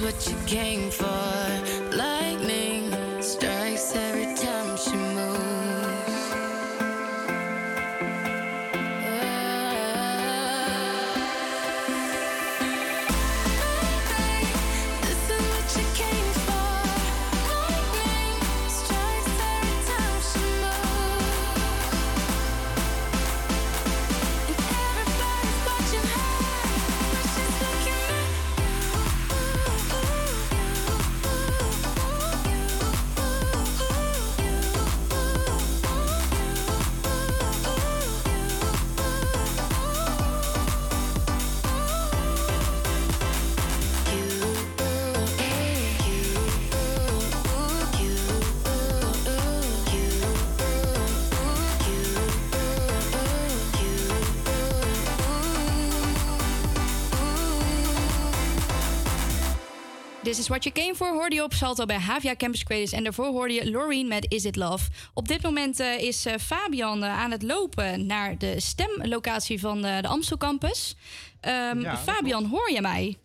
what 0.02 0.28
you 0.30 0.36
came 0.46 0.90
for. 0.92 1.39
This 60.30 60.40
is 60.40 60.48
What 60.48 60.64
You 60.64 60.76
Came 60.76 60.96
For 60.96 61.14
hoorde 61.14 61.36
je 61.36 61.44
op 61.44 61.54
Salto 61.54 61.86
bij 61.86 61.98
Havia 61.98 62.36
Campus 62.36 62.64
Creators. 62.64 62.92
En 62.92 63.04
daarvoor 63.04 63.26
hoorde 63.26 63.54
je 63.54 63.72
Laureen 63.72 64.08
met 64.08 64.26
Is 64.32 64.46
It 64.46 64.56
Love. 64.56 64.90
Op 65.14 65.28
dit 65.28 65.42
moment 65.42 65.80
eh, 65.80 66.02
is 66.02 66.26
eh, 66.26 66.38
Fabian 66.38 67.04
eh, 67.04 67.20
aan 67.20 67.32
het 67.32 67.44
lopen 67.44 68.06
naar 68.06 68.38
de 68.38 68.60
stemlocatie 68.60 69.60
van 69.60 69.82
de 69.82 70.02
Amstel 70.08 70.38
Campus. 70.38 70.96
Ehm, 71.40 71.80
Ja, 71.80 71.98
Fabian, 71.98 72.46
hoor 72.46 72.72
je 72.72 72.82
mij? 72.82 73.18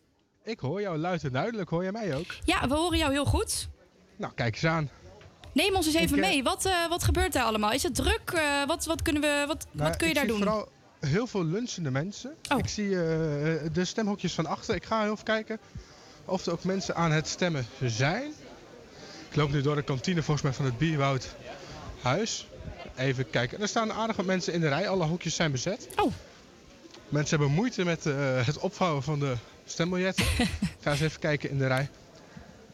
Ik 0.44 0.58
hoor 0.60 0.80
jou 0.80 0.98
luid 0.98 1.24
en 1.24 1.32
duidelijk. 1.32 1.70
Hoor 1.70 1.82
jij 1.82 1.92
mij 1.92 2.16
ook? 2.16 2.36
Ja, 2.44 2.68
we 2.68 2.74
horen 2.74 2.98
jou 2.98 3.12
heel 3.12 3.24
goed. 3.24 3.68
Nou, 4.16 4.32
kijk 4.34 4.54
eens 4.54 4.64
aan. 4.64 4.90
Neem 5.52 5.74
ons 5.74 5.86
eens 5.86 5.94
even 5.94 6.16
Ik, 6.16 6.24
mee. 6.24 6.42
Wat, 6.42 6.68
wat 6.88 7.04
gebeurt 7.04 7.32
daar 7.32 7.44
allemaal? 7.44 7.72
Is 7.72 7.82
het 7.82 7.94
druk? 7.94 8.30
Wat, 8.66 8.84
wat, 8.84 9.02
kunnen 9.02 9.22
we, 9.22 9.44
wat, 9.46 9.66
Nou, 9.70 9.88
wat 9.88 9.96
kun 9.96 10.08
je 10.08 10.14
daar 10.14 10.26
doen? 10.26 10.38
vooral 10.38 10.68
heel 11.00 11.26
veel 11.26 11.44
lunchende 11.44 11.90
mensen. 11.90 12.34
Oh. 12.52 12.58
Ik 12.58 12.68
zie 12.68 12.88
de 12.88 13.82
stemhokjes 13.84 14.34
van 14.34 14.46
achter. 14.46 14.74
Ik 14.74 14.84
ga 14.84 15.02
heel 15.02 15.12
even 15.12 15.24
kijken 15.24 15.58
of 16.24 16.46
er 16.46 16.52
ook 16.52 16.64
mensen 16.64 16.94
aan 16.96 17.12
het 17.12 17.28
stemmen 17.28 17.66
zijn. 17.82 18.32
Ik 19.30 19.36
loop 19.36 19.52
nu 19.52 19.60
door 19.62 19.74
de 19.74 19.82
kantine 19.82 20.22
volgens 20.22 20.42
mij 20.42 20.52
van 20.52 20.64
het 20.64 20.78
Bierwoud 20.78 21.34
Huis. 22.02 22.48
Even 22.96 23.30
kijken. 23.30 23.60
Er 23.60 23.68
staan 23.68 23.92
aardig 23.92 24.16
wat 24.16 24.26
mensen 24.26 24.52
in 24.52 24.60
de 24.60 24.68
rij. 24.68 24.88
Alle 24.88 25.04
hokjes 25.04 25.34
zijn 25.34 25.52
bezet. 25.52 25.88
Oh. 25.96 26.12
Mensen 27.08 27.38
hebben 27.38 27.56
moeite 27.56 27.84
met 27.84 28.06
eh, 28.06 28.14
het 28.46 28.58
opvouwen 28.58 29.02
van 29.02 29.18
de 29.18 29.34
stembiljetten. 29.64 30.24
Ik 30.38 30.48
ga 30.82 30.90
eens 30.90 31.00
even 31.00 31.20
kijken 31.20 31.50
in 31.50 31.58
de 31.58 31.66
rij. 31.66 31.88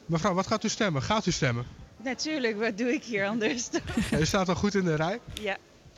Mevrouw, 0.06 0.34
wat 0.34 0.46
gaat 0.46 0.64
u 0.64 0.68
stemmen? 0.68 1.02
Gaat 1.02 1.26
u 1.26 1.30
stemmen? 1.30 1.66
Natuurlijk, 1.96 2.58
wat 2.58 2.78
doe 2.78 2.92
ik 2.92 3.04
hier 3.04 3.26
anders? 3.26 3.68
Ja, 4.10 4.18
u 4.18 4.26
staat 4.26 4.48
al 4.48 4.54
goed 4.54 4.74
in 4.74 4.84
de 4.84 4.94
rij. 4.94 5.20
ja, 5.40 5.56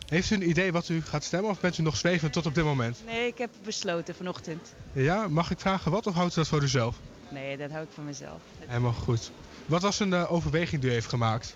Heeft 0.09 0.31
u 0.31 0.35
een 0.35 0.49
idee 0.49 0.73
wat 0.73 0.89
u 0.89 1.03
gaat 1.03 1.25
stemmen 1.25 1.51
of 1.51 1.61
bent 1.61 1.79
u 1.79 1.83
nog 1.83 1.97
zwevend 1.97 2.33
tot 2.33 2.47
op 2.47 2.55
dit 2.55 2.65
moment? 2.65 2.99
nee, 3.07 3.27
ik 3.27 3.39
heb 3.39 3.51
besloten 3.65 4.15
vanochtend. 4.15 4.73
Ja, 4.93 5.29
mag 5.29 5.51
ik 5.51 5.61
vragen 5.61 5.91
wat 5.91 6.07
of 6.07 6.15
houdt 6.15 6.33
u 6.33 6.35
dat 6.35 6.49
voor 6.49 6.63
uzelf? 6.63 6.97
Nee, 7.33 7.57
dat 7.57 7.71
hou 7.71 7.83
ik 7.83 7.89
voor 7.95 8.05
mezelf. 8.05 8.41
Helemaal 8.67 8.93
goed. 8.93 9.31
Wat 9.67 9.83
was 9.83 10.01
een 10.01 10.13
eh, 10.13 10.33
overweging 10.33 10.81
die 10.81 10.91
u 10.91 10.93
heeft 10.93 11.09
gemaakt? 11.09 11.55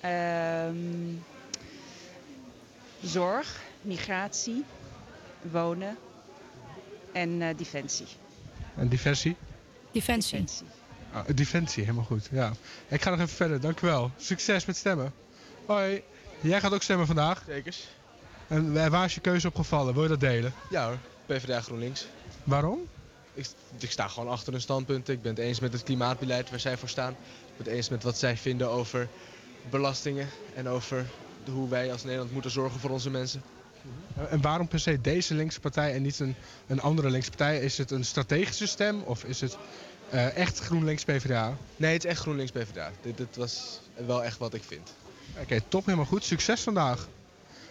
Ehm, 0.00 0.74
zorg, 3.02 3.60
migratie, 3.82 4.64
wonen 5.42 5.96
en 7.12 7.42
eh, 7.42 7.56
defensie. 7.56 8.06
En 8.76 8.88
defensie? 8.88 9.36
Defensie. 9.92 10.46
Ah, 11.12 11.24
Defensie, 11.34 11.82
helemaal 11.82 12.04
goed. 12.04 12.28
Ja. 12.32 12.52
Ik 12.88 13.02
ga 13.02 13.10
nog 13.10 13.18
even 13.20 13.34
verder, 13.36 13.60
dankjewel. 13.60 14.10
Succes 14.16 14.64
met 14.64 14.76
stemmen. 14.76 15.12
Hoi. 15.66 16.02
Jij 16.40 16.60
gaat 16.60 16.72
ook 16.72 16.82
stemmen 16.82 17.06
vandaag? 17.06 17.42
Zekers. 17.46 17.88
En 18.48 18.72
wa- 18.72 18.88
waar 18.90 19.04
is 19.04 19.14
je 19.14 19.20
keuze 19.20 19.46
opgevallen? 19.48 19.94
Wil 19.94 20.02
je 20.02 20.08
dat 20.08 20.20
delen? 20.20 20.52
Ja 20.70 20.86
hoor, 20.86 20.98
PvdA 21.26 21.60
GroenLinks. 21.60 22.06
Waarom? 22.44 22.78
Ik, 23.32 23.46
ik 23.78 23.90
sta 23.90 24.08
gewoon 24.08 24.28
achter 24.28 24.52
hun 24.52 24.60
standpunten. 24.62 25.14
Ik 25.14 25.22
ben 25.22 25.30
het 25.34 25.40
eens 25.44 25.60
met 25.60 25.72
het 25.72 25.82
klimaatbeleid 25.82 26.50
waar 26.50 26.60
zij 26.60 26.76
voor 26.76 26.88
staan. 26.88 27.12
Ik 27.12 27.56
ben 27.56 27.66
het 27.66 27.74
eens 27.76 27.88
met 27.88 28.02
wat 28.02 28.18
zij 28.18 28.36
vinden 28.36 28.68
over 28.70 29.08
belastingen 29.60 30.28
en 30.54 30.68
over 30.68 31.06
de- 31.44 31.50
hoe 31.50 31.68
wij 31.68 31.92
als 31.92 32.02
Nederland 32.02 32.32
moeten 32.32 32.50
zorgen 32.50 32.80
voor 32.80 32.90
onze 32.90 33.10
mensen. 33.10 33.42
En 34.30 34.40
waarom 34.40 34.68
per 34.68 34.80
se 34.80 35.00
deze 35.00 35.34
linkse 35.34 35.60
partij 35.60 35.94
en 35.94 36.02
niet 36.02 36.18
een, 36.18 36.34
een 36.66 36.80
andere 36.80 37.10
linkse 37.10 37.30
partij? 37.30 37.60
Is 37.60 37.78
het 37.78 37.90
een 37.90 38.04
strategische 38.04 38.66
stem 38.66 39.02
of 39.02 39.24
is 39.24 39.40
het 39.40 39.56
eh, 40.10 40.36
echt 40.36 40.58
GroenLinks 40.58 41.04
PvdA? 41.04 41.56
Nee, 41.76 41.92
het 41.92 42.04
is 42.04 42.10
echt 42.10 42.20
GroenLinks 42.20 42.50
PvdA. 42.52 42.90
Dit, 43.00 43.16
dit 43.16 43.36
was 43.36 43.80
wel 44.06 44.24
echt 44.24 44.38
wat 44.38 44.54
ik 44.54 44.64
vind. 44.64 44.90
Oké, 45.40 45.60
top, 45.60 45.84
helemaal 45.84 46.06
goed. 46.06 46.24
Succes 46.24 46.60
vandaag. 46.60 47.08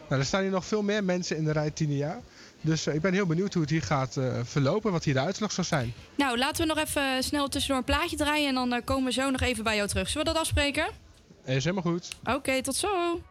Nou, 0.10 0.22
er 0.22 0.28
staan 0.28 0.42
hier 0.42 0.52
nog 0.52 0.66
veel 0.66 0.82
meer 0.82 1.04
mensen 1.04 1.38
in 1.38 1.44
de 1.44 1.52
rij 1.52 1.72
Tinia. 1.72 2.22
Dus 2.62 2.88
eh, 2.88 2.94
ik 2.94 3.02
ben 3.02 3.14
heel 3.14 3.26
benieuwd 3.26 3.54
hoe 3.54 3.62
het 3.62 3.72
hier 3.72 3.82
gaat 3.82 4.18
eh, 4.18 4.40
verlopen, 4.44 4.92
wat 4.92 5.04
hier 5.04 5.14
de 5.14 5.20
uitslag 5.20 5.52
zal 5.52 5.64
zijn. 5.64 5.94
Nou, 6.16 6.38
laten 6.38 6.68
we 6.68 6.74
nog 6.74 6.84
even 6.86 7.24
snel 7.24 7.48
tussendoor 7.48 7.78
een 7.78 7.84
plaatje 7.84 8.18
draaien 8.18 8.48
en 8.48 8.54
dan 8.54 8.74
eh, 8.74 8.82
komen 8.84 9.06
we 9.06 9.12
zo 9.12 9.30
nog 9.30 9.42
even 9.42 9.64
bij 9.64 9.76
jou 9.76 9.88
terug. 9.88 10.10
Zullen 10.10 10.28
we 10.28 10.34
dat 10.34 10.42
afspreken? 10.42 10.88
Is 11.46 11.64
helemaal 11.64 11.92
goed. 11.92 12.08
Oké, 12.24 12.62
tot 12.62 12.76
zo. 12.76 13.22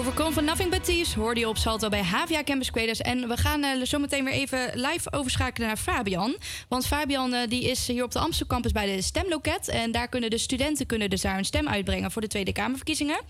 Overkom 0.00 0.32
van 0.32 0.44
Nothing 0.44 0.70
But 0.70 0.84
Thieves 0.84 1.14
hoorde 1.14 1.40
je 1.40 1.48
op 1.48 1.56
Salto 1.56 1.88
bij 1.88 2.02
Havia 2.02 2.42
Campus 2.44 2.70
Creators. 2.70 3.00
En 3.00 3.28
we 3.28 3.36
gaan 3.36 3.62
eh, 3.62 3.82
zo 3.82 3.98
meteen 3.98 4.24
weer 4.24 4.32
even 4.32 4.70
live 4.74 5.12
overschakelen 5.12 5.66
naar 5.68 5.76
Fabian. 5.76 6.36
Want 6.68 6.86
Fabian 6.86 7.34
eh, 7.34 7.48
die 7.48 7.64
is 7.64 7.86
hier 7.86 8.04
op 8.04 8.10
de 8.12 8.18
Amstel 8.18 8.46
Campus 8.46 8.72
bij 8.72 8.96
de 8.96 9.02
Stemloket. 9.02 9.68
En 9.68 9.92
daar 9.92 10.08
kunnen 10.08 10.30
de 10.30 10.38
studenten 10.38 10.86
kunnen 10.86 11.10
dus 11.10 11.20
daar 11.20 11.34
hun 11.34 11.44
stem 11.44 11.68
uitbrengen 11.68 12.10
voor 12.10 12.22
de 12.22 12.28
Tweede 12.28 12.52
Kamerverkiezingen. 12.52 13.20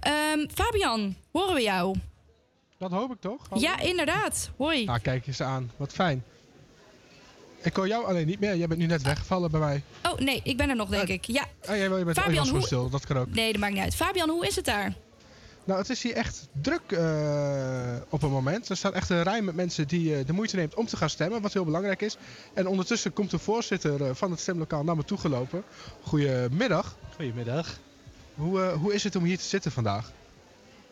Ehm, 0.00 0.46
Fabian, 0.54 1.14
horen 1.32 1.54
we 1.54 1.62
jou? 1.62 1.96
Dat 2.78 2.90
hoop 2.90 3.12
ik 3.12 3.20
toch? 3.20 3.40
Ja, 3.54 3.80
inderdaad. 3.80 4.50
Hoi. 4.56 4.84
Nou, 4.84 4.98
kijk 4.98 5.26
eens 5.26 5.40
aan. 5.40 5.70
Wat 5.76 5.92
fijn. 5.92 6.24
Ik 7.62 7.76
hoor 7.76 7.88
jou 7.88 8.06
alleen 8.06 8.26
niet 8.26 8.40
meer. 8.40 8.56
Jij 8.56 8.66
bent 8.66 8.80
nu 8.80 8.86
net 8.86 9.02
weggevallen 9.02 9.50
bij 9.50 9.60
mij. 9.60 9.82
Oh 10.02 10.18
nee, 10.18 10.40
ik 10.44 10.56
ben 10.56 10.68
er 10.68 10.76
nog 10.76 10.88
denk 10.88 11.08
ik. 11.08 11.24
Ja. 11.24 11.44
Oh, 11.68 11.76
jij, 11.76 11.88
bent 11.88 12.18
Fabian, 12.18 12.26
oh, 12.26 12.32
je 12.32 12.38
gewoon 12.40 12.50
hoe- 12.52 12.62
stil. 12.66 12.90
Dat 12.90 13.06
kan 13.06 13.16
ook. 13.16 13.34
Nee, 13.34 13.52
dat 13.52 13.60
maakt 13.60 13.72
niet 13.72 13.82
uit. 13.82 13.94
Fabian, 13.94 14.28
hoe 14.28 14.46
is 14.46 14.56
het 14.56 14.64
daar? 14.64 14.94
Nou, 15.64 15.78
het 15.78 15.90
is 15.90 16.02
hier 16.02 16.14
echt 16.14 16.48
druk 16.52 16.92
eh, 16.92 17.96
op 18.08 18.20
het 18.20 18.30
moment. 18.30 18.68
Er 18.68 18.76
staat 18.76 18.92
echt 18.92 19.10
een 19.10 19.22
rij 19.22 19.42
met 19.42 19.54
mensen 19.54 19.88
die 19.88 20.16
eh, 20.16 20.26
de 20.26 20.32
moeite 20.32 20.56
neemt 20.56 20.74
om 20.74 20.86
te 20.86 20.96
gaan 20.96 21.10
stemmen, 21.10 21.42
wat 21.42 21.52
heel 21.52 21.64
belangrijk 21.64 22.02
is. 22.02 22.16
En 22.54 22.66
ondertussen 22.66 23.12
komt 23.12 23.30
de 23.30 23.38
voorzitter 23.38 24.04
eh, 24.04 24.14
van 24.14 24.30
het 24.30 24.40
stemlokaal 24.40 24.84
naar 24.84 24.96
me 24.96 25.04
toe 25.04 25.18
gelopen. 25.18 25.64
Goedemiddag. 26.02 26.96
Goedemiddag. 27.14 27.78
Hoe, 28.34 28.60
hoe 28.60 28.94
is 28.94 29.04
het 29.04 29.16
om 29.16 29.24
hier 29.24 29.38
te 29.38 29.44
zitten 29.44 29.72
vandaag? 29.72 30.12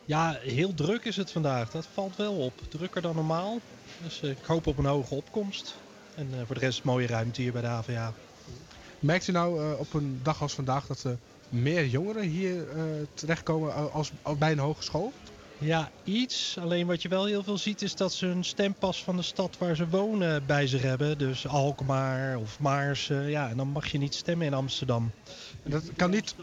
Ja, 0.04 0.38
heel 0.40 0.74
druk 0.74 1.04
is 1.04 1.16
het 1.16 1.30
vandaag. 1.30 1.70
Dat 1.70 1.86
valt 1.92 2.16
wel 2.16 2.34
op. 2.34 2.52
Drukker 2.68 3.02
dan 3.02 3.14
normaal. 3.14 3.58
Dus 4.02 4.20
ik 4.20 4.44
hoop 4.46 4.66
op 4.66 4.78
een 4.78 4.84
hoge 4.84 5.14
opkomst. 5.14 5.76
En 6.14 6.28
voor 6.46 6.54
de 6.54 6.60
rest 6.60 6.84
mooie 6.84 7.06
ruimte 7.06 7.42
hier 7.42 7.52
bij 7.52 7.60
de 7.60 7.66
HVA. 7.66 8.12
Merkt 8.98 9.28
u 9.28 9.32
nou 9.32 9.76
op 9.78 9.94
een 9.94 10.20
dag 10.22 10.42
als 10.42 10.54
vandaag 10.54 10.86
dat 10.86 11.02
er 11.04 11.18
meer 11.52 11.86
jongeren 11.86 12.22
hier 12.22 12.68
eh, 12.68 12.82
terechtkomen 13.14 13.92
als, 13.92 14.10
als 14.22 14.38
bij 14.38 14.52
een 14.52 14.58
hogeschool? 14.58 15.12
Ja, 15.62 15.90
iets. 16.04 16.56
Alleen 16.60 16.86
wat 16.86 17.02
je 17.02 17.08
wel 17.08 17.24
heel 17.24 17.42
veel 17.42 17.58
ziet 17.58 17.82
is 17.82 17.94
dat 17.94 18.12
ze 18.12 18.26
een 18.26 18.44
stempas 18.44 19.04
van 19.04 19.16
de 19.16 19.22
stad 19.22 19.58
waar 19.58 19.76
ze 19.76 19.88
wonen 19.88 20.46
bij 20.46 20.66
zich 20.66 20.82
hebben. 20.82 21.18
Dus 21.18 21.46
Alkmaar 21.46 22.36
of 22.36 22.60
Maarsen. 22.60 23.30
Ja, 23.30 23.48
en 23.48 23.56
dan 23.56 23.68
mag 23.68 23.86
je 23.86 23.98
niet 23.98 24.14
stemmen 24.14 24.46
in 24.46 24.54
Amsterdam. 24.54 25.10
Dat 25.62 25.82
kan 25.96 26.10
niet, 26.10 26.34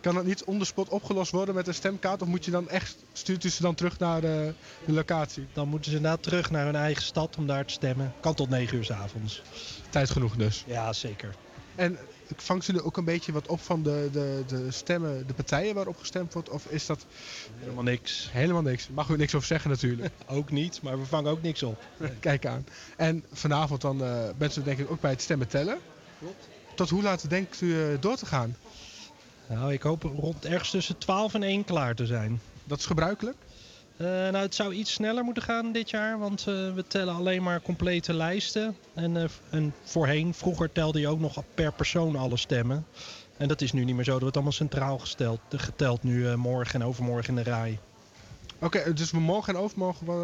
kan 0.00 0.14
dat 0.14 0.24
niet 0.24 0.44
on 0.44 0.58
the 0.58 0.64
spot 0.64 0.88
opgelost 0.88 1.30
worden 1.30 1.54
met 1.54 1.66
een 1.66 1.74
stemkaart? 1.74 2.22
Of 2.22 2.28
moet 2.28 2.44
je 2.44 2.50
dan 2.50 2.68
echt, 2.68 2.96
stuurt 3.12 3.44
u 3.44 3.48
ze 3.48 3.62
dan 3.62 3.74
terug 3.74 3.98
naar 3.98 4.20
de, 4.20 4.54
de 4.84 4.92
locatie? 4.92 5.46
Dan 5.52 5.68
moeten 5.68 5.90
ze 5.90 5.96
inderdaad 5.96 6.22
terug 6.22 6.50
naar 6.50 6.64
hun 6.64 6.76
eigen 6.76 7.02
stad 7.02 7.36
om 7.36 7.46
daar 7.46 7.64
te 7.64 7.72
stemmen. 7.72 8.12
Kan 8.20 8.34
tot 8.34 8.48
9 8.48 8.76
uur 8.76 8.84
s 8.84 8.90
avonds. 8.90 9.42
Tijd 9.90 10.10
genoeg 10.10 10.36
dus. 10.36 10.64
Ja, 10.66 10.92
zeker. 10.92 11.34
En 11.74 11.98
vangt 12.36 12.68
u 12.68 12.74
er 12.74 12.84
ook 12.84 12.96
een 12.96 13.04
beetje 13.04 13.32
wat 13.32 13.46
op 13.46 13.60
van 13.60 13.82
de, 13.82 14.08
de, 14.12 14.42
de 14.46 14.70
stemmen, 14.70 15.26
de 15.26 15.34
partijen 15.34 15.74
waarop 15.74 15.96
gestemd 15.96 16.32
wordt? 16.32 16.48
Of 16.48 16.66
is 16.66 16.86
dat... 16.86 17.06
Helemaal 17.58 17.82
niks. 17.82 18.28
Helemaal 18.32 18.62
niks. 18.62 18.88
Mag 18.88 19.08
u 19.08 19.16
niks 19.16 19.34
over 19.34 19.46
zeggen 19.46 19.70
natuurlijk. 19.70 20.12
ook 20.26 20.50
niet, 20.50 20.82
maar 20.82 20.98
we 20.98 21.06
vangen 21.06 21.30
ook 21.30 21.42
niks 21.42 21.62
op. 21.62 21.82
Kijk 22.20 22.46
aan. 22.46 22.66
En 22.96 23.24
vanavond 23.32 23.80
dan 23.80 24.04
eh 24.04 24.28
bent 24.38 24.56
u 24.56 24.62
denk 24.62 24.78
ik 24.78 24.90
ook 24.90 25.00
bij 25.00 25.10
het 25.10 25.22
stemmen 25.22 25.48
tellen. 25.48 25.78
Klopt. 26.18 26.48
Tot 26.74 26.90
hoe 26.90 27.02
laat 27.02 27.30
denkt 27.30 27.60
u 27.60 27.82
eh, 27.82 28.00
door 28.00 28.16
te 28.16 28.26
gaan? 28.26 28.56
Nou, 29.48 29.72
ik 29.72 29.82
hoop 29.82 30.02
rond 30.02 30.44
ergens 30.44 30.70
tussen 30.70 30.98
12 30.98 31.34
en 31.34 31.42
1 31.42 31.64
klaar 31.64 31.94
te 31.94 32.06
zijn. 32.06 32.40
Dat 32.64 32.78
is 32.78 32.86
gebruikelijk? 32.86 33.36
Eh, 33.96 34.06
nou, 34.06 34.36
het 34.36 34.54
zou 34.54 34.72
iets 34.72 34.92
sneller 34.92 35.24
moeten 35.24 35.42
gaan 35.42 35.72
dit 35.72 35.90
jaar, 35.90 36.18
want 36.18 36.40
eh, 36.40 36.74
we 36.74 36.84
tellen 36.88 37.14
alleen 37.14 37.42
maar 37.42 37.62
complete 37.62 38.14
lijsten. 38.14 38.76
En, 38.94 39.16
eh, 39.16 39.24
en 39.50 39.74
voorheen, 39.82 40.34
vroeger 40.34 40.72
telde 40.72 41.00
je 41.00 41.08
ook 41.08 41.20
nog 41.20 41.42
per 41.54 41.72
persoon 41.72 42.16
alle 42.16 42.36
stemmen. 42.36 42.86
En 43.36 43.48
dat 43.48 43.60
is 43.60 43.72
nu 43.72 43.84
niet 43.84 43.94
meer 43.94 44.04
zo, 44.04 44.12
dat 44.12 44.20
wordt 44.20 44.36
allemaal 44.36 44.54
centraal 44.54 44.98
gesteld, 44.98 45.40
geteld 45.48 46.02
nu 46.02 46.36
morgen 46.36 46.80
en 46.80 46.86
overmorgen 46.86 47.28
in 47.28 47.44
de 47.44 47.50
rij. 47.50 47.78
Oké, 48.62 48.92
dus 48.92 49.10
we 49.10 49.20
morgen 49.20 49.54
en 49.54 49.60
overmorgen 49.60 50.06
eh, 50.06 50.14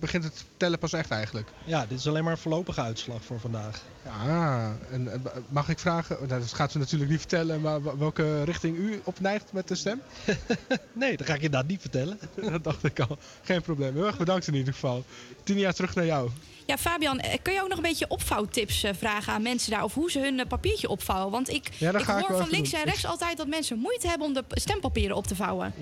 begint 0.00 0.24
het 0.24 0.44
tellen 0.56 0.78
pas 0.78 0.92
echt 0.92 1.10
eigenlijk? 1.10 1.48
Ja, 1.64 1.86
dit 1.86 1.98
is 1.98 2.08
alleen 2.08 2.22
maar 2.24 2.32
een 2.32 2.38
voorlopige 2.38 2.80
uitslag 2.80 3.24
voor 3.24 3.40
vandaag. 3.40 3.82
Ja, 4.04 4.76
en 4.90 5.12
eh, 5.12 5.20
mag 5.48 5.68
ik 5.68 5.78
vragen, 5.78 6.16
nou, 6.16 6.40
dat 6.40 6.52
gaat 6.52 6.72
ze 6.72 6.78
natuurlijk 6.78 7.10
niet 7.10 7.20
vertellen, 7.20 7.60
maar 7.60 7.98
welke 7.98 8.42
richting 8.42 8.76
u 8.76 9.00
opneigt 9.04 9.52
met 9.52 9.68
de 9.68 9.74
stem? 9.74 10.02
nee, 10.92 11.16
dat 11.16 11.26
ga 11.26 11.34
ik 11.34 11.42
inderdaad 11.42 11.68
niet 11.68 11.80
vertellen. 11.80 12.18
dat 12.52 12.64
dacht 12.64 12.84
ik 12.84 13.00
al. 13.00 13.18
Geen 13.42 13.62
probleem. 13.62 13.94
Heel 13.94 14.06
erg 14.06 14.18
bedankt 14.18 14.46
in 14.46 14.54
ieder 14.54 14.72
geval. 14.72 15.04
Tien 15.44 15.58
jaar 15.58 15.74
terug 15.74 15.94
naar 15.94 16.06
jou. 16.06 16.30
Ja, 16.66 16.78
Fabian, 16.78 17.18
eh, 17.18 17.38
kun 17.42 17.52
je 17.52 17.62
ook 17.62 17.68
nog 17.68 17.76
een 17.76 17.82
beetje 17.82 18.08
opvouwtips 18.08 18.82
eh, 18.82 18.94
vragen 18.98 19.32
aan 19.32 19.42
mensen 19.42 19.70
daar? 19.70 19.84
Of 19.84 19.94
hoe 19.94 20.10
ze 20.10 20.20
hun 20.20 20.46
papiertje 20.48 20.88
opvouwen? 20.88 21.30
Want 21.32 21.48
ik, 21.48 21.70
Ja, 21.78 21.98
ik 21.98 22.04
hoor 22.04 22.36
van 22.38 22.50
links 22.50 22.70
doen. 22.70 22.80
en 22.80 22.86
rechts 22.86 23.06
altijd 23.06 23.36
dat 23.36 23.46
mensen 23.46 23.78
moeite 23.78 24.08
hebben 24.08 24.26
om 24.26 24.32
de 24.34 24.44
stempapieren 24.48 25.16
op 25.16 25.26
te 25.26 25.36
vouwen. 25.36 25.74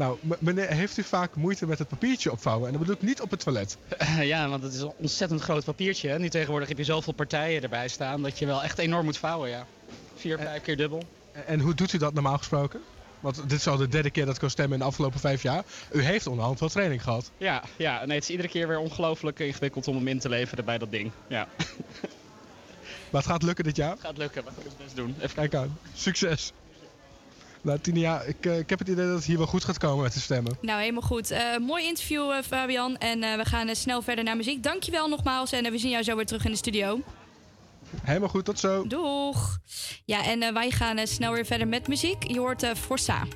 Nou, 0.00 0.18
meneer, 0.38 0.68
heeft 0.68 0.96
u 0.96 1.02
vaak 1.02 1.34
moeite 1.36 1.66
met 1.66 1.78
het 1.78 1.88
papiertje 1.88 2.32
opvouwen? 2.32 2.66
En 2.66 2.70
dat 2.72 2.80
bedoel 2.80 2.96
ik 2.96 3.02
niet 3.02 3.20
op 3.20 3.30
het 3.30 3.40
toilet. 3.40 3.76
Ja, 4.32 4.48
want 4.48 4.62
het 4.62 4.72
is 4.74 4.80
een 4.80 4.92
ontzettend 4.96 5.40
groot 5.40 5.64
papiertje. 5.64 6.08
hè. 6.08 6.18
Nu 6.18 6.28
tegenwoordig 6.28 6.68
heb 6.68 6.78
je 6.78 6.84
zoveel 6.84 7.12
partijen 7.12 7.62
erbij 7.62 7.88
staan 7.88 8.22
dat 8.22 8.38
je 8.38 8.46
wel 8.46 8.62
echt 8.62 8.78
enorm 8.78 9.04
moet 9.04 9.18
vouwen, 9.18 9.50
ja. 9.50 9.66
Vier, 10.16 10.38
vijf 10.38 10.62
keer 10.62 10.76
dubbel. 10.76 11.02
En 11.46 11.60
hoe 11.60 11.74
doet 11.74 11.92
u 11.92 11.98
dat 11.98 12.14
normaal 12.14 12.38
gesproken? 12.38 12.80
Want 13.20 13.36
dit 13.48 13.58
is 13.58 13.66
al 13.66 13.76
de 13.76 13.88
derde 13.88 14.10
keer 14.10 14.24
dat 14.24 14.34
ik 14.34 14.40
kan 14.40 14.50
stemmen 14.50 14.72
in 14.72 14.78
de 14.78 14.88
afgelopen 14.88 15.20
vijf 15.20 15.42
jaar. 15.42 15.64
U 15.92 16.02
heeft 16.02 16.26
onderhand 16.26 16.60
wel 16.60 16.68
training 16.68 17.02
gehad. 17.02 17.30
Ja, 17.36 17.62
ja, 17.76 18.04
nee, 18.04 18.14
het 18.14 18.24
is 18.24 18.30
iedere 18.30 18.48
keer 18.48 18.68
weer 18.68 18.78
ongelooflijk 18.78 19.38
ingewikkeld 19.38 19.88
om 19.88 19.96
hem 19.96 20.08
in 20.08 20.18
te 20.18 20.28
leveren 20.28 20.64
bij 20.64 20.78
dat 20.78 20.90
ding. 20.90 21.10
Ja, 21.28 21.48
Maar 23.10 23.20
het 23.22 23.30
gaat 23.30 23.42
lukken 23.42 23.64
dit 23.64 23.76
jaar. 23.76 23.90
het 23.90 24.00
gaat 24.00 24.18
lukken. 24.18 24.44
We 24.44 24.50
gaan 24.50 24.62
het 24.64 24.76
best 24.84 24.96
doen. 24.96 25.14
Even 25.20 25.34
Kijk 25.34 25.54
aan. 25.54 25.78
Succes. 25.94 26.52
Nou, 27.62 27.78
Tinia, 27.78 28.20
ik, 28.20 28.46
eh, 28.46 28.58
ik 28.58 28.70
heb 28.70 28.78
het 28.78 28.88
idee 28.88 29.06
dat 29.06 29.14
het 29.14 29.24
hier 29.24 29.36
wel 29.36 29.46
goed 29.46 29.64
gaat 29.64 29.78
komen 29.78 30.02
met 30.02 30.12
de 30.12 30.20
stemmen. 30.20 30.58
Nou, 30.60 30.80
helemaal 30.80 31.02
goed. 31.02 31.30
Eh, 31.30 31.56
mooi 31.58 31.84
interview, 31.84 32.30
eh, 32.30 32.42
Fabian. 32.42 32.96
En 32.96 33.20
we 33.20 33.44
gaan 33.44 33.74
snel 33.76 34.02
verder 34.02 34.24
naar 34.24 34.36
muziek. 34.36 34.62
Dankjewel 34.62 35.08
nogmaals. 35.08 35.52
En 35.52 35.70
we 35.70 35.78
zien 35.78 35.90
jou 35.90 36.02
zo 36.02 36.16
weer 36.16 36.26
terug 36.26 36.44
in 36.44 36.50
de 36.50 36.56
studio. 36.56 37.00
Helemaal 38.02 38.28
goed, 38.28 38.44
tot 38.44 38.58
zo. 38.58 38.86
Doeg. 38.86 39.58
Ja, 40.04 40.24
en 40.24 40.54
wij 40.54 40.70
gaan 40.70 41.06
snel 41.06 41.32
weer 41.32 41.46
verder 41.46 41.68
met 41.68 41.88
muziek. 41.88 42.30
Je 42.30 42.38
hoort 42.38 42.66
Forza. 42.76 43.26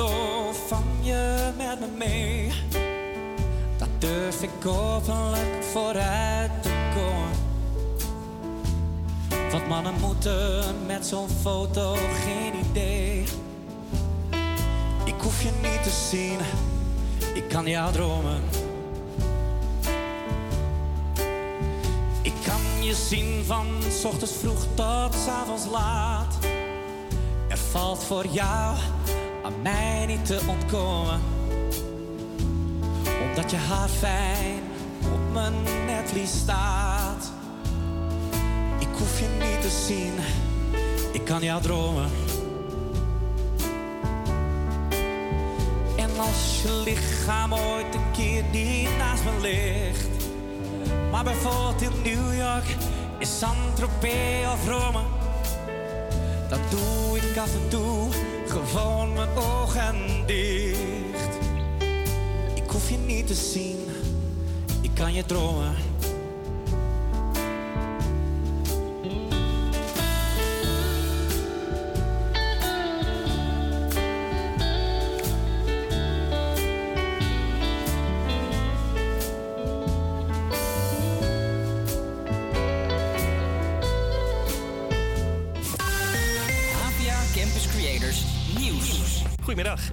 Foto 0.00 0.52
van 0.66 0.84
je 1.02 1.50
met 1.56 1.80
me 1.80 1.86
mee. 1.98 2.50
Dat 3.78 3.88
durf 3.98 4.42
ik 4.42 4.66
openlijk 4.66 5.64
vooruit 5.72 6.62
te 6.62 6.70
komen. 6.94 7.38
Wat 9.50 9.68
mannen 9.68 9.94
moeten 10.00 10.64
met 10.86 11.06
zo'n 11.06 11.28
foto, 11.42 11.94
geen 11.94 12.52
idee. 12.70 13.24
Ik 15.04 15.14
hoef 15.20 15.42
je 15.42 15.50
niet 15.62 15.82
te 15.82 15.90
zien, 16.10 16.38
ik 17.34 17.48
kan 17.48 17.66
jou 17.66 17.92
dromen. 17.92 18.42
Ik 22.22 22.34
kan 22.46 22.84
je 22.84 22.94
zien 22.94 23.44
van 23.46 23.66
's 23.88 24.04
ochtends 24.04 24.32
vroeg 24.32 24.66
tot 24.74 25.14
's 25.14 25.28
avonds 25.28 25.66
laat. 25.70 26.38
Er 27.48 27.58
valt 27.58 28.04
voor 28.04 28.26
jou 28.26 28.76
te 30.18 30.40
ontkomen. 30.46 31.20
Omdat 33.28 33.50
je 33.50 33.56
haar 33.56 33.88
fijn 33.88 34.62
op 35.12 35.32
mijn 35.32 35.52
netvlies 35.86 36.30
staat. 36.30 37.32
Ik 38.78 38.88
hoef 38.98 39.20
je 39.20 39.26
niet 39.40 39.60
te 39.60 39.84
zien, 39.86 40.12
ik 41.12 41.24
kan 41.24 41.42
jou 41.42 41.62
dromen. 41.62 42.10
En 45.96 46.10
als 46.18 46.62
je 46.62 46.82
lichaam 46.84 47.54
ooit 47.54 47.94
een 47.94 48.10
keer 48.12 48.44
niet 48.52 48.96
naast 48.98 49.24
me 49.24 49.40
ligt. 49.40 50.08
Maar 51.10 51.24
bijvoorbeeld 51.24 51.82
in 51.82 52.02
New 52.02 52.36
York, 52.38 52.76
in 53.18 53.26
Saint-Tropez 53.26 54.46
of 54.52 54.68
Rome. 54.68 55.00
Dan 56.48 56.60
doe 56.70 57.16
ik 57.16 57.36
af 57.36 57.54
en 57.54 57.68
toe 57.68 58.08
gewoon 58.50 59.12
mijn 59.12 59.28
ogen 59.36 60.26
dicht. 60.26 61.38
Ik 62.54 62.70
hoef 62.70 62.90
je 62.90 62.96
niet 62.96 63.26
te 63.26 63.34
zien, 63.34 63.78
ik 64.80 64.90
kan 64.94 65.14
je 65.14 65.24
dromen. 65.24 65.89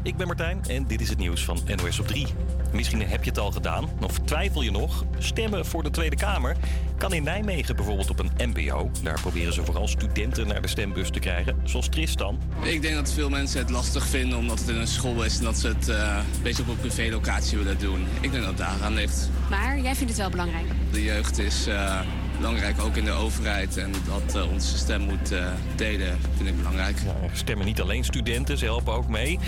Ik 0.08 0.18
ben 0.18 0.28
Martijn 0.28 0.64
en 0.68 0.86
dit 0.88 1.02
is 1.02 1.10
het 1.10 1.18
nieuws 1.18 1.44
van 1.44 1.60
NOS 1.76 2.00
op 2.00 2.08
3. 2.08 2.28
Misschien 2.72 3.02
heb 3.02 3.24
je 3.24 3.30
het 3.30 3.40
al 3.40 3.52
gedaan, 3.52 3.90
of 4.02 4.20
twijfel 4.20 4.62
je 4.62 4.72
nog? 4.72 5.06
Stemmen 5.18 5.66
voor 5.66 5.84
de 5.84 5.90
Tweede 5.90 6.16
Kamer 6.16 6.56
kan 6.98 7.14
in 7.14 7.24
Nijmegen 7.24 7.76
bijvoorbeeld 7.76 8.10
op 8.10 8.20
een 8.20 8.50
MBO. 8.50 8.92
Daar 9.04 9.22
proberen 9.22 9.54
ze 9.54 9.66
vooral 9.66 9.88
studenten 9.88 10.48
naar 10.48 10.62
de 10.62 10.68
stembus 10.68 11.10
te 11.10 11.20
krijgen, 11.20 11.56
zoals 11.64 11.90
Tristan. 11.90 12.40
Ik 12.64 12.82
denk 12.82 12.96
dat 12.96 13.14
veel 13.14 13.30
mensen 13.30 13.60
het 13.60 13.70
lastig 13.70 14.08
vinden 14.08 14.38
omdat 14.38 14.60
het 14.60 14.68
in 14.68 14.76
een 14.76 14.88
school 14.88 15.24
is 15.24 15.38
en 15.38 15.44
dat 15.44 15.58
ze 15.58 15.68
het 15.68 15.90
eh, 15.90 16.18
een 16.36 16.42
beetje 16.44 16.64
op 16.64 16.70
een 16.70 16.78
privélocatie 16.78 17.58
willen 17.58 17.80
doen. 17.80 18.06
Ik 18.22 18.32
denk 18.32 18.44
dat 18.44 18.46
het 18.46 18.58
daaraan 18.58 18.94
ligt. 18.94 19.30
Maar 19.50 19.80
jij 19.80 19.96
vindt 19.96 20.12
het 20.12 20.22
wel 20.22 20.30
belangrijk. 20.30 20.66
De 20.92 21.04
jeugd 21.04 21.38
is 21.38 21.68
eh, 21.68 22.00
belangrijk, 22.38 22.82
ook 22.82 22.96
in 22.96 23.06
de 23.06 23.12
overheid. 23.12 23.78
En 23.78 23.92
dat 23.92 24.36
eh, 24.36 24.52
onze 24.52 24.78
stem 24.78 25.02
moet 25.02 25.32
eh, 25.32 25.46
delen, 25.76 26.20
vind 26.36 26.50
ik 26.50 26.58
belangrijk. 26.58 26.98
Er 26.98 27.30
stemmen 27.38 27.66
niet 27.66 27.82
alleen 27.82 28.04
studenten, 28.04 28.58
ze 28.58 28.66
helpen 28.66 28.94
ook 28.94 29.08
mee. 29.08 29.40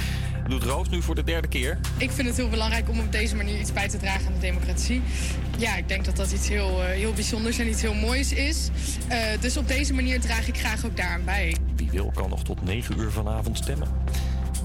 Doet 0.49 0.63
Roos 0.63 0.89
nu 0.89 1.01
voor 1.01 1.15
de 1.15 1.23
derde 1.23 1.47
keer. 1.47 1.77
Ik 1.97 2.11
vind 2.11 2.27
het 2.27 2.37
heel 2.37 2.49
belangrijk 2.49 2.89
om 2.89 2.99
op 2.99 3.11
deze 3.11 3.35
manier 3.35 3.59
iets 3.59 3.73
bij 3.73 3.89
te 3.89 3.97
dragen 3.97 4.27
aan 4.27 4.33
de 4.33 4.39
democratie. 4.39 5.01
Ja, 5.57 5.75
ik 5.75 5.87
denk 5.87 6.05
dat 6.05 6.15
dat 6.15 6.31
iets 6.31 6.47
heel, 6.47 6.83
eh, 6.83 6.89
heel 6.89 7.13
bijzonders 7.13 7.57
en 7.57 7.67
iets 7.67 7.81
heel 7.81 7.93
moois 7.93 8.33
is. 8.33 8.69
Eh, 9.07 9.17
dus 9.39 9.57
op 9.57 9.67
deze 9.67 9.93
manier 9.93 10.21
draag 10.21 10.47
ik 10.47 10.57
graag 10.57 10.85
ook 10.85 10.97
daaraan 10.97 11.25
bij. 11.25 11.55
Wie 11.75 11.89
wil 11.91 12.11
kan 12.15 12.29
nog 12.29 12.43
tot 12.43 12.61
9 12.61 12.99
uur 12.99 13.11
vanavond 13.11 13.57
stemmen. 13.57 13.87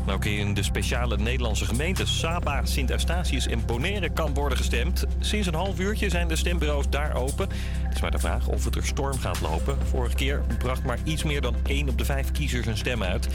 Nou, 0.06 0.16
ook 0.16 0.24
in 0.24 0.54
de 0.54 0.62
speciale 0.62 1.16
Nederlandse 1.16 1.64
gemeenten 1.64 2.06
Saba, 2.06 2.64
Sint-Eustatius 2.64 3.46
en 3.46 3.66
Bonaire 3.66 4.08
kan 4.08 4.34
worden 4.34 4.58
gestemd. 4.58 5.04
Sinds 5.20 5.46
een 5.46 5.54
half 5.54 5.78
uurtje 5.78 6.08
zijn 6.08 6.28
de 6.28 6.36
stembureaus 6.36 6.88
daar 6.88 7.14
open. 7.14 7.48
Is 7.94 8.00
maar 8.00 8.10
de 8.10 8.18
vraag 8.18 8.46
of 8.46 8.64
het 8.64 8.76
er 8.76 8.86
storm 8.86 9.18
gaat 9.18 9.40
lopen. 9.40 9.78
Vorige 9.86 10.14
keer 10.14 10.42
bracht 10.58 10.82
maar 10.82 10.98
iets 11.04 11.22
meer 11.22 11.40
dan 11.40 11.54
1 11.66 11.88
op 11.88 11.98
de 11.98 12.04
5 12.04 12.32
kiezers 12.32 12.66
een 12.66 12.76
stem 12.76 13.02
uit. 13.02 13.28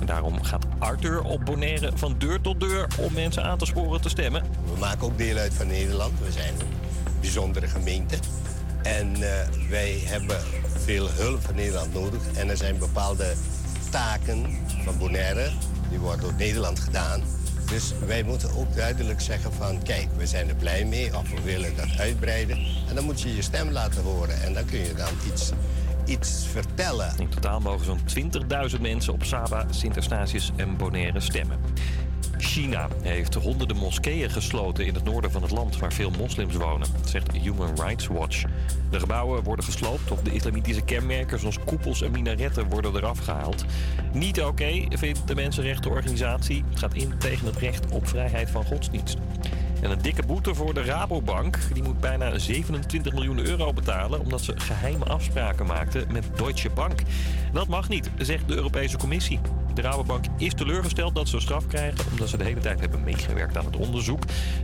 En 0.00 0.06
daarom 0.06 0.42
gaat 0.42 0.66
Arthur 0.78 1.22
op 1.22 1.44
Bonaire 1.44 1.90
van 1.94 2.14
deur 2.18 2.40
tot 2.40 2.60
deur 2.60 2.86
om 2.98 3.12
mensen 3.12 3.44
aan 3.44 3.58
te 3.58 3.66
sporen 3.66 4.00
te 4.00 4.08
stemmen. 4.08 4.42
We 4.74 4.78
maken 4.78 5.06
ook 5.06 5.18
deel 5.18 5.36
uit 5.36 5.54
van 5.54 5.66
Nederland. 5.66 6.18
We 6.18 6.32
zijn 6.32 6.54
een 6.60 6.66
bijzondere 7.20 7.66
gemeente. 7.66 8.16
En 8.82 9.14
eh, 9.14 9.48
wij 9.68 10.02
hebben 10.04 10.40
veel 10.84 11.08
hulp 11.10 11.42
van 11.42 11.54
Nederland 11.54 11.94
nodig. 11.94 12.20
En 12.34 12.48
er 12.48 12.56
zijn 12.56 12.78
bepaalde 12.78 13.34
taken 13.90 14.58
van 14.84 14.98
Bonaire, 14.98 15.50
die 15.90 15.98
worden 15.98 16.20
door 16.20 16.34
Nederland 16.34 16.80
gedaan. 16.80 17.22
Dus 17.68 17.92
wij 18.06 18.22
moeten 18.22 18.56
ook 18.56 18.74
duidelijk 18.74 19.20
zeggen 19.20 19.52
van, 19.52 19.82
kijk, 19.82 20.08
we 20.16 20.26
zijn 20.26 20.48
er 20.48 20.54
blij 20.54 20.84
mee 20.84 21.16
of 21.16 21.30
we 21.30 21.40
willen 21.42 21.76
dat 21.76 21.98
uitbreiden. 21.98 22.58
En 22.88 22.94
dan 22.94 23.04
moet 23.04 23.20
je 23.20 23.34
je 23.34 23.42
stem 23.42 23.70
laten 23.70 24.02
horen 24.02 24.42
en 24.42 24.54
dan 24.54 24.64
kun 24.64 24.78
je 24.78 24.94
dan 24.94 25.08
iets, 25.32 25.50
iets 26.04 26.46
vertellen. 26.52 27.14
In 27.18 27.28
totaal 27.28 27.60
mogen 27.60 27.84
zo'n 27.84 28.30
20.000 28.74 28.80
mensen 28.80 29.12
op 29.12 29.24
Saba, 29.24 29.66
Sint-Eustatius 29.70 30.50
en 30.56 30.76
Bonaire 30.76 31.20
stemmen. 31.20 31.58
China 32.38 32.88
heeft 33.02 33.34
honderden 33.34 33.76
moskeeën 33.76 34.30
gesloten 34.30 34.86
in 34.86 34.94
het 34.94 35.04
noorden 35.04 35.30
van 35.30 35.42
het 35.42 35.50
land 35.50 35.78
waar 35.78 35.92
veel 35.92 36.10
moslims 36.10 36.54
wonen, 36.54 36.88
zegt 37.04 37.32
Human 37.32 37.76
Rights 37.76 38.06
Watch. 38.06 38.44
De 38.90 38.98
gebouwen 38.98 39.42
worden 39.42 39.64
gesloopt 39.64 40.10
of 40.10 40.20
de 40.20 40.32
islamitische 40.32 40.82
kenmerken 40.82 41.38
zoals 41.38 41.58
koepels 41.64 42.02
en 42.02 42.10
minaretten 42.10 42.68
worden 42.68 42.96
eraf 42.96 43.18
gehaald. 43.18 43.64
Niet 44.12 44.42
oké, 44.42 44.86
vindt 44.88 45.28
de 45.28 45.34
mensenrechtenorganisatie. 45.34 46.64
Het 46.68 46.78
gaat 46.78 46.94
in 46.94 47.18
tegen 47.18 47.46
het 47.46 47.56
recht 47.56 47.92
op 47.92 48.08
vrijheid 48.08 48.50
van 48.50 48.64
godsdienst. 48.64 49.16
En 49.82 49.90
een 49.90 50.02
dikke 50.02 50.22
boete 50.26 50.54
voor 50.54 50.74
de 50.74 50.82
Rabobank. 50.82 51.58
Die 51.72 51.82
moet 51.82 52.00
bijna 52.00 52.38
27 52.38 53.12
miljoen 53.12 53.46
euro 53.46 53.72
betalen 53.72 54.20
omdat 54.20 54.40
ze 54.40 54.60
geheime 54.60 55.04
afspraken 55.04 55.66
maakte 55.66 56.04
met 56.10 56.24
Deutsche 56.36 56.70
Bank. 56.70 57.00
Dat 57.52 57.68
mag 57.68 57.88
niet, 57.88 58.10
zegt 58.18 58.48
de 58.48 58.54
Europese 58.54 58.96
Commissie. 58.96 59.40
De 59.74 59.82
Rabobank 59.82 60.24
is 60.36 60.54
teleurgesteld 60.54 61.14
dat 61.14 61.28
ze 61.28 61.40
straf 61.40 61.66
krijgen 61.66 62.10
omdat 62.10 62.28
ze 62.28 62.36
de 62.36 62.44
hele 62.44 62.60
tijd 62.60 62.80
hebben 62.80 63.04
meegewerkt 63.04 63.56
aan 63.56 63.64
het 63.64 63.76
onderzoek. 63.76 64.22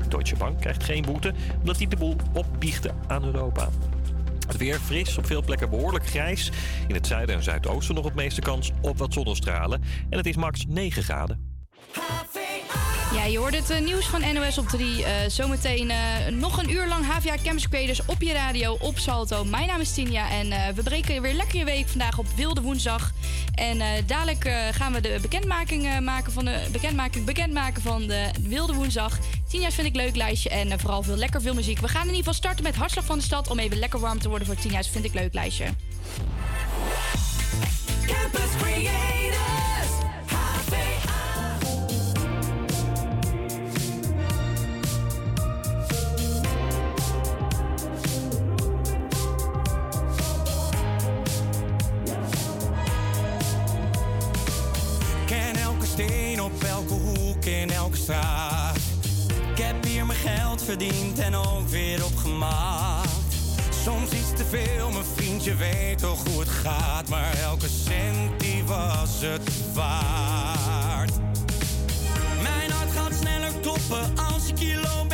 Deutsche 0.09 0.37
Bank 0.37 0.61
krijgt 0.61 0.85
geen 0.85 1.03
boete 1.03 1.33
omdat 1.61 1.79
die 1.79 1.89
de 1.89 1.97
boel 1.97 2.17
opbiechten 2.33 2.95
aan 3.07 3.25
Europa. 3.25 3.69
Het 4.47 4.57
weer 4.57 4.79
fris, 4.79 5.19
op 5.19 5.27
veel 5.27 5.43
plekken 5.43 5.71
behoorlijk 5.71 6.07
grijs. 6.07 6.51
In 6.87 6.95
het 6.95 7.07
zuiden 7.07 7.35
en 7.35 7.43
zuidoosten 7.43 7.95
nog 7.95 8.05
het 8.05 8.15
meeste 8.15 8.41
kans 8.41 8.73
op 8.81 8.99
wat 8.99 9.13
zonnestralen. 9.13 9.83
En 10.11 10.17
het 10.17 10.27
is 10.27 10.37
max 10.37 10.65
9 10.69 11.03
graden. 11.03 11.57
Ja, 13.13 13.25
je 13.25 13.39
hoort 13.39 13.55
het 13.55 13.71
eh, 13.71 13.81
nieuws 13.81 14.07
van 14.07 14.35
NOS 14.35 14.59
op 14.59 14.69
3. 14.69 15.05
Eh, 15.05 15.13
zometeen 15.29 15.91
eh, 15.91 15.99
nog 16.31 16.63
een 16.63 16.71
uur 16.71 16.87
lang 16.87 17.07
HVA 17.07 17.35
Campus 17.43 17.69
Creators 17.69 18.01
op 18.07 18.23
je 18.23 18.33
radio 18.33 18.77
op 18.81 18.99
Salto. 18.99 19.45
Mijn 19.45 19.67
naam 19.67 19.81
is 19.81 19.93
Tinja 19.93 20.31
en 20.31 20.75
we 20.75 20.83
breken 20.83 21.23
weer 21.23 21.35
lekker 21.35 21.59
je 21.59 21.65
week 21.65 21.89
vandaag 21.89 22.19
op 22.19 22.27
Wilde 22.37 22.61
Woensdag. 22.61 23.13
En 23.55 24.05
dadelijk 24.07 24.51
gaan 24.73 24.93
we 24.93 25.01
de 25.01 25.19
bekendmaking, 25.23 26.01
maken 26.01 26.33
van 26.33 26.45
de, 26.45 26.69
bekendmaking 26.73 27.25
bekendmaken 27.25 27.83
van 27.83 28.07
de 28.07 28.31
Wilde 28.41 28.75
Woensdag. 28.75 29.19
Tinja's 29.49 29.75
vind 29.75 29.87
ik 29.87 29.95
leuk 29.95 30.17
lijstje 30.17 30.51
en 30.51 30.81
vooral 30.81 31.03
veel 31.03 31.17
lekker 31.17 31.41
veel 31.41 31.55
muziek. 31.55 31.79
We 31.79 31.89
gaan 31.89 32.01
in 32.01 32.15
ieder 32.15 32.19
geval 32.19 32.35
starten 32.35 32.65
met 32.65 32.77
Hartslag 32.77 33.05
van 33.05 33.19
de 33.19 33.25
Stad 33.25 33.51
om 33.51 33.59
even 33.59 33.79
lekker 33.79 34.01
warm 34.01 34.19
te 34.19 34.29
worden 34.29 34.47
voor 34.47 34.57
Tinja's 34.57 34.89
vind 34.89 35.05
ik 35.05 35.15
leuk 35.15 35.35
lijstje. 35.35 35.65
Campus 38.07 38.51
Creators, 38.59 39.58
Ik 58.11 59.59
heb 59.65 59.85
hier 59.85 60.07
mijn 60.07 60.19
geld 60.19 60.63
verdiend 60.63 61.19
en 61.19 61.35
ook 61.35 61.69
weer 61.69 62.05
opgemaakt. 62.05 63.09
Soms 63.85 64.11
iets 64.13 64.33
te 64.37 64.45
veel, 64.45 64.91
mijn 64.91 65.05
vriendje 65.15 65.55
weet 65.55 65.99
toch 65.99 66.29
hoe 66.29 66.41
het 66.41 66.49
gaat. 66.49 67.09
Maar 67.09 67.35
elke 67.43 67.69
cent 67.69 68.41
die 68.41 68.65
was 68.65 69.21
het 69.21 69.75
waard. 69.75 71.13
Mijn 72.43 72.71
hart 72.71 72.91
gaat 72.93 73.15
sneller 73.21 73.53
kloppen. 73.61 74.13
Als 74.33 74.49
ik 74.49 74.59
hier 74.59 74.81
loop 74.81 75.08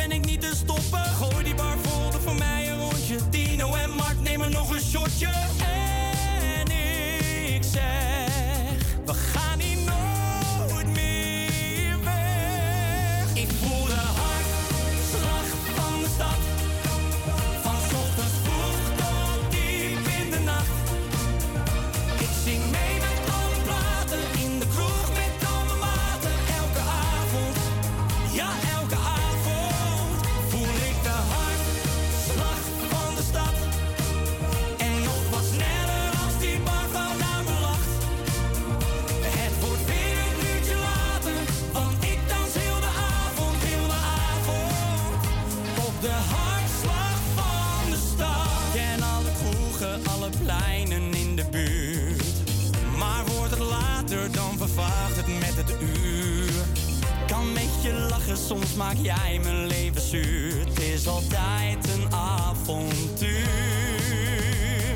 soms 58.37 58.73
maak 58.73 58.95
jij 59.01 59.39
mijn 59.43 59.67
leven 59.67 60.01
zuur. 60.01 60.59
Het 60.59 60.79
is 60.79 61.07
altijd 61.07 61.89
een 61.89 62.13
avontuur. 62.13 63.47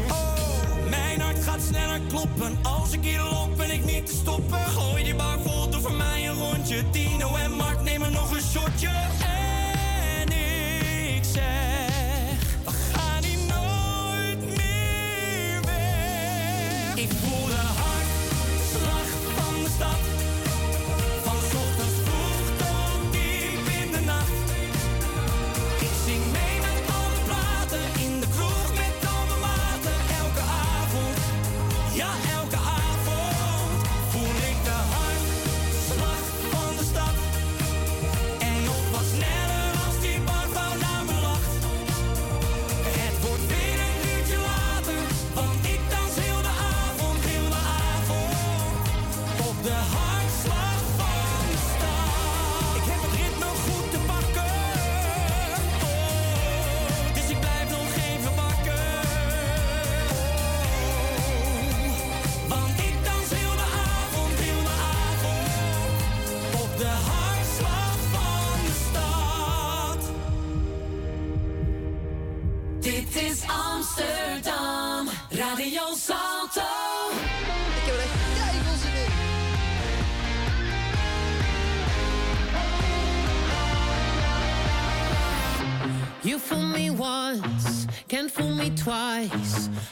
Oh, 0.10 0.90
mijn 0.90 1.22
hart 1.22 1.44
gaat 1.44 1.62
sneller 1.62 2.00
kloppen. 2.08 2.58
Als 2.64 2.92
ik 2.92 3.04
hier 3.04 3.22
loop, 3.22 3.58
ben 3.58 3.72
ik 3.72 3.86
niet 3.86 4.06
te 4.06 4.14
stoppen. 4.14 4.60
Gooi 4.60 5.04
die 5.04 5.16
bar 5.16 5.40
vol, 5.40 5.70
doe 5.70 5.82
voor 5.82 5.94
mij 5.94 6.30
een 6.30 6.36
rondje. 6.36 6.90
Tino 6.90 7.36
en 7.36 7.52
Mark 7.52 7.82
nemen 7.82 8.12
nog 8.12 8.32
een 8.32 8.42
shotje. 8.42 9.09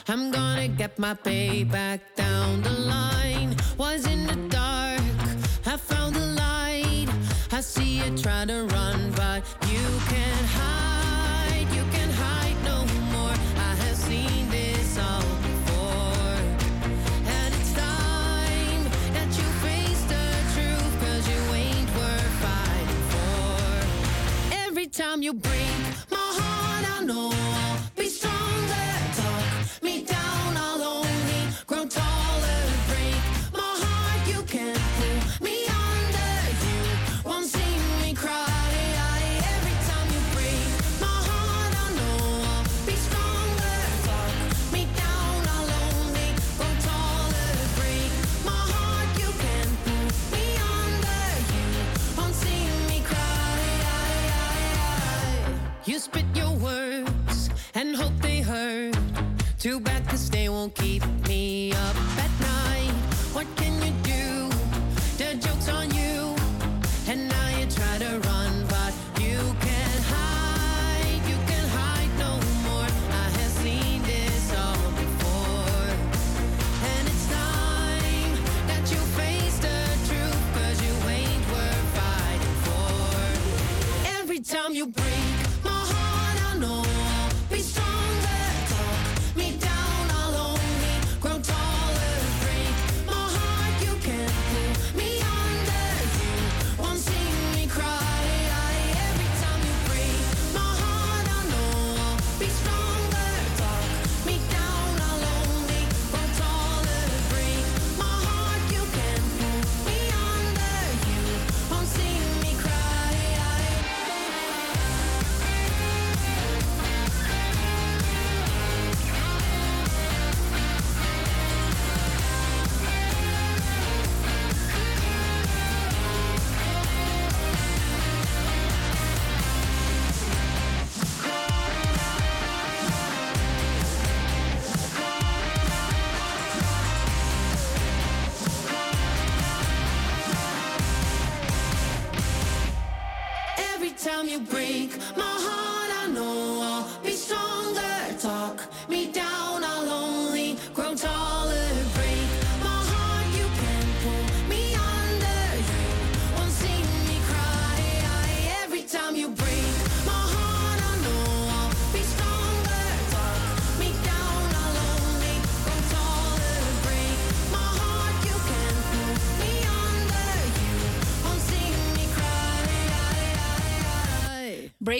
I'm 0.08 0.30
gonna 0.30 0.68
get 0.68 0.98
my 0.98 1.12
pay 1.12 1.62
back 1.62 2.00
down 2.16 2.62
the 2.62 2.70
line. 2.70 3.54
Was 3.76 4.06
in 4.06 4.26
the 4.26 4.36
dark, 4.48 5.02
I 5.66 5.76
found 5.76 6.14
the 6.16 6.28
light. 6.44 7.08
I 7.52 7.60
see 7.60 7.98
you 7.98 8.16
try 8.16 8.46
to 8.46 8.64
run, 8.64 9.12
but 9.12 9.44
you 9.68 9.84
can't 10.08 10.46
hide. 10.56 11.68
You 11.76 11.84
can't 11.92 12.12
hide 12.12 12.56
no 12.64 12.86
more. 13.12 13.36
I 13.68 13.74
have 13.82 13.96
seen 13.96 14.48
this 14.48 14.98
all. 14.98 15.22
and 17.36 17.54
it's 17.54 17.74
time 17.74 18.82
and 19.20 19.28
you 19.36 19.46
face 19.66 20.02
the 20.14 20.26
truth 20.54 20.94
Every 24.66 24.86
time 24.86 25.20
you 25.20 25.34
break 25.34 25.76
my 26.10 26.16
heart, 26.16 26.84
I 26.96 27.04
know. 27.04 27.57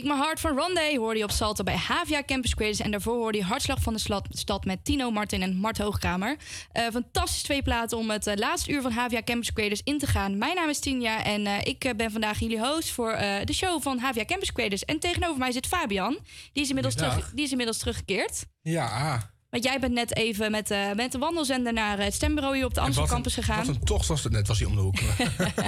Break 0.00 0.16
My 0.16 0.24
Heart 0.24 0.40
van 0.40 0.56
Rondé 0.58 0.96
hoorde 0.96 1.18
je 1.18 1.24
op 1.24 1.30
Salto 1.30 1.64
bij 1.64 1.76
Havia 1.76 2.22
Campus 2.22 2.54
Creators. 2.54 2.80
En 2.80 2.90
daarvoor 2.90 3.14
hoorde 3.14 3.38
je 3.38 3.44
Hartslag 3.44 3.82
van 3.82 3.92
de 3.94 4.20
Stad, 4.28 4.64
met 4.64 4.84
Tino 4.84 5.10
Martin 5.10 5.42
en 5.42 5.56
Mart 5.56 5.78
Hoogkamer. 5.78 6.36
Eh 6.72 6.86
fantastisch 6.92 7.42
twee 7.42 7.62
platen 7.62 7.98
om 7.98 8.10
het 8.10 8.26
eh, 8.26 8.36
laatste 8.36 8.72
uur 8.72 8.82
van 8.82 8.92
Havia 8.92 9.22
Campus 9.22 9.52
Creators 9.52 9.80
in 9.84 9.98
te 9.98 10.06
gaan. 10.06 10.38
Mijn 10.38 10.54
naam 10.54 10.68
is 10.68 10.78
Tinja 10.78 11.24
en 11.24 11.46
eh, 11.46 11.54
ik 11.62 11.92
ben 11.96 12.10
vandaag 12.10 12.38
jullie 12.38 12.60
host 12.60 12.90
voor 12.90 13.16
de 13.44 13.52
show 13.52 13.82
van 13.82 13.98
Havia 13.98 14.24
Campus 14.24 14.52
Creators. 14.52 14.84
En 14.84 14.98
tegenover 14.98 15.38
mij 15.38 15.52
zit 15.52 15.66
Fabian. 15.66 16.18
Die 16.52 16.62
is 16.62 16.68
inmiddels, 16.68 16.94
terug, 16.94 17.30
die 17.34 17.44
is 17.44 17.50
inmiddels 17.50 17.78
teruggekeerd. 17.78 18.44
Ja. 18.62 19.30
Want 19.50 19.64
jij 19.64 19.78
bent 19.78 19.92
net 19.92 20.16
even 20.16 20.50
met, 20.50 20.70
eh, 20.70 20.92
met 20.92 21.12
de 21.12 21.18
wandelzender 21.18 21.72
naar 21.72 21.98
het 21.98 22.14
stembureau 22.14 22.56
hier 22.56 22.64
op 22.64 22.74
de 22.74 22.80
Amstel 22.80 23.02
En 23.02 23.08
wat 23.08 23.14
campus 23.16 23.36
een- 23.36 23.42
gegaan. 23.42 23.66
Wat 23.66 23.74
een 23.74 23.84
tocht 23.84 24.06
was 24.06 24.22
het 24.24 24.32
net, 24.32 24.48
was 24.48 24.58
hij 24.58 24.68
om 24.68 24.74
de 24.74 24.80
hoek. 24.80 24.98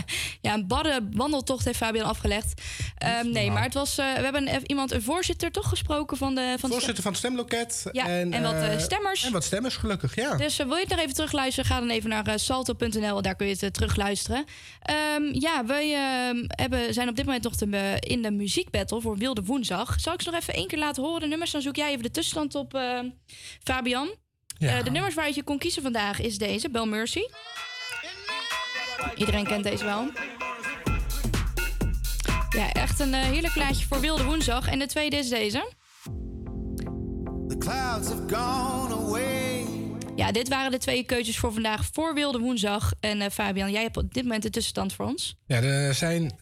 Ja, 0.40 0.55
een 0.55 0.66
barre 0.66 1.09
wandeltocht 1.12 1.65
heeft 1.65 1.77
Fabian 1.77 2.07
afgelegd. 2.07 2.62
Ehm, 2.98 3.31
nee, 3.31 3.51
maar 3.51 3.62
het 3.62 3.74
was, 3.74 3.98
eh, 3.98 4.15
we 4.15 4.20
hebben 4.23 4.55
een, 4.55 4.62
iemand, 4.66 4.93
een 4.93 5.02
voorzitter 5.02 5.51
toch 5.51 5.69
gesproken 5.69 6.16
van 6.16 6.35
de... 6.35 6.57
Van 6.59 6.69
de 6.69 6.74
Voorzitter 6.77 7.02
van 7.02 7.12
het 7.12 7.20
stemloket. 7.20 7.86
Ja, 7.93 8.07
en 8.07 8.43
wat, 8.43 8.55
eh, 8.55 8.78
stemmers. 8.78 9.24
En 9.24 9.32
wat 9.32 9.44
stemmers, 9.44 9.77
gelukkig, 9.77 10.15
ja. 10.15 10.36
Dus 10.36 10.59
eh, 10.59 10.66
wil 10.66 10.77
je 10.77 10.82
het 10.82 10.90
nog 10.90 11.01
even 11.01 11.15
terugluisteren? 11.15 11.70
Ga 11.70 11.81
dan 11.81 11.90
even 11.90 12.11
naar 12.11 12.27
eh, 12.27 12.36
salto.nl. 12.36 13.23
Daar 13.23 13.35
kun 13.36 13.47
je 13.47 13.52
het 13.52 13.62
eh, 13.62 13.69
terugluisteren. 13.70 14.44
Ehm, 14.82 15.23
ja, 15.32 15.65
we 15.65 15.74
ehm, 15.74 16.44
hebben, 16.47 16.94
zijn 16.94 17.09
op 17.09 17.16
dit 17.16 17.24
moment 17.24 17.44
nog 17.44 17.57
de, 17.57 17.97
in 18.01 18.23
de 18.23 18.31
muziekbattle 18.31 19.01
voor 19.01 19.16
Wilde 19.16 19.43
Woensdag. 19.44 20.01
Zal 20.01 20.12
ik 20.12 20.23
ze 20.23 20.31
nog 20.31 20.40
even 20.40 20.55
één 20.55 20.66
keer 20.66 20.78
laten 20.78 21.02
horen, 21.02 21.20
de 21.20 21.27
nummers? 21.27 21.51
Dan 21.51 21.62
zoek 21.62 21.77
jij 21.77 21.90
even 21.90 22.02
de 22.02 22.11
tussenstand 22.11 22.55
op, 22.55 22.78
Fabian. 23.71 24.15
Eh, 24.59 24.85
de 24.85 24.91
nummers 24.91 25.15
waar 25.15 25.31
je 25.35 25.43
kon 25.43 25.59
kiezen 25.59 25.83
vandaag 25.83 26.21
is 26.21 26.39
deze, 26.39 26.71
Bel 26.71 26.87
Mercy. 26.87 27.21
Iedereen 29.17 29.47
kent 29.47 29.65
deze 29.65 29.85
wel. 29.85 30.11
Ja, 32.51 32.73
echt 32.73 33.01
een 33.01 33.15
eh, 33.15 33.23
heerlijk 33.23 33.53
plaatje 33.53 33.87
voor 33.87 34.01
Wilde 34.01 34.25
Woensdag. 34.25 34.69
En 34.69 34.79
de 34.79 34.87
tweede 34.87 35.17
is 35.17 35.29
deze. 35.29 35.73
The 37.49 37.57
clouds 37.59 38.09
have 38.09 38.23
gone 38.29 38.95
away. 38.95 39.65
Ja, 40.17 40.33
dit 40.33 40.49
waren 40.49 40.71
de 40.71 40.79
twee 40.79 41.03
keuzes 41.05 41.39
voor 41.39 41.53
vandaag 41.53 41.85
voor 41.93 42.15
Wilde 42.15 42.39
Woensdag. 42.39 42.93
En 43.01 43.21
eh, 43.21 43.31
Fabian, 43.31 43.71
jij 43.71 43.83
hebt 43.83 43.97
op 43.97 44.15
dit 44.15 44.23
moment 44.23 44.43
de 44.43 44.51
tussenstand 44.51 44.93
voor 44.93 45.07
ons. 45.07 45.37
Ja, 45.47 45.63
er 45.63 45.95
zijn 45.95 46.33
70% 46.33 46.37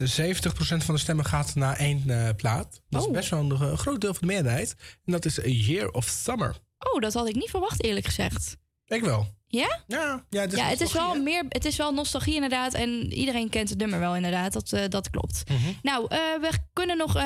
van 0.85 0.95
de 0.95 1.01
stemmen 1.01 1.25
gaat 1.25 1.55
naar 1.55 1.77
één 1.77 2.03
eh, 2.07 2.29
plaat. 2.37 2.81
Dat 2.89 3.03
Oh. 3.03 3.09
is 3.09 3.15
best 3.15 3.31
wel 3.31 3.41
een 3.41 3.79
groot 3.79 4.01
deel 4.01 4.15
van 4.15 4.29
de 4.29 4.35
meerderheid. 4.35 4.75
En 5.05 5.13
dat 5.13 5.25
is 5.25 5.39
A 5.39 5.47
Year 5.47 5.91
of 5.91 6.05
Summer. 6.07 6.57
Oh, 6.79 7.01
dat 7.01 7.15
had 7.15 7.29
ik 7.29 7.35
niet 7.35 7.51
verwacht, 7.51 7.85
eerlijk 7.85 8.07
gezegd. 8.07 8.57
Ik 8.87 9.03
wel. 9.03 9.37
Ja? 9.47 9.83
Ja, 9.87 10.25
ja, 10.29 10.41
het 10.41 10.53
is, 10.53 10.59
ja, 10.59 10.65
het 10.65 10.81
is 10.81 10.93
wel 10.93 11.15
meer, 11.23 11.45
het 11.49 11.65
is 11.65 11.77
wel 11.77 11.93
nostalgie 11.93 12.35
inderdaad. 12.35 12.75
En 12.75 13.13
iedereen 13.13 13.49
kent 13.49 13.69
het 13.69 13.79
nummer 13.79 13.99
wel 13.99 14.17
inderdaad. 14.17 14.53
Dat, 14.53 14.73
eh, 14.73 14.85
dat 14.89 15.11
klopt. 15.11 15.43
Mhm. 15.51 15.73
Nou, 15.83 16.07
eh, 16.09 16.19
we 16.41 16.51
kunnen 16.73 16.97
nog 16.97 17.17
eh, 17.17 17.25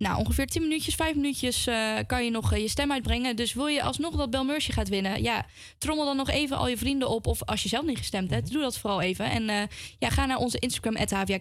nou, 0.00 0.18
ongeveer 0.18 0.46
10 0.46 0.62
minuutjes, 0.62 0.94
5 0.94 1.14
minuutjes 1.14 1.66
eh, 1.66 1.94
kan 2.06 2.24
je 2.24 2.30
nog 2.30 2.52
eh, 2.52 2.60
je 2.60 2.68
stem 2.68 2.92
uitbrengen. 2.92 3.36
Dus 3.36 3.52
wil 3.54 3.66
je 3.66 3.82
alsnog 3.82 4.16
dat 4.16 4.30
Bel 4.30 4.44
Mercy 4.44 4.72
gaat 4.72 4.88
winnen? 4.88 5.22
Ja, 5.22 5.46
trommel 5.78 6.04
dan 6.04 6.16
nog 6.16 6.30
even 6.30 6.56
al 6.56 6.68
je 6.68 6.76
vrienden 6.76 7.08
op. 7.08 7.26
Of 7.26 7.42
als 7.44 7.62
je 7.62 7.68
zelf 7.68 7.84
niet 7.84 7.98
gestemd 7.98 8.30
hebt, 8.30 8.52
doe 8.52 8.62
dat 8.62 8.78
vooral 8.78 9.00
even. 9.00 9.30
En 9.30 9.48
eh, 9.48 9.62
ja, 9.98 10.08
ga 10.10 10.26
naar 10.26 10.36
onze 10.36 10.58
Instagram, 10.58 10.96
HVA. 10.96 11.38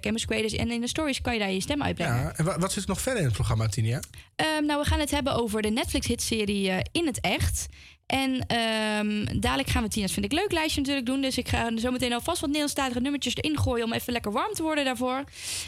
En 0.57 0.72
in 0.72 0.81
de 0.81 0.88
stories 0.88 1.22
kan 1.22 1.34
je 1.34 1.40
daar 1.40 1.52
je 1.52 1.61
stem 1.61 1.84
uitbrengen. 1.84 2.15
Ja, 2.15 2.34
en 2.36 2.45
wa- 2.45 2.60
wat 2.60 2.72
zit 2.73 2.84
er 2.84 2.90
nog 2.90 3.02
verder 3.02 3.19
in 3.19 3.26
het 3.27 3.36
programma, 3.36 3.68
Tinia? 3.68 3.99
Ehm, 4.36 4.65
nou, 4.65 4.81
we 4.81 4.88
gaan 4.88 4.99
het 4.99 5.11
hebben 5.11 5.34
over 5.34 5.61
de 5.61 5.69
Netflix-hitserie 5.69 6.72
In 6.91 7.06
het 7.06 7.22
Echt. 7.22 7.68
En 8.10 8.45
ehm, 8.48 9.40
dadelijk 9.40 9.69
gaan 9.69 9.84
we 9.84 9.90
Tina's 9.90 10.11
Vind 10.14 10.26
ik 10.26 10.31
Leuk 10.31 10.52
lijstje 10.52 10.80
natuurlijk 10.80 11.06
doen. 11.07 11.22
Dus 11.22 11.38
ik 11.38 11.48
ga 11.48 11.77
zo 11.77 11.91
meteen 11.91 12.14
alvast 12.14 12.40
wat 12.40 12.45
Nederlandstalige 12.49 12.99
nummertjes 12.99 13.36
erin 13.36 13.60
gooien... 13.60 13.86
om 13.86 13.94
even 13.94 14.14
lekker 14.14 14.31
warm 14.31 14.53
te 14.53 14.61
worden 14.64 14.86
daarvoor. 14.86 15.23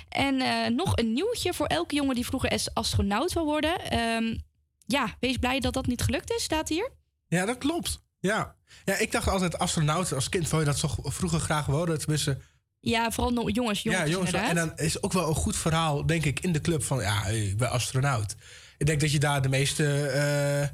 En 0.10 0.42
eh, 0.42 0.70
nog 0.70 0.98
een 0.98 1.14
nieuwtje 1.14 1.54
voor 1.54 1.66
elke 1.66 1.96
jongen 1.96 2.16
die 2.16 2.26
vroeger 2.26 2.50
as- 2.50 2.74
astronaut 2.74 3.34
wil 3.34 3.46
worden. 3.46 3.90
Ehm, 3.90 4.38
ja, 4.86 5.16
wees 5.20 5.38
blij 5.38 5.60
dat 5.60 5.74
dat 5.74 5.86
niet 5.86 6.02
gelukt 6.02 6.32
is, 6.32 6.44
staat 6.44 6.70
hier. 6.70 6.90
Ja, 7.28 7.46
dat 7.46 7.58
klopt. 7.58 8.02
Ja. 8.20 8.56
ja, 8.86 8.98
ik 8.98 9.12
dacht 9.12 9.28
altijd 9.28 9.58
astronaut. 9.58 10.14
Als 10.14 10.30
kind 10.30 10.50
wou 10.50 10.64
je 10.64 10.70
dat 10.70 10.80
toch 10.80 10.98
vroeger 11.04 11.40
graag 11.40 11.66
worden. 11.66 12.00
Tenminste, 12.00 12.38
Ja, 12.80 13.12
vooral 13.12 13.34
no- 13.34 13.50
jongens, 13.50 13.82
jongens, 13.82 14.04
ja, 14.04 14.10
jongens. 14.10 14.32
inderdaad. 14.32 14.50
En 14.50 14.68
dan 14.68 14.78
is 14.86 15.04
ook 15.04 15.14
wel 15.14 15.28
een 15.28 15.36
goed 15.36 15.58
verhaal, 15.58 16.06
denk 16.06 16.26
ik, 16.26 16.40
in 16.40 16.52
de 16.52 16.62
club 16.62 16.84
van... 16.84 17.00
ja, 17.02 17.26
ik 17.26 17.58
ben 17.58 17.70
astronaut. 17.70 18.36
Ik 18.78 18.86
denk 18.86 19.00
dat 19.02 19.12
je 19.12 19.20
daar 19.20 19.42
de 19.42 19.50
meeste 19.50 20.08
eh, 20.08 20.68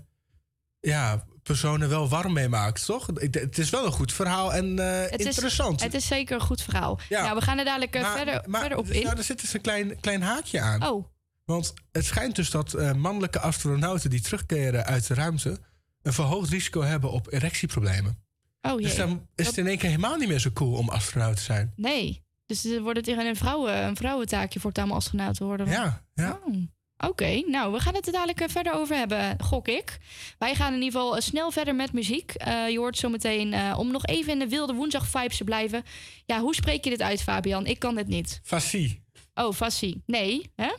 ja, 0.92 1.26
personen 1.48 1.90
wel 1.90 2.10
warm 2.10 2.34
mee 2.34 2.50
maakt, 2.50 2.86
toch? 2.86 3.08
Het 3.14 3.58
is 3.58 3.70
wel 3.70 3.86
een 3.86 3.92
goed 3.92 4.14
verhaal 4.14 4.54
en 4.54 4.80
eh, 4.80 5.12
het 5.12 5.22
interessant. 5.26 5.80
Is, 5.80 5.86
het 5.86 5.94
is 5.94 6.08
zeker 6.08 6.36
een 6.36 6.42
goed 6.42 6.62
verhaal. 6.62 7.00
Ja. 7.10 7.22
Nou, 7.24 7.36
we 7.36 7.42
gaan 7.42 7.58
er 7.58 7.66
dadelijk 7.66 7.96
eh, 7.96 8.02
Maar- 8.02 8.16
verder, 8.18 8.44
maar- 8.46 8.60
verder 8.60 8.78
op 8.78 8.88
dus, 8.88 8.96
in. 8.96 9.04
Nou, 9.04 9.18
er 9.18 9.24
zit 9.24 9.42
dus 9.42 9.54
een 9.54 9.62
klein, 9.62 10.00
klein 10.00 10.22
haakje 10.22 10.62
aan. 10.62 10.88
Oh. 10.88 11.06
Want 11.46 11.74
het 11.92 12.06
schijnt 12.06 12.36
dus 12.36 12.50
dat 12.50 12.74
eh, 12.74 12.94
mannelijke 12.94 13.40
astronauten 13.40 14.10
die 14.10 14.22
terugkeren 14.22 14.86
uit 14.86 15.08
de 15.08 15.14
ruimte... 15.14 15.60
een 16.02 16.14
verhoogd 16.14 16.50
risico 16.50 16.82
hebben 16.82 17.12
op 17.12 17.32
erectieproblemen. 17.34 18.26
Oh 18.62 18.78
Dus 18.78 18.96
jee. 18.96 19.06
dan 19.06 19.28
is 19.36 19.48
het 19.48 19.58
in 19.58 19.68
één 19.68 19.78
keer 19.78 19.90
helemaal 19.90 20.18
niet 20.18 20.28
meer 20.28 20.40
zo 20.40 20.52
cool 20.52 20.74
om 20.78 20.90
astronaut 20.90 21.36
te 21.36 21.42
zijn. 21.44 21.74
Nee. 21.76 22.26
Dus 22.46 22.80
wordt 22.80 22.96
het 22.98 23.06
tegen 23.06 23.26
een, 23.26 23.36
vrouwen, 23.36 23.84
een 23.84 23.96
vrouwentaakje 23.96 24.60
voor 24.60 24.70
het 24.70 24.80
allemaal 24.80 24.98
astronaut 24.98 25.36
te 25.36 25.44
worden. 25.44 25.68
Ja, 25.70 26.04
ja. 26.14 26.40
Oh. 26.46 26.56
Oké, 26.98 27.44
nou, 27.46 27.74
we 27.74 27.80
gaan 27.80 27.96
het 27.96 28.06
er 28.06 28.12
dadelijk 28.12 28.42
eh, 28.42 28.48
verder 28.48 28.74
over 28.74 28.96
hebben, 28.96 29.38
gok 29.44 29.68
ik. 29.68 29.98
Wij 30.38 30.56
gaan 30.56 30.74
in 30.74 30.82
ieder 30.82 31.00
geval 31.00 31.16
eh, 31.16 31.22
snel 31.22 31.52
verder 31.52 31.76
met 31.76 31.94
muziek. 31.94 32.32
Eh, 32.32 32.70
je 32.70 32.78
hoort 32.78 32.98
zometeen, 32.98 33.54
eh 33.54 33.76
om 33.78 33.92
nog 33.92 34.06
even 34.06 34.32
in 34.32 34.40
de 34.40 34.48
wilde 34.48 34.74
woensdag-vibes 34.74 35.38
te 35.38 35.44
blijven. 35.44 35.84
Ja, 36.26 36.40
hoe 36.40 36.56
spreek 36.56 36.84
je 36.84 36.90
dit 36.90 37.02
uit, 37.02 37.22
Fabian? 37.22 37.66
Ik 37.66 37.80
kan 37.80 37.96
dit 37.96 38.08
niet. 38.08 38.40
Fascie. 38.44 39.04
Oh, 39.34 39.54
Fassie. 39.54 40.04
Nee, 40.06 40.52
hè? 40.56 40.74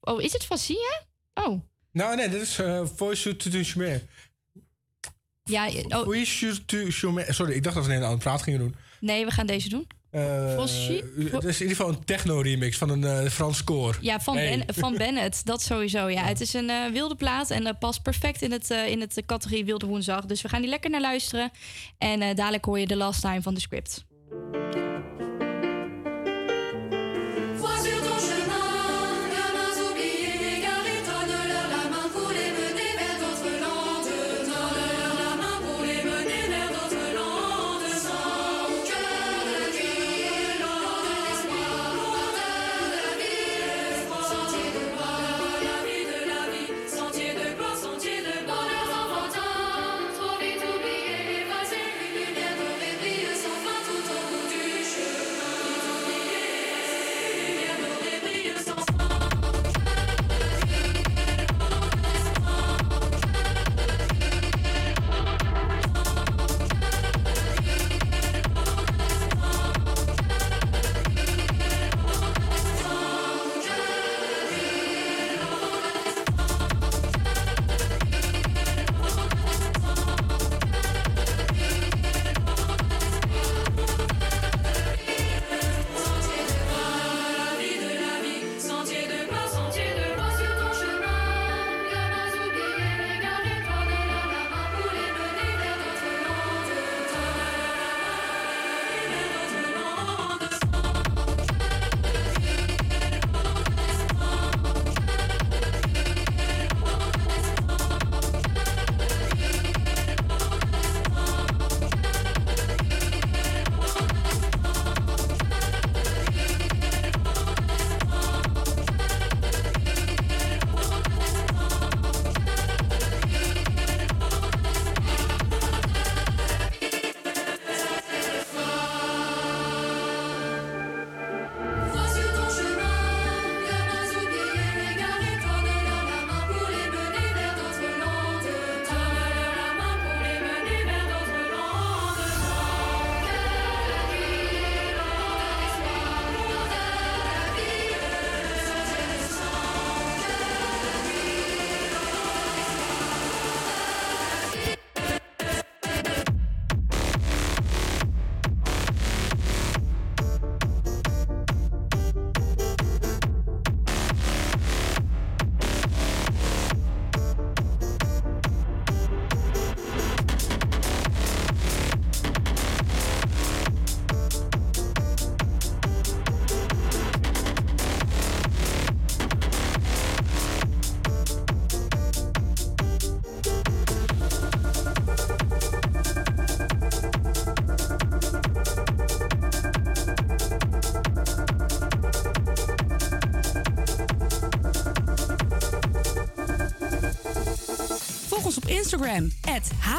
Oh, 0.00 0.22
is 0.22 0.32
het 0.32 0.44
Fassie, 0.44 0.78
hè? 0.78 1.42
Oh. 1.42 1.60
Nou, 1.92 2.16
nee, 2.16 2.28
dit 2.28 2.40
is 2.40 2.58
uh, 2.58 2.86
Voice 2.96 3.36
to 3.36 3.50
Chumer. 3.62 4.02
Ja, 5.44 5.68
oh, 5.88 6.04
Voice 6.04 6.64
to. 6.64 6.90
Sorry, 6.90 7.54
ik 7.54 7.62
dacht 7.62 7.76
dat 7.76 7.86
we 7.86 7.94
een 7.94 8.02
andere 8.02 8.22
praat 8.22 8.42
gingen 8.42 8.60
doen. 8.60 8.74
nee, 9.00 9.24
we 9.24 9.30
gaan 9.30 9.46
deze 9.46 9.68
doen. 9.68 9.86
Het 10.10 11.44
is 11.44 11.60
in 11.60 11.68
ieder 11.68 11.76
geval 11.76 11.88
een 11.88 12.04
techno-remix 12.04 12.78
van 12.78 12.90
een 12.90 13.04
eh, 13.04 13.30
Frans 13.30 13.64
koor. 13.64 13.98
Ja, 14.00 14.20
van, 14.20 14.34
ben, 14.34 14.64
van 14.66 14.96
Bennett. 15.02 15.46
Dat 15.46 15.62
sowieso. 15.62 16.08
Ja, 16.08 16.22
het 16.22 16.40
is 16.40 16.54
een 16.54 16.70
eh, 16.70 16.92
wilde 16.92 17.14
plaat 17.14 17.50
en 17.50 17.78
past 17.78 18.02
perfect 18.02 18.42
in 18.42 18.52
het, 18.52 18.70
in 18.70 19.00
het 19.00 19.22
categorie 19.26 19.64
Wilde 19.64 19.86
Woensdag. 19.86 20.26
Dus 20.26 20.42
we 20.42 20.48
gaan 20.48 20.60
die 20.60 20.70
lekker 20.70 20.90
naar 20.90 21.00
luisteren. 21.00 21.50
En 21.98 22.36
dadelijk 22.36 22.64
hoor 22.64 22.78
je 22.78 22.86
The 22.86 22.96
Last 22.96 23.20
Time 23.20 23.42
van 23.42 23.54
de 23.54 23.60
script. 23.60 24.04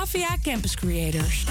HVA 0.08 0.42
Campus 0.42 0.74
Creators. 0.74 1.47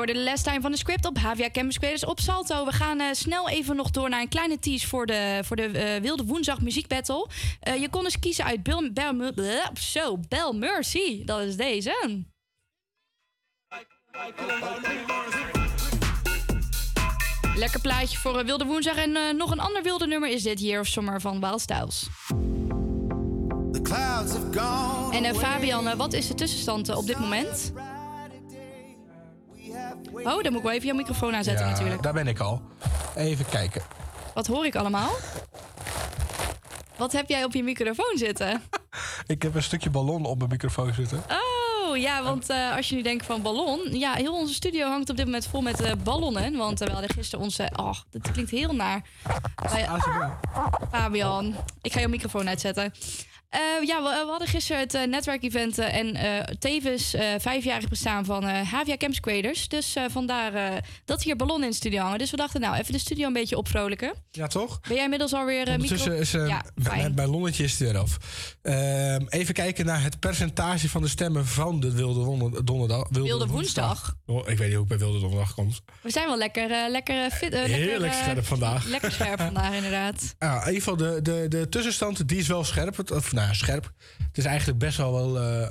Hoorde 0.00 0.18
de 0.18 0.30
last 0.30 0.44
time 0.44 0.60
van 0.60 0.70
de 0.70 0.76
script 0.76 1.06
op 1.06 1.18
HVA 1.18 1.50
Campus 1.50 1.78
Creators 1.78 2.04
op 2.04 2.20
Salto. 2.20 2.64
We 2.64 2.72
gaan 2.72 3.00
eh, 3.00 3.06
snel 3.12 3.48
even 3.48 3.76
nog 3.76 3.90
door 3.90 4.08
naar 4.08 4.20
een 4.20 4.28
kleine 4.28 4.58
tease 4.58 4.88
voor 4.88 5.06
de, 5.06 5.40
voor 5.44 5.56
de 5.56 5.62
eh, 5.62 6.00
Wilde 6.00 6.24
Woensdag 6.24 6.60
Muziek 6.60 6.86
Battle. 6.86 7.28
Eh, 7.60 7.80
je 7.80 7.88
kon 7.88 8.04
dus 8.04 8.18
kiezen 8.18 8.44
uit 8.44 8.62
Bill, 8.62 8.92
zo, 9.80 10.18
Bell 10.28 10.52
Mercy. 10.54 11.24
Dat 11.24 11.40
is 11.40 11.56
deze. 11.56 12.24
Lekker 17.54 17.80
plaatje 17.80 18.18
voor 18.18 18.44
Wilde 18.44 18.64
Woensdag. 18.64 18.96
En 18.96 19.36
nog 19.36 19.50
een 19.50 19.60
ander 19.60 19.82
wilde 19.82 20.06
nummer 20.06 20.30
is 20.30 20.42
dit 20.42 20.60
Year 20.60 20.80
of 20.80 20.86
Summer 20.86 21.20
van 21.20 21.40
Wild 21.40 21.60
Styles. 21.60 22.06
En 25.10 25.36
Fabian, 25.36 25.96
wat 25.96 26.12
is 26.12 26.26
de 26.26 26.34
tussenstand 26.34 26.88
op 26.94 27.06
dit 27.06 27.18
moment? 27.18 27.72
Oh, 30.12 30.24
dan 30.24 30.52
moet 30.52 30.56
ik 30.56 30.62
wel 30.62 30.72
even 30.72 30.86
jouw 30.86 30.96
microfoon 30.96 31.34
aanzetten 31.34 31.64
Ja, 31.66 31.70
natuurlijk. 31.70 32.02
Daar 32.02 32.12
ben 32.12 32.26
ik 32.26 32.38
al. 32.38 32.62
Even 33.16 33.46
kijken. 33.48 33.82
Wat 34.34 34.46
hoor 34.46 34.66
ik 34.66 34.76
allemaal? 34.76 35.10
Wat 36.96 37.12
heb 37.12 37.28
jij 37.28 37.44
op 37.44 37.52
je 37.52 37.62
microfoon 37.62 38.16
zitten? 38.16 38.62
Ik 39.26 39.42
heb 39.42 39.54
een 39.54 39.62
stukje 39.62 39.90
ballon 39.90 40.24
op 40.24 40.38
mijn 40.38 40.50
microfoon 40.50 40.94
zitten. 40.94 41.22
Oh, 41.28 41.96
ja, 41.96 42.22
want 42.22 42.48
eh, 42.50 42.76
als 42.76 42.88
je 42.88 42.94
nu 42.94 43.02
denkt 43.02 43.26
van 43.26 43.42
ballon... 43.42 43.98
Ja, 43.98 44.12
heel 44.14 44.34
onze 44.34 44.54
studio 44.54 44.88
hangt 44.88 45.10
op 45.10 45.16
dit 45.16 45.24
moment 45.24 45.46
vol 45.46 45.60
met 45.60 45.80
eh, 45.80 45.92
ballonnen. 46.02 46.56
Want 46.56 46.80
eh, 46.80 46.86
we 46.86 46.92
hadden 46.92 47.10
gisteren 47.14 47.44
onze... 47.44 47.70
Oh, 47.76 47.92
dat 48.10 48.30
klinkt 48.32 48.50
heel 48.50 48.74
naar. 48.74 49.02
Wij- 49.70 49.88
Fabian, 50.90 51.54
ik 51.82 51.92
ga 51.92 52.00
jouw 52.00 52.08
microfoon 52.08 52.48
uitzetten. 52.48 52.92
Eh, 53.50 53.60
ja, 53.86 54.02
we, 54.02 54.08
we 54.24 54.30
hadden 54.30 54.48
gisteren 54.48 54.80
het 54.82 54.94
eh, 54.94 55.02
netwerkevent 55.06 55.78
eh, 55.78 55.94
en 55.96 56.14
eh, 56.14 56.54
tevens 56.58 57.14
eh 57.14 57.22
vijfjarig 57.38 57.88
bestaan 57.88 58.24
van 58.24 58.44
eh 58.46 58.70
Havia 58.72 58.96
Campus 58.96 59.20
Creators. 59.20 59.68
Dus 59.68 59.94
eh, 59.96 60.04
vandaar 60.10 60.54
eh, 60.54 60.76
dat 61.04 61.22
hier 61.22 61.36
ballonnen 61.36 61.64
in 61.64 61.70
de 61.70 61.76
studio 61.76 62.02
hangen. 62.02 62.18
Dus 62.18 62.30
we 62.30 62.36
dachten, 62.36 62.60
nou, 62.60 62.76
even 62.76 62.92
de 62.92 62.98
studio 62.98 63.26
een 63.26 63.32
beetje 63.32 63.56
opvrolijken. 63.56 64.12
Ja, 64.30 64.46
toch? 64.46 64.80
Ben 64.80 64.94
jij 64.94 65.04
inmiddels 65.04 65.32
alweer 65.34 65.68
uh, 65.68 65.76
micro... 65.76 66.12
Is 66.12 66.34
eh, 66.34 66.48
ja, 66.48 66.64
mijn 66.74 67.14
ballonnetje 67.14 67.64
is 67.64 67.80
er 67.80 67.98
af. 67.98 68.16
Ehm, 68.62 69.24
even 69.28 69.54
kijken 69.54 69.86
naar 69.86 70.02
het 70.02 70.18
percentage 70.20 70.88
van 70.88 71.02
de 71.02 71.08
stemmen 71.08 71.46
van 71.46 71.80
de 71.80 71.92
Wilde, 71.92 72.20
Wonder- 72.20 72.64
donderdag, 72.64 73.06
Wilde 73.10 73.46
Woensdag. 73.46 74.14
Oh, 74.26 74.48
ik 74.48 74.58
weet 74.58 74.66
niet 74.66 74.72
hoe 74.74 74.82
ik 74.82 74.88
bij 74.88 74.98
Wilde 74.98 75.20
Donderdag 75.20 75.54
kom. 75.54 75.72
We 76.00 76.10
zijn 76.10 76.26
wel 76.26 76.38
lekker, 76.38 76.70
eh, 76.70 76.90
lekker 76.90 77.24
eh, 77.24 77.30
fit. 77.30 77.52
eh, 77.52 77.58
lekker, 77.60 77.76
Heerlijk 77.76 78.12
eh, 78.12 78.18
scherp 78.20 78.46
vandaag. 78.46 78.84
Lekker 78.84 79.12
scherp 79.12 79.40
vandaag, 79.40 79.74
inderdaad. 79.80 80.34
Ja, 80.38 80.52
in 80.60 80.66
ieder 80.72 80.82
geval, 80.82 80.96
de, 80.96 81.22
de, 81.22 81.46
de 81.48 81.68
tussenstand 81.68 82.28
die 82.28 82.38
is 82.38 82.46
wel 82.48 82.64
scherp. 82.64 82.96
Het- 82.96 83.10
Of 83.10 83.32
nou 83.40 83.52
ja, 83.52 83.58
scherp. 83.58 83.92
Het 84.26 84.38
is 84.38 84.44
eigenlijk 84.44 84.78
best 84.78 84.96
wel 84.96 85.12
wel 85.12 85.40
eh, 85.40 85.68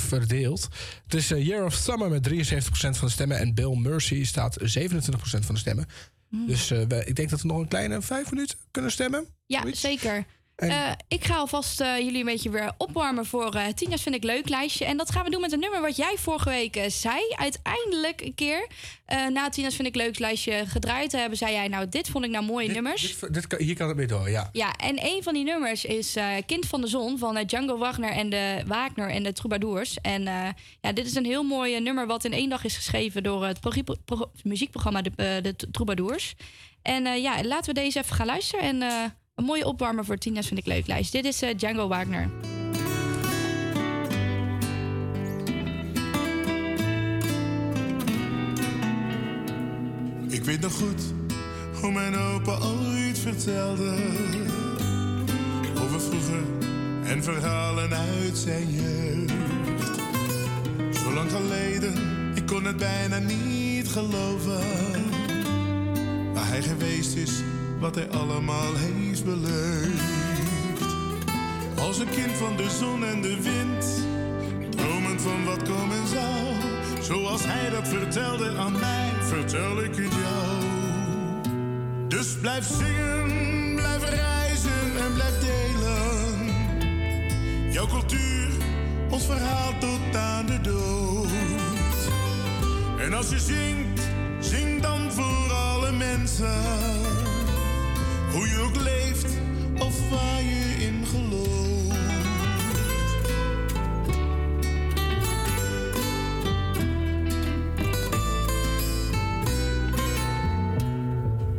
verdeeld. 0.00 0.68
Het 1.04 1.14
is 1.14 1.30
eh, 1.30 1.46
Year 1.46 1.64
of 1.64 1.74
Summer 1.74 2.10
met 2.10 2.28
73% 2.28 2.32
van 2.70 3.06
de 3.06 3.08
stemmen. 3.08 3.38
En 3.38 3.54
Bill 3.54 3.76
Mercy 3.76 4.24
staat 4.24 4.58
27% 4.60 4.64
van 5.20 5.54
de 5.54 5.60
stemmen. 5.60 5.86
Hmm. 6.28 6.46
Dus 6.46 6.70
eh, 6.70 6.80
ik 6.80 7.16
denk 7.16 7.30
dat 7.30 7.40
we 7.40 7.46
nog 7.46 7.58
een 7.58 7.68
kleine 7.68 8.02
vijf 8.02 8.30
minuten 8.30 8.58
kunnen 8.70 8.90
stemmen. 8.90 9.26
Ja, 9.46 9.62
zeker. 9.72 10.24
Eh, 10.56 10.90
ik 11.08 11.24
ga 11.24 11.36
alvast 11.36 11.80
eh, 11.80 11.98
jullie 11.98 12.18
een 12.18 12.24
beetje 12.24 12.50
weer 12.50 12.72
opwarmen 12.78 13.26
voor 13.26 13.54
eh 13.54 13.66
Tina's 13.66 14.02
Vind 14.02 14.14
ik 14.14 14.24
Leuk 14.24 14.48
lijstje. 14.48 14.84
En 14.84 14.96
dat 14.96 15.10
gaan 15.10 15.24
we 15.24 15.30
doen 15.30 15.40
met 15.40 15.52
een 15.52 15.58
nummer 15.60 15.80
wat 15.80 15.96
jij 15.96 16.14
vorige 16.18 16.48
week 16.48 16.84
zei. 16.88 17.20
Uiteindelijk 17.36 18.20
een 18.20 18.34
keer 18.34 18.66
na 19.32 19.48
Tina's 19.48 19.74
Vind 19.76 19.88
ik 19.88 19.94
Leuk 19.94 20.18
lijstje 20.18 20.66
gedraaid 20.66 21.10
te 21.10 21.16
hebben... 21.16 21.38
zei 21.38 21.52
jij, 21.52 21.68
nou, 21.68 21.88
dit 21.88 22.08
vond 22.08 22.24
ik 22.24 22.30
nou 22.30 22.44
mooie 22.44 22.68
nummers. 22.68 23.18
Dit, 23.20 23.34
dit 23.34 23.46
kan, 23.46 23.58
hier 23.58 23.74
kan 23.76 23.88
het 23.88 23.96
mee 23.96 24.06
door, 24.06 24.30
ja. 24.30 24.48
Ja, 24.52 24.72
en 24.76 25.04
een 25.06 25.22
van 25.22 25.34
die 25.34 25.44
nummers 25.44 25.84
is 25.84 26.16
Kind 26.46 26.66
van 26.66 26.80
de 26.80 26.86
Zon 26.86 27.18
van 27.18 27.44
Django 27.44 27.78
Wagner 27.78 28.10
en 28.10 28.30
de 28.30 28.62
Wagner 28.66 29.10
en 29.10 29.22
de 29.22 29.32
Troubadours. 29.32 29.98
En 30.02 30.22
ja, 30.80 30.92
dit 30.94 31.06
is 31.06 31.14
een 31.14 31.24
heel 31.24 31.42
mooi 31.42 31.80
nummer 31.80 32.06
wat 32.06 32.24
in 32.24 32.32
één 32.32 32.48
dag 32.48 32.64
is 32.64 32.76
geschreven 32.76 33.22
door 33.22 33.44
het 33.46 33.60
pro- 33.60 33.94
pro- 34.04 34.30
muziekprogramma 34.42 35.02
De, 35.02 35.10
de 35.42 35.54
Troubadours. 35.70 36.34
En 36.82 37.20
ja, 37.20 37.42
laten 37.44 37.74
we 37.74 37.80
deze 37.80 37.98
even 37.98 38.16
gaan 38.16 38.26
luisteren. 38.26 38.64
En 38.82 38.82
een 39.36 39.44
mooie 39.44 39.66
opwarmer 39.66 40.04
voor 40.04 40.16
Tina's 40.16 40.46
vind 40.46 40.58
ik 40.58 40.66
leuk 40.66 40.86
lijst. 40.86 41.12
Dit 41.12 41.24
is 41.24 41.42
eh, 41.42 41.56
Django 41.56 41.88
Wagner. 41.88 42.30
Ik 50.28 50.44
weet 50.44 50.60
nog 50.60 50.72
goed 50.72 51.02
hoe 51.80 51.92
mijn 51.92 52.14
opa 52.14 52.58
ooit 52.58 53.18
vertelde 53.18 53.96
over 55.82 56.00
vroeger 56.00 56.42
en 57.04 57.22
verhalen 57.22 57.94
uit 57.94 58.36
zijn 58.36 58.70
jeugd. 58.70 59.32
Zo 60.98 61.12
lang 61.12 61.30
geleden, 61.30 61.94
ik 62.34 62.46
kon 62.46 62.64
het 62.64 62.76
bijna 62.76 63.18
niet 63.18 63.88
geloven. 63.88 64.64
Waar 66.34 66.48
hij 66.48 66.62
geweest 66.62 67.16
is, 67.16 67.42
wat 67.78 67.94
hij 67.94 68.08
allemaal 68.10 68.74
heeft 68.74 69.24
beleefd. 69.24 70.02
Als 71.78 71.98
een 71.98 72.10
kind 72.10 72.32
van 72.32 72.56
de 72.56 72.70
zon 72.70 73.04
en 73.04 73.22
de 73.22 73.42
wind, 73.42 74.06
dromend 74.76 75.22
van 75.22 75.44
wat 75.44 75.62
komen 75.62 76.06
zou. 76.06 76.74
Zoals 77.02 77.42
hij 77.44 77.70
dat 77.70 77.88
vertelde 77.88 78.56
aan 78.56 78.72
mij, 78.72 79.10
vertel 79.20 79.82
ik 79.82 79.94
het 79.94 80.12
jou. 80.12 80.64
Dus 82.08 82.36
blijf 82.40 82.64
zingen, 82.64 83.74
blijf 83.74 84.08
reizen 84.08 84.96
en 84.98 85.12
blijf 85.14 85.38
delen. 85.38 86.52
Jouw 87.72 87.86
cultuur, 87.86 88.48
ons 89.10 89.24
verhaal 89.24 89.78
tot 89.78 90.16
aan 90.16 90.46
de 90.46 90.60
dood. 90.60 91.28
En 92.98 93.14
als 93.14 93.30
je 93.30 93.38
zingt, 93.38 94.00
zing 94.40 94.82
dan 94.82 95.12
voor 95.12 95.52
alle 95.52 95.92
mensen. 95.92 97.25
Hoe 98.36 98.48
je 98.48 98.58
ook 98.58 98.76
leeft 98.76 99.26
of 99.78 100.10
waar 100.10 100.42
je 100.42 100.76
in 100.78 101.06
gelooft. 101.06 101.96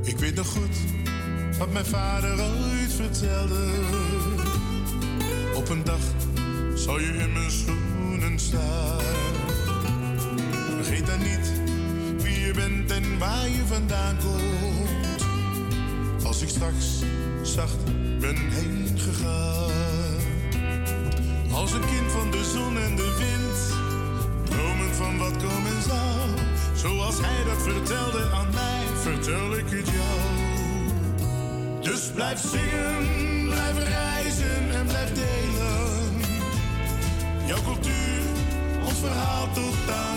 Ik 0.04 0.18
weet 0.18 0.36
nog 0.36 0.48
goed 0.48 0.78
wat 1.58 1.72
mijn 1.72 1.86
vader 1.86 2.32
ooit 2.32 2.94
vertelde. 2.94 3.70
Op 5.56 5.70
een 5.70 5.84
dag 5.84 6.02
zal 6.76 7.00
je 7.00 7.08
in 7.08 7.34
mijn 7.34 7.52
schoenen 7.52 8.40
staan. 8.40 9.02
Vergeet 10.76 11.06
dan 11.06 11.20
niet 11.20 11.52
wie 12.24 12.40
je 12.40 12.54
bent 12.54 12.92
en 12.92 13.18
waar 13.20 13.50
je 13.50 13.66
vandaan 13.66 14.18
komt. 14.18 14.77
Ik 16.48 16.54
straks 16.54 17.00
zacht 17.42 17.86
ben 18.20 18.38
heen 18.38 19.00
gegaan. 19.00 19.72
Als 21.54 21.72
een 21.72 21.86
kind 21.86 22.12
van 22.12 22.32
de 22.32 22.44
zon 22.54 22.78
en 22.78 22.96
de 22.96 23.16
wind. 23.18 23.58
Dromend 24.50 24.96
van 24.96 25.18
wat 25.18 25.38
komen 25.38 25.82
zou. 25.82 26.30
Zoals 26.76 27.16
hij 27.22 27.44
dat 27.44 27.62
vertelde 27.62 28.30
aan 28.34 28.50
mij, 28.54 28.86
vertel 28.96 29.58
ik 29.58 29.66
het 29.70 29.88
jou. 29.88 30.20
Dus 31.82 32.12
blijf 32.14 32.40
zingen, 32.40 33.46
blijf 33.46 33.78
reizen 33.78 34.76
en 34.76 34.86
blijf 34.86 35.14
delen. 35.14 36.22
Jouw 37.46 37.62
cultuur, 37.64 38.22
ons 38.86 39.00
verhaal 39.00 39.48
tot 39.54 39.90
aan 39.90 40.17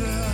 alle 0.00 0.33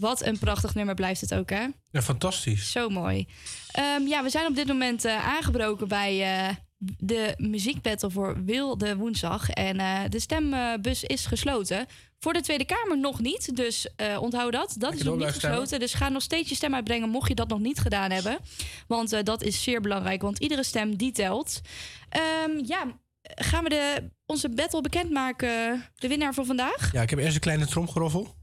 Wat 0.00 0.24
een 0.24 0.38
prachtig 0.38 0.74
nummer 0.74 0.94
blijft 0.94 1.20
het 1.20 1.34
ook, 1.34 1.50
hè? 1.50 1.66
Ja, 1.90 2.02
fantastisch. 2.02 2.70
Zo 2.70 2.88
mooi. 2.88 3.28
Ehm, 3.72 4.06
ja, 4.06 4.22
we 4.22 4.30
zijn 4.30 4.46
op 4.46 4.54
dit 4.54 4.66
moment 4.66 5.04
eh, 5.04 5.28
aangebroken 5.28 5.88
bij 5.88 6.22
eh, 6.22 6.54
de 6.98 7.34
muziekbattle 7.36 8.10
voor 8.10 8.44
Wilde 8.44 8.96
Woensdag. 8.96 9.50
En 9.50 9.80
eh, 9.80 10.00
de 10.08 10.20
stembus 10.20 11.04
is 11.04 11.26
gesloten. 11.26 11.86
Voor 12.18 12.32
de 12.32 12.40
Tweede 12.40 12.64
Kamer 12.64 12.98
nog 12.98 13.20
niet, 13.20 13.56
dus 13.56 13.88
onthoud 14.20 14.52
dat. 14.52 14.74
Dat 14.78 14.94
is 14.94 15.02
nog 15.02 15.16
niet 15.16 15.28
stemmen. 15.28 15.50
gesloten. 15.50 15.80
Dus 15.80 15.94
ga 15.94 16.08
nog 16.08 16.22
steeds 16.22 16.48
je 16.48 16.54
stem 16.54 16.74
uitbrengen 16.74 17.08
mocht 17.08 17.28
je 17.28 17.34
dat 17.34 17.48
nog 17.48 17.58
niet 17.58 17.78
gedaan 17.78 18.10
hebben. 18.10 18.38
Want 18.86 19.24
dat 19.24 19.42
is 19.42 19.62
zeer 19.62 19.80
belangrijk, 19.80 20.22
want 20.22 20.38
iedere 20.38 20.62
stem 20.62 20.96
die 20.96 21.12
telt. 21.12 21.60
Ehm, 22.08 22.64
ja, 22.66 22.84
gaan 23.22 23.64
we 23.64 23.68
de, 23.68 24.10
onze 24.26 24.48
battle 24.48 24.80
bekendmaken, 24.80 25.84
de 25.94 26.08
winnaar 26.08 26.34
van 26.34 26.46
vandaag? 26.46 26.92
Ja, 26.92 27.02
ik 27.02 27.10
heb 27.10 27.18
eerst 27.18 27.34
een 27.34 27.40
kleine 27.40 27.66
tromgeroffel. 27.66 28.38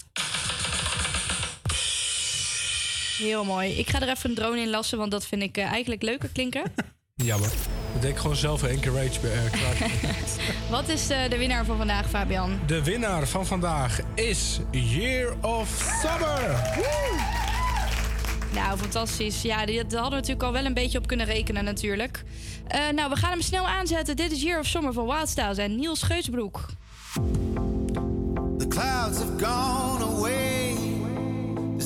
Heel 3.17 3.43
mooi. 3.45 3.71
Ik 3.77 3.89
ga 3.89 4.01
er 4.01 4.09
even 4.09 4.29
een 4.29 4.35
drone 4.35 4.61
in 4.61 4.69
lassen, 4.69 4.97
want 4.97 5.11
dat 5.11 5.25
vind 5.25 5.41
ik 5.41 5.57
eh, 5.57 5.65
eigenlijk 5.71 6.01
leuker 6.01 6.29
klinken. 6.29 6.63
Jammer. 7.15 7.51
Ik 8.01 8.17
gewoon 8.17 8.35
zelf 8.35 8.63
één 8.63 8.79
keer 8.79 8.93
rage 8.93 9.19
bij 9.19 9.31
klaar. 9.51 9.89
Wat 10.69 10.89
is 10.89 11.09
eh, 11.09 11.29
de 11.29 11.37
winnaar 11.37 11.65
van 11.65 11.77
vandaag, 11.77 12.09
Fabian? 12.09 12.59
De 12.65 12.83
winnaar 12.83 13.27
van 13.27 13.45
vandaag 13.45 13.99
is 14.15 14.59
Year 14.71 15.35
of 15.41 15.99
Summer. 16.01 16.61
Nou, 18.53 18.77
fantastisch. 18.77 19.41
Ja, 19.41 19.65
die- 19.65 19.75
daar 19.75 19.83
hadden 20.01 20.09
we 20.09 20.15
natuurlijk 20.15 20.43
al 20.43 20.51
wel 20.51 20.65
een 20.65 20.73
beetje 20.73 20.97
op 20.97 21.07
kunnen 21.07 21.25
rekenen 21.25 21.63
natuurlijk. 21.63 22.23
Eh, 22.67 22.79
nou, 22.95 23.09
we 23.09 23.15
gaan 23.15 23.31
hem 23.31 23.41
snel 23.41 23.67
aanzetten. 23.67 24.15
Dit 24.15 24.31
is 24.31 24.41
Year 24.41 24.59
of 24.59 24.65
Summer 24.65 24.93
van 24.93 25.05
Wildstyles 25.05 25.57
en 25.57 25.75
Niels 25.75 25.99
Scheutsbroek. 25.99 26.65
The 28.57 28.67
clouds 28.67 29.17
have 29.17 29.45
gone 29.45 30.03
away. 30.03 30.75
The 31.77 31.85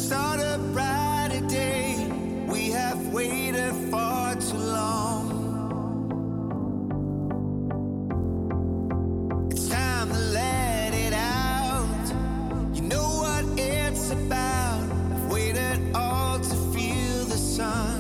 We 2.52 2.72
have 2.72 3.08
waited 3.14 3.74
far 3.92 4.36
too 4.36 4.58
long. 4.58 5.28
It's 9.52 9.70
time 9.70 10.10
to 10.10 10.20
let 10.20 10.94
it 10.94 11.14
out. 11.14 12.06
You 12.76 12.82
know 12.84 13.08
what 13.24 13.46
it's 13.60 14.12
about. 14.12 14.84
I've 15.14 15.32
waited 15.32 15.96
all 15.96 16.40
to 16.40 16.56
feel 16.74 17.26
the 17.26 17.38
sun. 17.38 17.91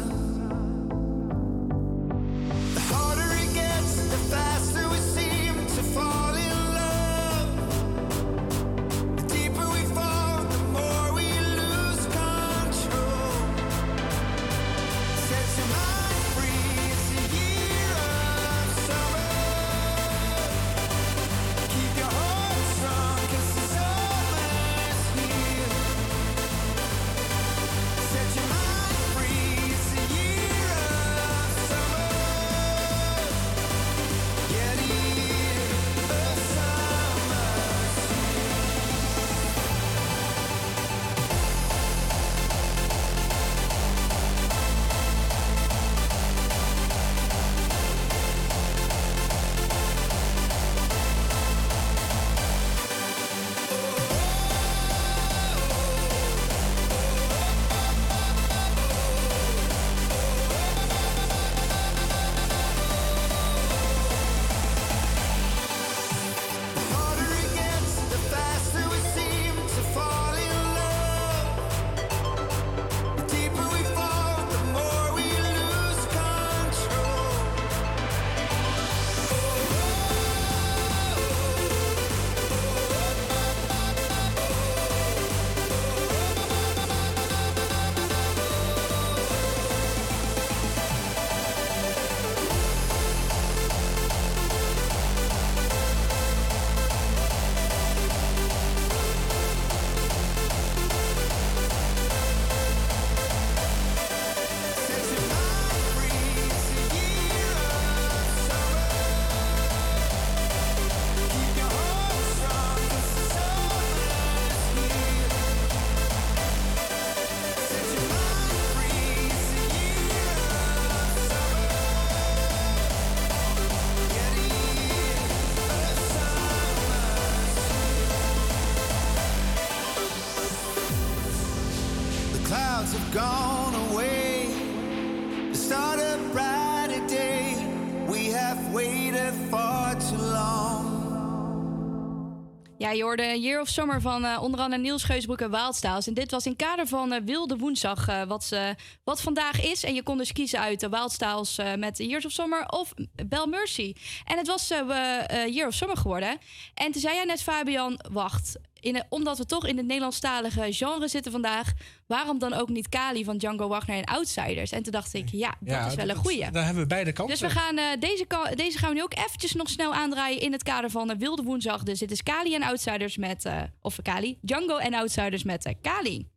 Hoorde 143.11 143.39
Year 143.39 143.61
of 143.61 143.67
Summer 143.67 144.01
van 144.01 144.25
eh, 144.25 144.41
onder 144.41 144.59
andere 144.59 144.81
Niels 144.81 145.03
Geusbroek 145.03 145.41
en 145.41 145.51
Wildstyles. 145.51 146.07
En 146.07 146.13
dit 146.13 146.31
was 146.31 146.45
in 146.45 146.55
kader 146.55 146.87
van 146.87 147.11
eh, 147.11 147.21
Wilde 147.25 147.57
Woensdag, 147.57 148.07
eh, 148.07 148.23
wat, 148.23 148.55
wat 149.03 149.21
vandaag 149.21 149.61
is. 149.61 149.83
En 149.83 149.93
je 149.93 150.03
kon 150.03 150.17
dus 150.17 150.31
kiezen 150.31 150.59
uit 150.59 150.89
Wildstyles 150.89 151.59
met 151.77 151.97
Years 151.97 152.25
of 152.25 152.31
Summer 152.31 152.67
of 152.67 152.93
Bell 153.25 153.45
Mercy. 153.45 153.95
En 154.25 154.37
het 154.37 154.47
was 154.47 154.67
Year 154.67 155.67
of 155.67 155.73
Summer 155.73 155.97
geworden. 155.97 156.37
En 156.73 156.91
toen 156.91 157.01
zei 157.01 157.15
jij 157.15 157.25
net, 157.25 157.41
Fabian, 157.41 157.99
wacht. 158.11 158.57
In, 158.81 159.03
omdat 159.09 159.37
we 159.37 159.45
toch 159.45 159.67
in 159.67 159.77
het 159.77 159.85
Nederlandstalige 159.85 160.73
genre 160.73 161.07
zitten 161.07 161.31
vandaag... 161.31 161.71
waarom 162.07 162.39
dan 162.39 162.53
ook 162.53 162.69
niet 162.69 162.89
Kali 162.89 163.23
van 163.23 163.37
Django 163.37 163.67
Wagner 163.67 163.97
en 163.97 164.03
Outsiders? 164.03 164.71
En 164.71 164.83
toen 164.83 164.91
dacht 164.91 165.13
ik, 165.13 165.29
ja, 165.29 165.55
dat 165.59 165.69
Ja, 165.69 165.85
is 165.87 165.95
wel 165.95 166.09
een 166.09 166.15
goeie. 166.15 166.51
Daar 166.51 166.65
hebben 166.65 166.83
we 166.83 166.87
beide 166.89 167.11
kansen. 167.11 167.39
Dus 167.39 167.53
we 167.53 167.59
gaan, 167.59 167.77
eh, 167.77 167.85
deze, 167.99 168.25
deze 168.55 168.77
gaan 168.77 168.89
we 168.89 168.95
nu 168.95 169.03
ook 169.03 169.17
eventjes 169.17 169.53
nog 169.53 169.69
snel 169.69 169.93
aandraaien 169.93 170.41
in 170.41 170.51
het 170.51 170.63
kader 170.63 170.89
van 170.89 171.17
Wilde 171.17 171.43
Woensdag. 171.43 171.83
Dus 171.83 171.99
dit 171.99 172.11
is 172.11 172.23
Kali 172.23 172.55
en 172.55 172.63
Outsiders 172.63 173.17
met, 173.17 173.45
eh, 173.45 173.61
of 173.81 173.99
Kali, 174.01 174.37
Django 174.41 174.77
en 174.77 174.93
Outsiders 174.93 175.43
met 175.43 175.65
eh, 175.65 175.73
Kali. 175.81 176.27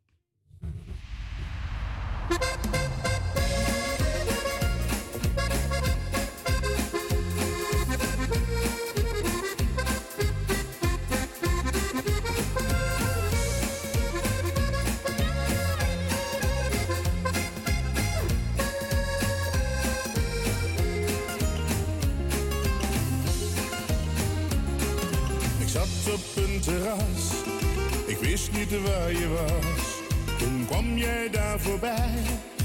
Ik 28.05 28.17
wist 28.17 28.51
niet 28.51 28.81
waar 28.81 29.11
je 29.11 29.27
was. 29.27 30.01
Toen 30.37 30.65
kwam 30.67 30.97
jij 30.97 31.29
daar 31.29 31.59
voorbij 31.59 32.13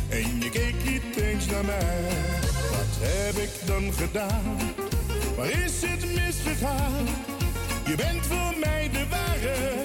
en 0.09 0.41
je 0.41 0.51
keek 0.51 0.75
niet 0.85 1.17
eens 1.17 1.47
naar 1.47 1.65
mij. 1.65 2.03
Wat 2.71 2.99
heb 2.99 3.37
ik 3.37 3.51
dan 3.67 3.93
gedaan? 3.93 4.57
Waar 5.37 5.51
is 5.51 5.83
het 5.83 6.15
misgegaan? 6.15 7.07
Je 7.87 7.95
bent 7.95 8.27
voor 8.27 8.55
mij 8.61 8.91
de 8.93 9.07
ware, 9.11 9.85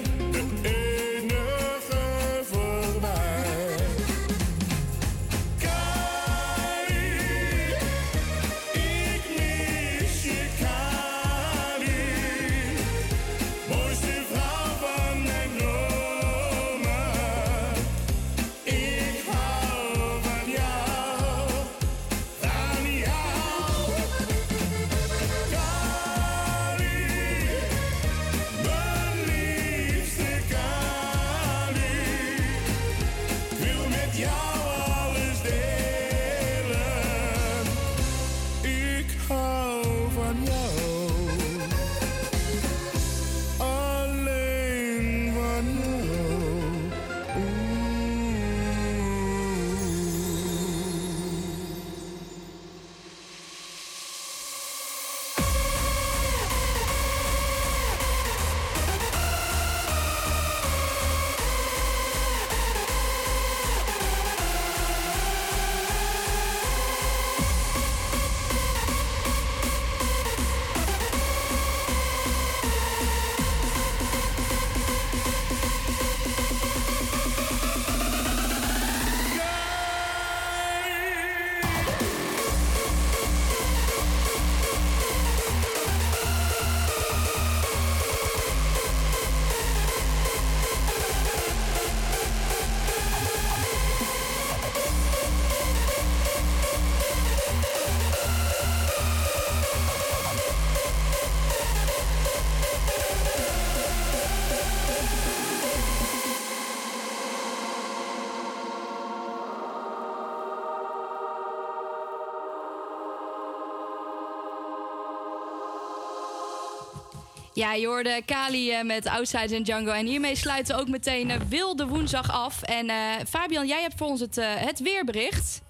Ja, 117.56 117.72
je 117.74 117.86
hoorde 117.86 118.22
Kali 118.24 118.70
eh, 118.70 118.82
met 118.84 119.06
Outsiders 119.06 119.52
en 119.52 119.62
Django. 119.62 119.90
En 119.90 120.06
hiermee 120.06 120.36
sluiten 120.36 120.74
we 120.74 120.80
ook 120.80 120.88
meteen 120.88 121.30
eh, 121.30 121.40
Wilde 121.48 121.86
Woensdag 121.86 122.30
af. 122.30 122.62
En 122.62 122.88
eh, 122.88 122.96
Fabian, 123.28 123.66
jij 123.66 123.80
hebt 123.82 123.94
voor 123.96 124.06
ons 124.06 124.20
het, 124.20 124.36
het 124.40 124.80
weerbericht. 124.80 125.60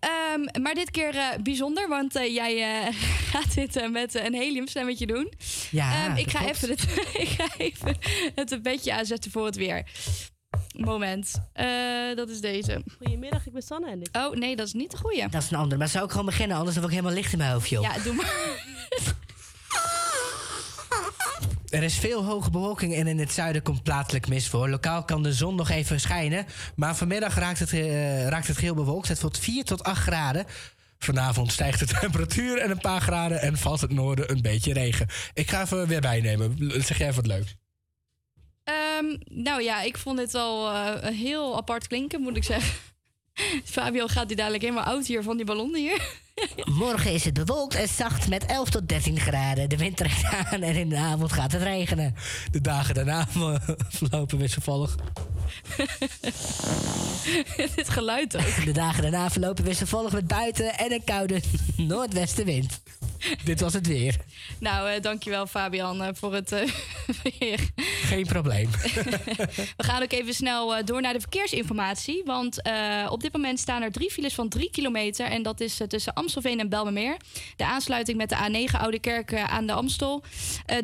Ehm, 0.00 0.62
maar 0.62 0.74
dit 0.74 0.90
keer 0.90 1.14
eh, 1.16 1.26
bijzonder, 1.42 1.88
want 1.88 2.16
eh, 2.16 2.34
jij 2.34 2.82
eh, 2.86 2.94
gaat 3.32 3.54
dit 3.54 3.90
met 3.90 4.14
een 4.14 4.34
heliumstemmetje 4.34 5.06
doen. 5.06 5.32
Ja, 5.70 6.06
Ehm, 6.06 6.16
ik, 6.16 6.30
ga 6.30 6.38
klopt. 6.38 6.54
even 6.54 6.68
het, 6.70 6.82
ik 7.24 7.28
ga 7.28 7.46
even 7.58 7.96
het 8.34 8.62
beetje 8.62 8.92
aanzetten 8.94 9.30
voor 9.30 9.44
het 9.46 9.56
weer. 9.56 9.86
Moment, 10.76 11.40
Eh, 11.52 11.66
dat 12.14 12.28
is 12.30 12.40
deze. 12.40 12.82
Goedemiddag, 12.96 13.46
ik 13.46 13.52
ben 13.52 13.62
Sanne 13.62 13.90
en 13.90 13.98
dit. 13.98 14.08
Oh 14.16 14.34
nee, 14.34 14.56
dat 14.56 14.66
is 14.66 14.72
niet 14.72 14.90
de 14.90 14.96
goeie. 14.96 15.28
Dat 15.28 15.42
is 15.42 15.50
een 15.50 15.56
andere, 15.56 15.78
maar 15.78 15.88
zou 15.88 16.04
ik 16.04 16.10
gewoon 16.10 16.26
beginnen, 16.26 16.56
anders 16.56 16.74
dan 16.74 16.84
word 16.84 16.94
ik 16.94 17.00
helemaal 17.00 17.20
licht 17.22 17.32
in 17.32 17.38
mijn 17.38 17.52
hoofd, 17.52 17.68
joh. 17.68 17.82
Ja, 17.82 18.02
doe 18.04 18.14
maar. 18.14 18.68
Er 21.70 21.82
is 21.82 21.98
veel 21.98 22.24
hoge 22.24 22.50
bewolking 22.50 22.94
en 22.94 23.06
in 23.06 23.18
het 23.18 23.32
zuiden 23.32 23.62
komt 23.62 23.82
plaatselijk 23.82 24.28
mist 24.28 24.48
voor. 24.48 24.68
Lokaal 24.68 25.04
kan 25.04 25.22
de 25.22 25.32
zon 25.32 25.54
nog 25.54 25.68
even 25.68 26.00
schijnen, 26.00 26.46
maar 26.76 26.96
vanmiddag 26.96 27.34
raakt 27.34 27.58
het, 27.58 27.72
eh, 27.72 28.28
raakt 28.28 28.46
het 28.46 28.58
geel 28.58 28.74
bewolkt. 28.74 29.08
Het 29.08 29.20
wordt 29.20 29.38
4 29.38 29.64
tot 29.64 29.82
8 29.82 30.02
graden. 30.02 30.46
Vanavond 30.98 31.52
stijgt 31.52 31.78
de 31.78 31.86
temperatuur 32.00 32.58
en 32.58 32.70
een 32.70 32.80
paar 32.80 33.00
graden 33.00 33.40
en 33.40 33.56
valt 33.58 33.80
het 33.80 33.92
noorden 33.92 34.30
een 34.30 34.42
beetje 34.42 34.72
regen. 34.72 35.06
Ik 35.34 35.50
ga 35.50 35.62
even 35.62 35.86
weer 35.86 36.00
bijnemen. 36.00 36.56
Zeg 36.82 36.98
jij 36.98 37.12
wat 37.12 37.26
leuks? 37.26 37.56
Ehm, 38.64 39.16
nou 39.24 39.62
ja, 39.62 39.82
ik 39.82 39.98
vond 39.98 40.18
dit 40.18 40.34
al 40.34 40.70
eh, 40.70 41.14
heel 41.14 41.56
apart 41.56 41.86
klinken, 41.86 42.20
moet 42.20 42.36
ik 42.36 42.44
zeggen. 42.44 42.72
Fabio 43.64 44.06
gaat 44.06 44.28
die 44.28 44.36
dadelijk 44.36 44.62
helemaal 44.62 44.84
oud 44.84 45.06
hier 45.06 45.22
van 45.22 45.36
die 45.36 45.46
ballonnen 45.46 45.80
hier. 45.80 46.02
Morgen 46.64 47.12
is 47.12 47.24
het 47.24 47.34
bewolkt 47.34 47.74
en 47.74 47.88
zacht 47.88 48.28
met 48.28 48.46
11 48.46 48.70
tot 48.70 48.88
13 48.88 49.20
graden. 49.20 49.68
De 49.68 49.76
wind 49.76 49.96
trekt 49.96 50.24
aan 50.24 50.62
en 50.62 50.74
in 50.74 50.88
de 50.88 50.96
avond 50.96 51.32
gaat 51.32 51.52
het 51.52 51.62
regenen. 51.62 52.14
De 52.50 52.60
dagen 52.60 52.94
daarna 52.94 53.26
verlopen 53.98 54.38
wisselvallig. 54.38 54.96
Dit 57.76 57.88
geluid 57.88 58.36
ook. 58.36 58.64
De 58.64 58.72
dagen 58.72 59.02
daarna 59.02 59.30
verlopen 59.30 59.64
wisselvallig 59.64 60.12
met 60.12 60.26
buiten 60.26 60.78
en 60.78 60.92
een 60.92 61.04
koude 61.04 61.40
noordwestenwind. 61.76 62.80
Dit 63.44 63.60
was 63.60 63.72
het 63.72 63.86
weer. 63.86 64.16
Nou, 64.58 64.90
eh, 64.90 65.02
dankjewel 65.02 65.46
Fabian 65.46 66.02
eh, 66.02 66.08
voor 66.12 66.34
het 66.34 66.52
eh, 66.52 66.68
weer. 67.38 67.70
Geen 68.02 68.26
probleem. 68.26 68.70
We 69.76 69.84
gaan 69.84 70.02
ook 70.02 70.12
even 70.12 70.34
snel 70.34 70.84
door 70.84 71.00
naar 71.00 71.12
de 71.12 71.20
verkeersinformatie. 71.20 72.22
Want 72.24 72.62
op 73.08 73.20
dit 73.20 73.32
moment 73.32 73.60
staan 73.60 73.82
er 73.82 73.92
drie 73.92 74.10
files 74.10 74.34
van 74.34 74.48
drie 74.48 74.70
kilometer. 74.70 75.26
En 75.26 75.42
dat 75.42 75.60
is 75.60 75.80
tussen 75.88 76.12
Amstelveen 76.12 76.60
en 76.60 76.68
Belmermeer. 76.68 77.16
De 77.56 77.64
aansluiting 77.64 78.16
met 78.18 78.28
de 78.28 78.68
A9 78.68 78.80
Oude 78.80 78.98
Kerk 78.98 79.34
aan 79.34 79.66
de 79.66 79.72
Amstel. 79.72 80.22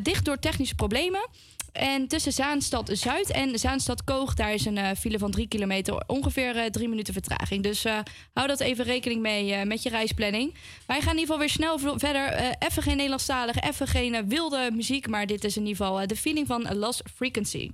dicht 0.01 0.25
door 0.25 0.39
technische 0.39 0.75
problemen. 0.75 1.29
En 1.77 2.07
tussen 2.07 2.31
Zaanstad 2.31 2.89
Zuid 2.93 3.31
en 3.31 3.59
Zaanstad 3.59 4.03
Koog, 4.03 4.33
daar 4.33 4.53
is 4.53 4.65
een 4.65 4.77
eh, 4.77 4.89
file 4.97 5.17
van 5.17 5.31
3 5.31 5.47
kilometer, 5.47 6.03
ongeveer 6.07 6.55
eh, 6.55 6.65
3 6.65 6.89
minuten 6.89 7.13
vertraging. 7.13 7.63
Dus 7.63 7.85
eh, 7.85 7.99
hou 8.33 8.47
dat 8.47 8.59
even 8.59 8.85
rekening 8.85 9.21
mee 9.21 9.65
met 9.65 9.83
je 9.83 9.89
reisplanning. 9.89 10.53
Wij 10.85 11.01
gaan 11.01 11.13
in 11.13 11.19
ieder 11.19 11.35
geval 11.35 11.39
weer 11.39 11.49
snel 11.49 11.97
verder. 11.97 12.55
even 12.59 12.83
geen 12.83 12.95
Nederlandstalig, 12.95 13.59
even 13.59 13.87
geen 13.87 14.27
wilde 14.27 14.69
muziek, 14.73 15.07
maar 15.07 15.25
dit 15.25 15.43
is 15.43 15.57
in 15.57 15.65
ieder 15.65 15.85
geval 15.85 16.07
de 16.07 16.15
feeling 16.15 16.47
van 16.47 16.77
Lost 16.77 17.01
Frequency. 17.15 17.69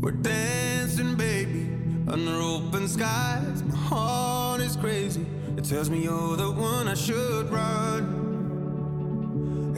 We're 0.00 0.20
dancing, 0.20 1.16
baby, 1.16 1.66
under 2.12 2.40
open 2.40 2.88
skies. 2.88 3.62
My 3.66 3.76
heart 3.88 4.60
is 4.60 4.76
crazy. 4.76 5.24
It 5.56 5.68
tells 5.68 5.88
me 5.88 6.02
you're 6.02 6.36
the 6.36 6.50
one 6.50 6.92
I 6.92 6.94
should 6.94 7.50
run. 7.50 8.37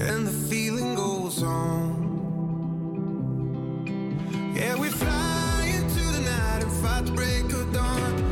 and 0.00 0.26
the 0.26 0.32
feeling 0.48 0.94
goes 0.94 1.42
on. 1.42 2.00
Yeah, 4.54 4.76
we 4.76 4.88
fly 4.88 5.72
into 5.74 6.00
the 6.00 6.20
night 6.20 6.62
and 6.62 6.72
fight 6.72 7.06
to 7.06 7.12
break 7.12 7.52
of 7.52 7.72
dawn. 7.72 8.29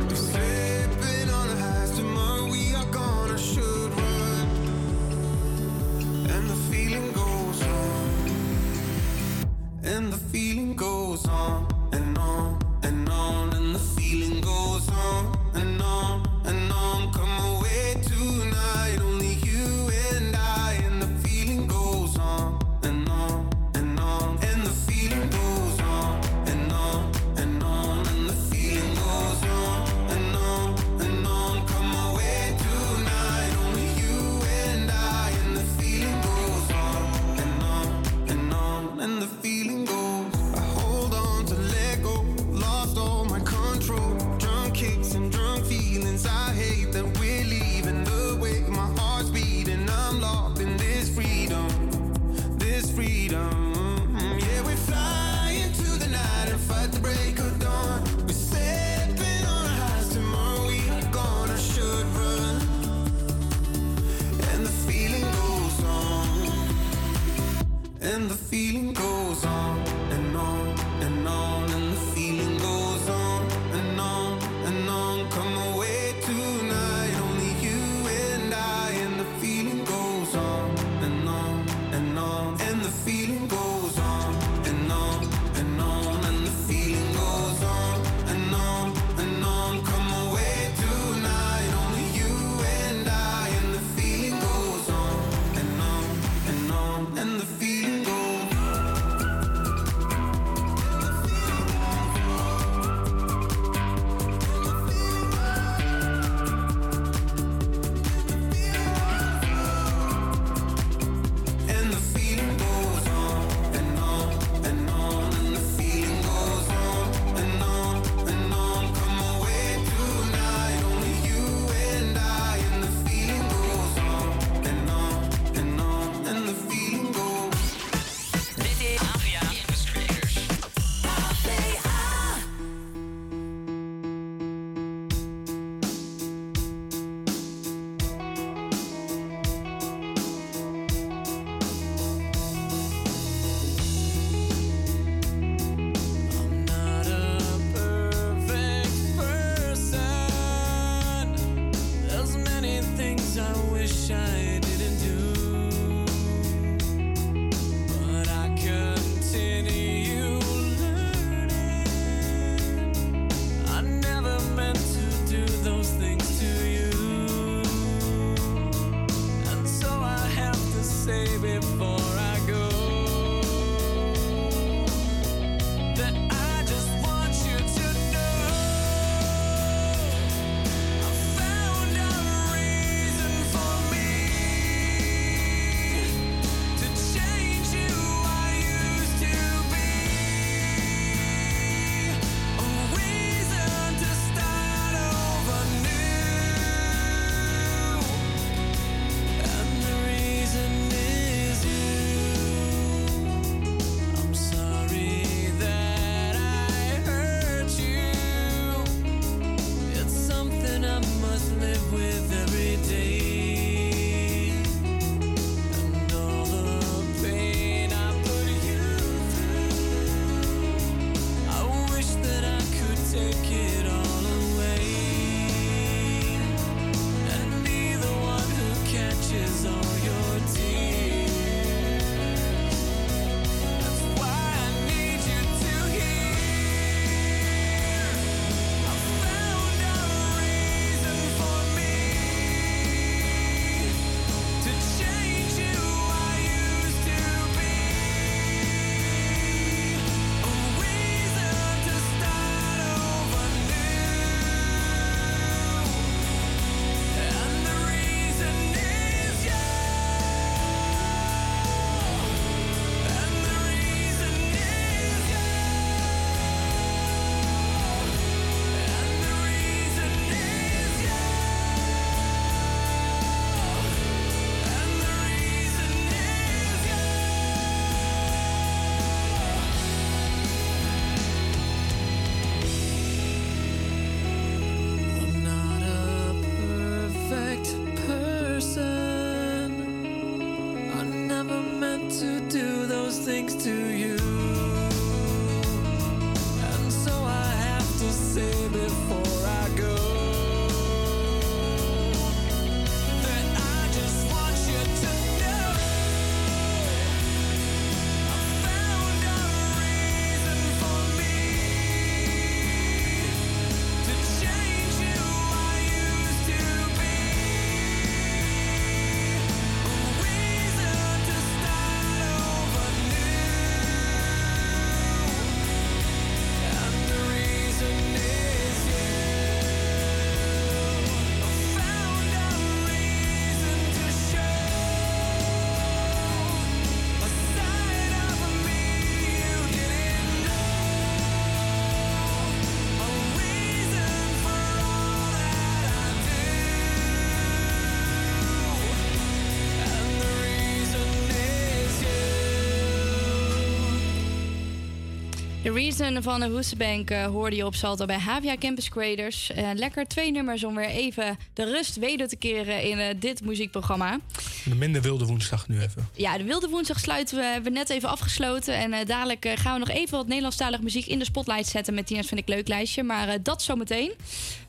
The 355.69 355.75
Reason 355.75 356.23
van 356.23 356.39
de 356.39 356.47
Hoesebank 356.47 357.09
eh, 357.09 357.25
hoorde 357.25 357.55
je 357.55 357.65
op 357.65 357.75
Salto 357.75 358.05
bij 358.05 358.17
Havia 358.17 358.57
Campus 358.57 358.89
Creators. 358.89 359.51
Eh, 359.51 359.69
lekker 359.73 360.07
twee 360.07 360.31
nummers 360.31 360.63
om 360.63 360.75
weer 360.75 360.89
even 360.89 361.37
de 361.53 361.63
rust 361.63 361.95
weder 361.95 362.27
te 362.27 362.35
keren 362.35 362.83
in 362.83 362.99
eh, 362.99 363.15
dit 363.19 363.41
muziekprogramma. 363.41 364.19
De 364.65 364.75
minder 364.75 365.01
wilde 365.01 365.25
woensdag 365.25 365.67
nu 365.67 365.81
even. 365.81 366.09
Ja, 366.13 366.37
de 366.37 366.43
Wilde 366.43 366.67
Woensdag 366.67 366.99
sluiten 366.99 367.37
we, 367.37 367.43
hebben 367.43 367.71
we 367.71 367.77
net 367.77 367.89
even 367.89 368.09
afgesloten. 368.09 368.75
En 368.75 368.93
eh, 368.93 369.05
dadelijk 369.05 369.53
gaan 369.55 369.73
we 369.73 369.79
nog 369.79 369.89
even 369.89 370.17
wat 370.17 370.27
Nederlandstalige 370.27 370.83
muziek 370.83 371.05
in 371.05 371.19
de 371.19 371.25
spotlight 371.25 371.67
zetten 371.67 371.93
met 371.93 372.07
Tina's 372.07 372.27
Vind 372.27 372.39
ik 372.39 372.47
Leuk 372.47 372.67
lijstje. 372.67 373.03
Maar 373.03 373.27
eh, 373.27 373.39
dat 373.43 373.61
zometeen. 373.61 374.13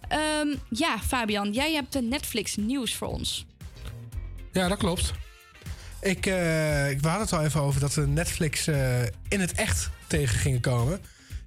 Ehm 0.08 0.48
ja, 0.68 0.98
Fabian, 0.98 1.52
jij 1.52 1.72
hebt 1.72 1.92
de 1.92 2.02
Netflix 2.02 2.56
nieuws 2.56 2.94
voor 2.94 3.08
ons. 3.08 3.46
Ja, 4.52 4.68
dat 4.68 4.78
klopt. 4.78 5.12
Ik, 6.00 6.26
eh, 6.26 6.90
ik 6.90 7.00
we 7.00 7.08
hadden 7.08 7.26
het 7.26 7.32
al 7.32 7.44
even 7.44 7.60
over 7.60 7.80
dat 7.80 7.96
Netflix 7.96 8.66
eh, 8.66 9.02
in 9.28 9.40
het 9.40 9.52
echt 9.52 9.90
tegen 10.10 10.38
gingen 10.38 10.60
komen. 10.60 11.00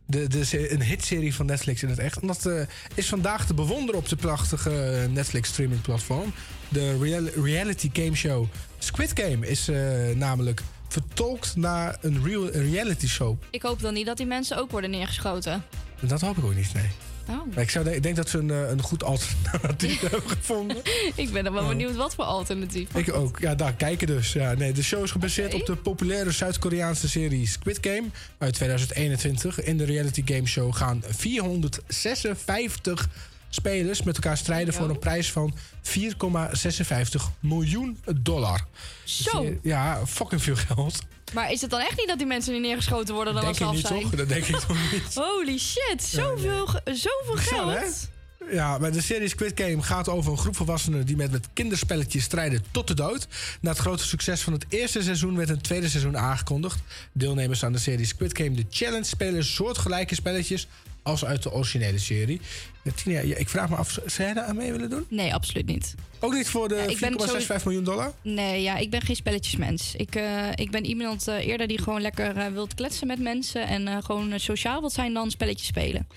De, 0.05 0.27
de, 0.27 0.71
een 0.71 0.83
hitserie 0.83 1.35
van 1.35 1.45
Netflix 1.45 1.83
in 1.83 1.89
het 1.89 1.99
echt. 1.99 2.21
En 2.21 2.27
dat 2.27 2.45
eh, 2.45 2.61
is 2.95 3.07
vandaag 3.07 3.45
te 3.45 3.53
bewonderen 3.53 3.99
op 3.99 4.09
de 4.09 4.15
prachtige 4.15 5.07
Netflix 5.11 5.49
streaming 5.49 5.81
platform. 5.81 6.33
De 6.69 6.97
real- 6.97 7.43
reality 7.43 7.89
game 7.93 8.15
show 8.15 8.45
Squid 8.77 9.11
Game 9.13 9.47
is 9.47 9.67
eh, 9.67 10.09
namelijk 10.15 10.61
vertolkt 10.87 11.55
naar 11.55 11.97
een 12.01 12.23
real 12.23 12.53
een 12.53 12.71
reality 12.71 13.07
show. 13.07 13.37
Ik 13.49 13.61
hoop 13.61 13.81
dan 13.81 13.93
niet 13.93 14.05
dat 14.05 14.17
die 14.17 14.25
mensen 14.25 14.57
ook 14.57 14.71
worden 14.71 14.89
neergeschoten. 14.89 15.63
Dat 15.99 16.21
hoop 16.21 16.37
ik 16.37 16.43
ook 16.43 16.55
niet, 16.55 16.73
nee. 16.73 16.89
Oh. 17.29 17.57
Ik, 17.57 17.69
zou, 17.69 17.89
ik 17.89 18.03
denk 18.03 18.15
dat 18.15 18.29
ze 18.29 18.37
een, 18.37 18.51
eh, 18.51 18.69
een 18.69 18.81
goed 18.81 19.03
alternatief 19.03 19.99
hebben 20.09 20.29
gevonden. 20.29 20.77
ik 21.15 21.31
ben 21.31 21.43
dan 21.43 21.53
wel 21.53 21.61
Oh. 21.61 21.67
benieuwd 21.69 21.95
wat 21.95 22.15
voor 22.15 22.23
alternatief. 22.23 22.95
Ik 22.95 23.13
ook. 23.13 23.39
Ja, 23.39 23.55
daar 23.55 23.73
kijken 23.73 24.07
dus. 24.07 24.33
Ja, 24.33 24.53
nee, 24.53 24.71
de 24.71 24.83
show 24.83 25.03
is 25.03 25.11
gebaseerd 25.11 25.53
op 25.53 25.65
de 25.65 25.75
populaire 25.75 26.31
Zuid-Koreaanse 26.31 27.09
serie 27.09 27.47
Squid 27.47 27.77
Game 27.81 28.03
uit 28.37 28.53
2021. 28.53 29.61
In 29.63 29.77
de 29.77 29.83
reality 29.85 30.21
game 30.25 30.47
show 30.47 30.75
gaan 30.75 31.03
456 31.07 33.07
spelers 33.55 34.03
met 34.03 34.15
elkaar 34.15 34.37
strijden 34.37 34.73
voor 34.73 34.89
een 34.89 34.99
prijs 34.99 35.31
van 35.31 35.53
4,56 35.81 37.21
miljoen 37.39 37.97
dollar. 38.15 38.65
Zo. 39.03 39.57
Ja, 39.61 40.05
fucking 40.07 40.41
veel 40.41 40.55
geld. 40.55 40.99
Maar 41.33 41.51
is 41.51 41.61
het 41.61 41.69
dan 41.69 41.79
echt 41.79 41.97
niet 41.97 42.07
dat 42.07 42.17
die 42.17 42.27
mensen 42.27 42.53
niet 42.53 42.61
neergeschoten 42.61 43.15
worden 43.15 43.33
dan 43.33 43.43
Denk 43.43 43.61
als 43.61 43.63
ze 43.63 43.65
af 43.69 43.75
niet 43.75 43.87
zijn? 43.87 44.01
toch? 44.01 44.11
Dat 44.15 44.29
denk 44.29 44.45
ik 44.45 44.55
toch 44.55 44.91
niet. 44.91 45.15
Holy 45.25 45.57
shit, 45.57 46.03
zoveel, 46.03 46.67
zoveel 46.85 47.35
geld. 47.35 48.11
Ja, 48.51 48.77
maar 48.77 48.91
de 48.91 49.01
serie 49.01 49.27
Squid 49.27 49.51
Game 49.55 49.81
gaat 49.81 50.09
over 50.09 50.31
een 50.31 50.37
groep 50.37 50.55
volwassenen 50.55 51.05
die 51.05 51.15
met, 51.15 51.31
met 51.31 51.47
kinderspelletjes 51.53 52.23
strijden 52.23 52.63
tot 52.71 52.87
de 52.87 52.93
dood. 52.93 53.27
Na 53.61 53.69
het 53.69 53.79
grote 53.79 54.03
succes 54.07 54.41
van 54.41 54.53
het 54.53 54.65
eerste 54.69 55.01
seizoen 55.01 55.35
werd 55.35 55.49
een 55.49 55.61
tweede 55.61 55.89
seizoen 55.89 56.17
aangekondigd. 56.17 56.79
Deelnemers 57.11 57.65
aan 57.65 57.71
de 57.71 57.79
serie 57.79 58.05
Squid 58.05 58.37
Game 58.37 58.53
The 58.53 58.65
Challenge 58.69 59.03
spelen 59.05 59.45
soortgelijke 59.45 60.15
spelletjes 60.15 60.67
als 61.03 61.25
uit 61.25 61.43
de 61.43 61.51
originele 61.51 61.99
serie. 61.99 62.41
Ik 62.83 63.49
vraag 63.49 63.69
me 63.69 63.75
af, 63.75 63.91
zou 63.91 64.01
jij 64.17 64.33
daar 64.33 64.43
aan 64.45 64.55
mee 64.55 64.71
willen 64.71 64.89
doen? 64.89 65.05
Nee, 65.09 65.33
absoluut 65.33 65.65
niet. 65.65 65.95
Ook 66.19 66.33
niet 66.33 66.49
voor 66.49 66.67
de 66.67 66.75
Ja, 66.75 66.81
ik 66.81 66.99
ben 66.99 67.11
4,65 67.11 67.27
sowieso- 67.29 67.59
miljoen 67.65 67.83
dollar? 67.83 68.13
Nee, 68.21 68.61
ja, 68.61 68.77
ik 68.77 68.89
ben 68.89 69.01
geen 69.01 69.15
spelletjesmens. 69.15 69.95
Ik, 69.95 70.15
eh, 70.15 70.47
ik 70.55 70.71
ben 70.71 70.85
iemand 70.85 71.27
eh, 71.27 71.47
eerder 71.47 71.67
die 71.67 71.81
gewoon 71.81 72.01
lekker 72.01 72.37
eh, 72.37 72.47
wilt 72.47 72.73
kletsen 72.73 73.07
met 73.07 73.19
mensen 73.19 73.67
en 73.67 74.03
gewoon 74.03 74.39
sociaal 74.39 74.79
wilt 74.79 74.93
zijn 74.93 75.13
dan 75.13 75.31
spelletjes 75.31 75.67
spelen. 75.67 76.07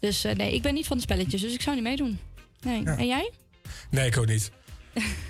Dus 0.00 0.22
nee, 0.36 0.54
ik 0.54 0.62
ben 0.62 0.74
niet 0.74 0.86
van 0.86 0.96
de 0.96 1.02
spelletjes, 1.02 1.40
dus 1.40 1.54
ik 1.54 1.60
zou 1.62 1.74
niet 1.76 1.84
meedoen. 1.84 2.18
Nee. 2.62 2.82
Ja. 2.82 2.96
En 2.98 3.06
jij? 3.06 3.30
Nee, 3.90 4.06
ik 4.06 4.18
ook 4.18 4.26
niet. 4.26 4.50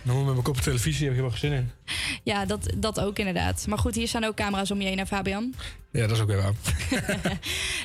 Dan 0.02 0.16
met 0.16 0.24
mijn 0.24 0.42
kop 0.42 0.56
op 0.56 0.62
televisie 0.62 1.08
heb 1.08 1.14
ik 1.14 1.20
helemaal 1.20 1.38
geen 1.38 1.50
zin 1.50 1.58
in. 1.58 1.70
Ja, 2.22 2.44
dat, 2.44 2.72
dat 2.76 3.00
ook 3.00 3.18
inderdaad. 3.18 3.66
Maar 3.68 3.78
goed, 3.78 3.94
hier 3.94 4.08
staan 4.08 4.24
ook 4.24 4.36
camera's 4.36 4.70
om 4.70 4.80
je 4.80 4.86
heen, 4.86 4.98
hè, 4.98 5.06
Fabian. 5.06 5.54
Ja, 5.90 6.00
dat 6.00 6.10
is 6.10 6.20
ook 6.20 6.28
weer 6.28 6.42
waar. 6.42 6.52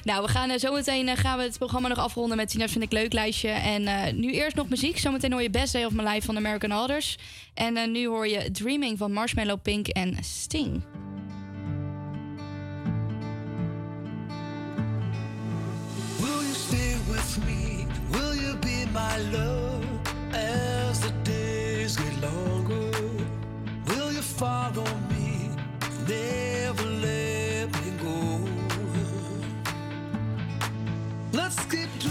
Nou, 0.03 0.23
we 0.23 0.27
gaan 0.27 0.49
eh, 0.49 0.59
zometeen 0.59 1.07
eh, 1.07 1.17
gaan 1.17 1.37
we 1.37 1.43
het 1.43 1.57
programma 1.57 1.87
nog 1.87 1.97
afronden 1.97 2.37
met 2.37 2.49
Tina's 2.49 2.71
Vind 2.71 2.83
ik 2.83 2.91
Leuk 2.91 3.13
lijstje. 3.13 3.49
En 3.49 3.87
eh, 3.87 4.13
nu 4.13 4.33
eerst 4.33 4.55
nog 4.55 4.69
muziek. 4.69 4.97
Zometeen 4.97 5.31
hoor 5.31 5.41
je 5.41 5.49
Best 5.49 5.73
Day 5.73 5.85
of 5.85 5.91
My 5.91 6.03
Life 6.03 6.25
van 6.25 6.37
American 6.37 6.71
Alders. 6.71 7.17
En 7.53 7.77
eh, 7.77 7.87
nu 7.87 8.07
hoor 8.07 8.27
je 8.27 8.51
Dreaming 8.51 8.97
van 8.97 9.11
Marshmallow 9.11 9.61
Pink 9.61 9.87
en 9.87 10.17
Sting. 10.23 10.81
Will 16.19 16.29
you 16.29 16.53
stay 16.53 16.95
with 17.07 17.37
me? 17.45 17.85
Will 18.11 18.41
you 18.41 18.57
be 18.57 18.85
my 18.93 19.37
love 19.37 19.58
skip 31.49 32.08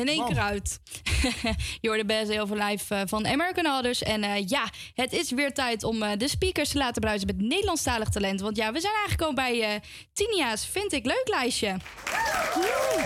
In 0.00 0.08
één 0.08 0.26
keer 0.26 0.38
uit. 0.38 0.80
Je 1.80 1.88
hoorde 1.88 2.04
best 2.04 2.30
heel 2.30 2.46
veel 2.46 2.56
live 2.56 2.94
eh, 2.94 3.00
van 3.06 3.26
American 3.26 3.66
Others. 3.66 4.02
En 4.02 4.22
eh, 4.22 4.46
ja, 4.46 4.70
het 4.94 5.12
is 5.12 5.30
weer 5.30 5.52
tijd 5.52 5.84
om 5.84 6.02
eh, 6.02 6.10
de 6.18 6.28
speakers 6.28 6.68
te 6.68 6.78
laten 6.78 7.00
bruisen 7.00 7.26
met 7.26 7.40
Nederlandstalig 7.40 8.08
talent. 8.08 8.40
Want 8.40 8.56
ja, 8.56 8.72
we 8.72 8.80
zijn 8.80 8.94
aangekomen 9.04 9.34
bij 9.34 9.62
eh 9.62 9.80
Tinia's 10.12 10.66
Vind 10.66 10.92
ik 10.92 11.04
Leuk 11.04 11.28
lijstje. 11.28 11.76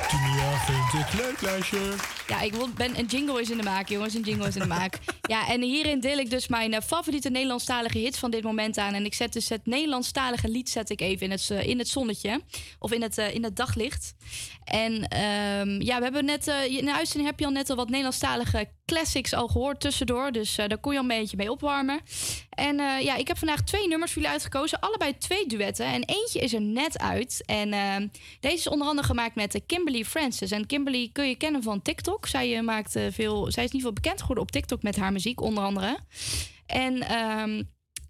Tinia 0.08 0.58
vind 0.66 1.04
ik 1.04 1.12
leuk 1.20 1.40
lijstje. 1.40 1.78
Ja, 2.26 2.40
ik 2.40 2.54
ben 2.74 2.98
een 2.98 3.06
jingle 3.06 3.40
is 3.40 3.50
in 3.50 3.56
de 3.56 3.62
maak, 3.62 3.88
jongens. 3.88 4.14
Een 4.14 4.22
jingle 4.22 4.48
is 4.48 4.54
in 4.54 4.60
de 4.60 4.68
maak. 4.68 4.98
Ja, 5.28 5.48
en 5.48 5.62
hierin 5.62 6.00
deel 6.00 6.18
ik 6.18 6.30
dus 6.30 6.48
mijn 6.48 6.82
favoriete 6.82 7.30
Nederlandstalige 7.30 7.98
hits 7.98 8.18
van 8.18 8.30
dit 8.30 8.42
moment 8.42 8.78
aan. 8.78 8.94
En 8.94 9.04
ik 9.04 9.14
zet 9.14 9.32
dus 9.32 9.48
het 9.48 9.66
Nederlandstalige 9.66 10.48
lied 10.48 10.70
zet 10.70 10.90
ik 10.90 11.00
even 11.00 11.26
in 11.26 11.30
het, 11.30 11.50
in 11.50 11.78
het 11.78 11.88
zonnetje. 11.88 12.40
Of 12.78 12.92
in 12.92 13.02
het, 13.02 13.18
in 13.18 13.44
het 13.44 13.56
daglicht. 13.56 14.14
En 14.64 15.08
ehm, 15.08 15.80
ja, 15.82 15.96
we 15.96 16.02
hebben 16.02 16.24
net... 16.24 16.48
eh, 16.48 16.64
in 16.64 16.84
de 16.84 16.94
uitzending 16.94 17.30
heb 17.30 17.38
je 17.38 17.46
al 17.46 17.52
net 17.52 17.70
al 17.70 17.76
wat 17.76 17.86
Nederlandstalige 17.88 18.68
classics 18.86 19.32
al 19.32 19.48
gehoord 19.48 19.80
tussendoor. 19.80 20.32
Dus 20.32 20.58
eh, 20.58 20.68
daar 20.68 20.78
kon 20.78 20.92
je 20.92 20.98
al 20.98 21.04
een 21.04 21.20
beetje 21.20 21.36
mee 21.36 21.50
opwarmen. 21.50 22.00
En 22.50 22.80
eh, 22.80 23.00
ja, 23.00 23.16
ik 23.16 23.28
heb 23.28 23.38
vandaag 23.38 23.62
twee 23.62 23.88
nummers 23.88 24.12
voor 24.12 24.22
jullie 24.22 24.36
uitgekozen. 24.36 24.80
Allebei 24.80 25.18
twee 25.18 25.46
duetten. 25.46 25.86
En 25.86 26.04
eentje 26.04 26.40
is 26.40 26.52
er 26.52 26.60
net 26.60 26.98
uit. 26.98 27.42
En 27.46 27.72
ehm, 27.72 28.08
deze 28.40 28.56
is 28.56 28.68
onder 28.68 28.86
andere 28.86 29.06
gemaakt 29.06 29.34
met 29.34 29.60
Kimberly 29.66 30.04
Francis. 30.04 30.50
En 30.50 30.66
Kimberly 30.66 31.10
kun 31.12 31.28
je 31.28 31.36
kennen 31.36 31.62
van 31.62 31.82
TikTok. 31.82 32.26
Zij, 32.26 32.62
maakt, 32.62 32.96
veel, 33.10 33.52
zij 33.52 33.64
is 33.64 33.70
ieder 33.72 33.88
geval 33.88 33.92
bekend 33.92 34.20
geworden 34.20 34.44
op 34.44 34.50
TikTok 34.50 34.82
met 34.82 34.96
haar 34.96 35.12
muziek, 35.12 35.40
onder 35.40 35.64
andere. 35.64 35.98
En, 36.66 37.00
ehm, 37.02 37.62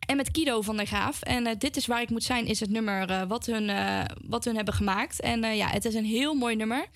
en 0.06 0.16
met 0.16 0.30
Kido 0.30 0.60
van 0.60 0.76
der 0.76 0.86
Graaf. 0.86 1.22
En 1.22 1.46
eh, 1.46 1.54
Dit 1.58 1.76
is 1.76 1.86
waar 1.86 2.00
ik 2.00 2.10
moet 2.10 2.22
zijn 2.22 2.46
is 2.46 2.60
het 2.60 2.70
nummer 2.70 3.10
eh, 3.10 3.22
wat, 3.28 3.46
hun, 3.46 3.68
eh, 3.68 4.04
wat 4.26 4.44
hun 4.44 4.56
hebben 4.56 4.74
gemaakt. 4.74 5.20
En 5.20 5.56
ja, 5.56 5.68
het 5.68 5.84
is 5.84 5.94
een 5.94 6.04
heel 6.04 6.34
mooi 6.34 6.56
nummer. 6.56 6.86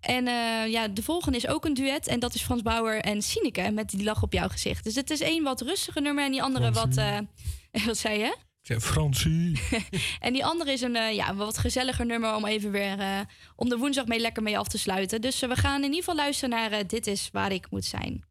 En 0.00 0.24
ja, 0.70 0.88
de 0.88 1.02
volgende 1.02 1.38
is 1.38 1.46
ook 1.46 1.64
een 1.64 1.74
duet. 1.74 2.06
En 2.06 2.20
dat 2.20 2.34
is 2.34 2.42
Frans 2.42 2.62
Bauer 2.62 3.00
en 3.00 3.22
Sineke 3.22 3.70
met 3.70 3.90
Die 3.90 4.04
lach 4.04 4.22
op 4.22 4.32
jouw 4.32 4.48
gezicht. 4.48 4.84
Dus 4.84 4.94
het 4.94 5.10
is 5.10 5.20
één 5.20 5.42
wat 5.42 5.60
rustiger 5.60 6.02
nummer 6.02 6.24
en 6.24 6.30
die 6.30 6.42
andere 6.42 6.72
wat... 6.72 6.94
wat 7.86 7.96
zei 7.96 8.18
je? 8.18 8.36
Zei, 8.60 8.80
Fransie. 8.80 9.60
En 10.20 10.32
die 10.32 10.44
andere 10.44 10.72
is 10.72 10.80
een, 10.80 11.14
ja, 11.14 11.34
wat 11.34 11.58
gezelliger 11.58 12.06
nummer 12.06 12.34
om 12.34 12.46
even 12.46 12.70
weer 12.70 13.26
om 13.56 13.68
de 13.68 13.76
woensdag 13.76 14.06
mee 14.06 14.20
lekker 14.20 14.42
mee 14.42 14.58
af 14.58 14.68
te 14.68 14.78
sluiten. 14.78 15.20
Dus 15.20 15.40
we 15.40 15.56
gaan 15.56 15.76
in 15.76 15.82
ieder 15.82 15.98
geval 15.98 16.14
luisteren 16.14 16.50
naar 16.50 16.86
Dit 16.86 17.06
is 17.06 17.28
waar 17.32 17.52
ik 17.52 17.70
moet 17.70 17.84
zijn. 17.84 18.24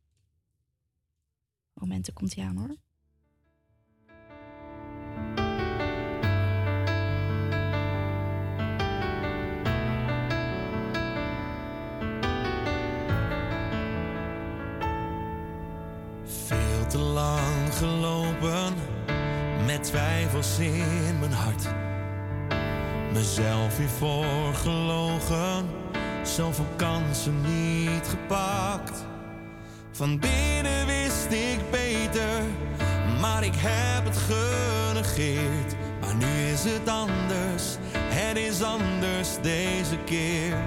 Momenten 1.74 2.14
komt 2.14 2.36
hij 2.36 2.46
aan 2.46 2.58
hoor. 2.58 2.76
Te 16.96 17.02
lang 17.02 17.74
gelopen 17.78 18.74
met 19.66 19.84
twijfels 19.84 20.60
in 20.60 21.20
mijn 21.20 21.32
hart. 21.32 21.68
Mezelf 23.14 23.78
hiervoor 23.78 24.54
gelogen, 24.54 25.66
zoveel 26.24 26.66
kansen 26.76 27.42
niet 27.42 28.08
gepakt. 28.08 29.06
Van 29.92 30.20
binnen 30.20 30.86
wist 30.86 31.32
ik 31.32 31.60
beter, 31.72 32.44
maar 33.22 33.44
ik 33.44 33.56
heb 33.58 34.06
het 34.06 34.18
genegeerd. 34.18 35.76
Maar 36.02 36.16
nu 36.16 36.52
is 36.52 36.64
het 36.64 36.90
anders, 36.90 37.78
het 37.98 38.38
is 38.38 38.64
anders 38.64 39.30
deze 39.42 39.98
keer. 40.06 40.58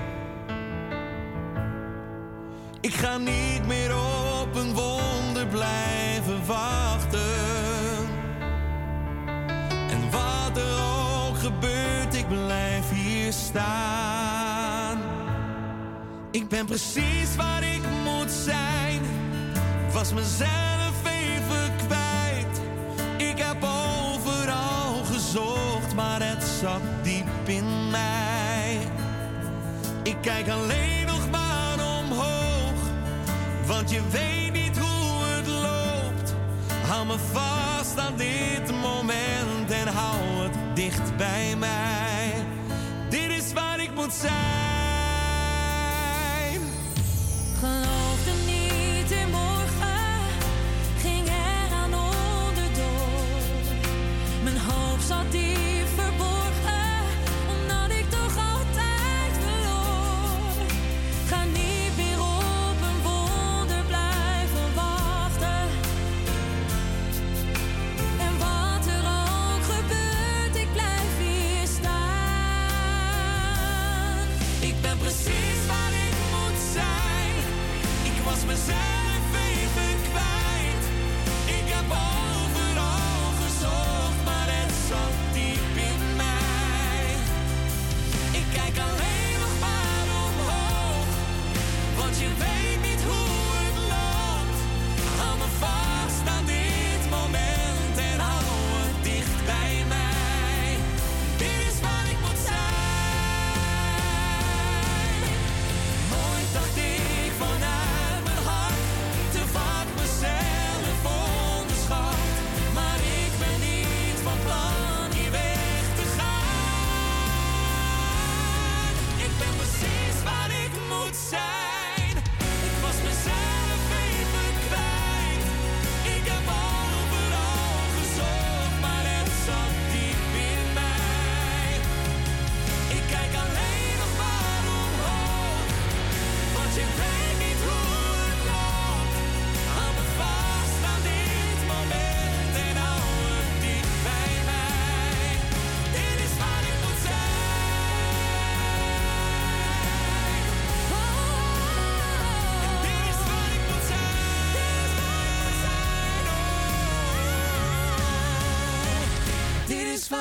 Ik 2.80 2.94
ga 2.94 3.18
niet 3.18 3.66
meer 3.66 3.94
op 4.40 4.54
een 4.54 4.74
blijven 5.46 6.46
wachten. 6.46 8.08
En 9.90 10.10
wat 10.10 10.56
er 10.56 10.78
ook 11.26 11.38
gebeurt, 11.38 12.14
ik 12.14 12.28
blijf 12.28 12.90
hier 12.90 13.32
staan. 13.32 14.98
Ik 16.30 16.48
ben 16.48 16.66
precies 16.66 17.36
waar 17.36 17.62
ik 17.62 17.82
moet 18.04 18.30
zijn. 18.30 19.00
Was 19.92 20.12
mezelf 20.12 20.94
even 21.04 21.76
kwijt. 21.86 22.60
Ik 23.16 23.38
heb 23.38 23.64
overal 23.64 25.04
gezocht, 25.12 25.94
maar 25.94 26.22
het 26.22 26.44
zat 26.60 26.80
diep 27.02 27.26
in 27.46 27.90
mij. 27.90 28.78
Ik 30.02 30.16
kijk 30.20 30.48
alleen 30.48 31.06
nog 31.06 31.30
maar 31.30 31.74
omhoog, 31.74 32.80
want 33.66 33.90
je 33.90 34.00
weet 34.10 34.52
niet. 34.52 34.57
Hou 36.88 37.06
me 37.06 37.18
vast 37.32 37.98
aan 37.98 38.16
dit 38.16 38.70
moment 38.80 39.70
en 39.70 39.88
hou 39.88 40.42
het 40.42 40.76
dicht 40.76 41.16
bij 41.16 41.56
mij. 41.56 42.32
Dit 43.08 43.30
is 43.30 43.52
waar 43.52 43.80
ik 43.80 43.94
moet 43.94 44.12
zijn. 44.12 44.30
Geloofde 47.60 48.32
niet 48.46 48.57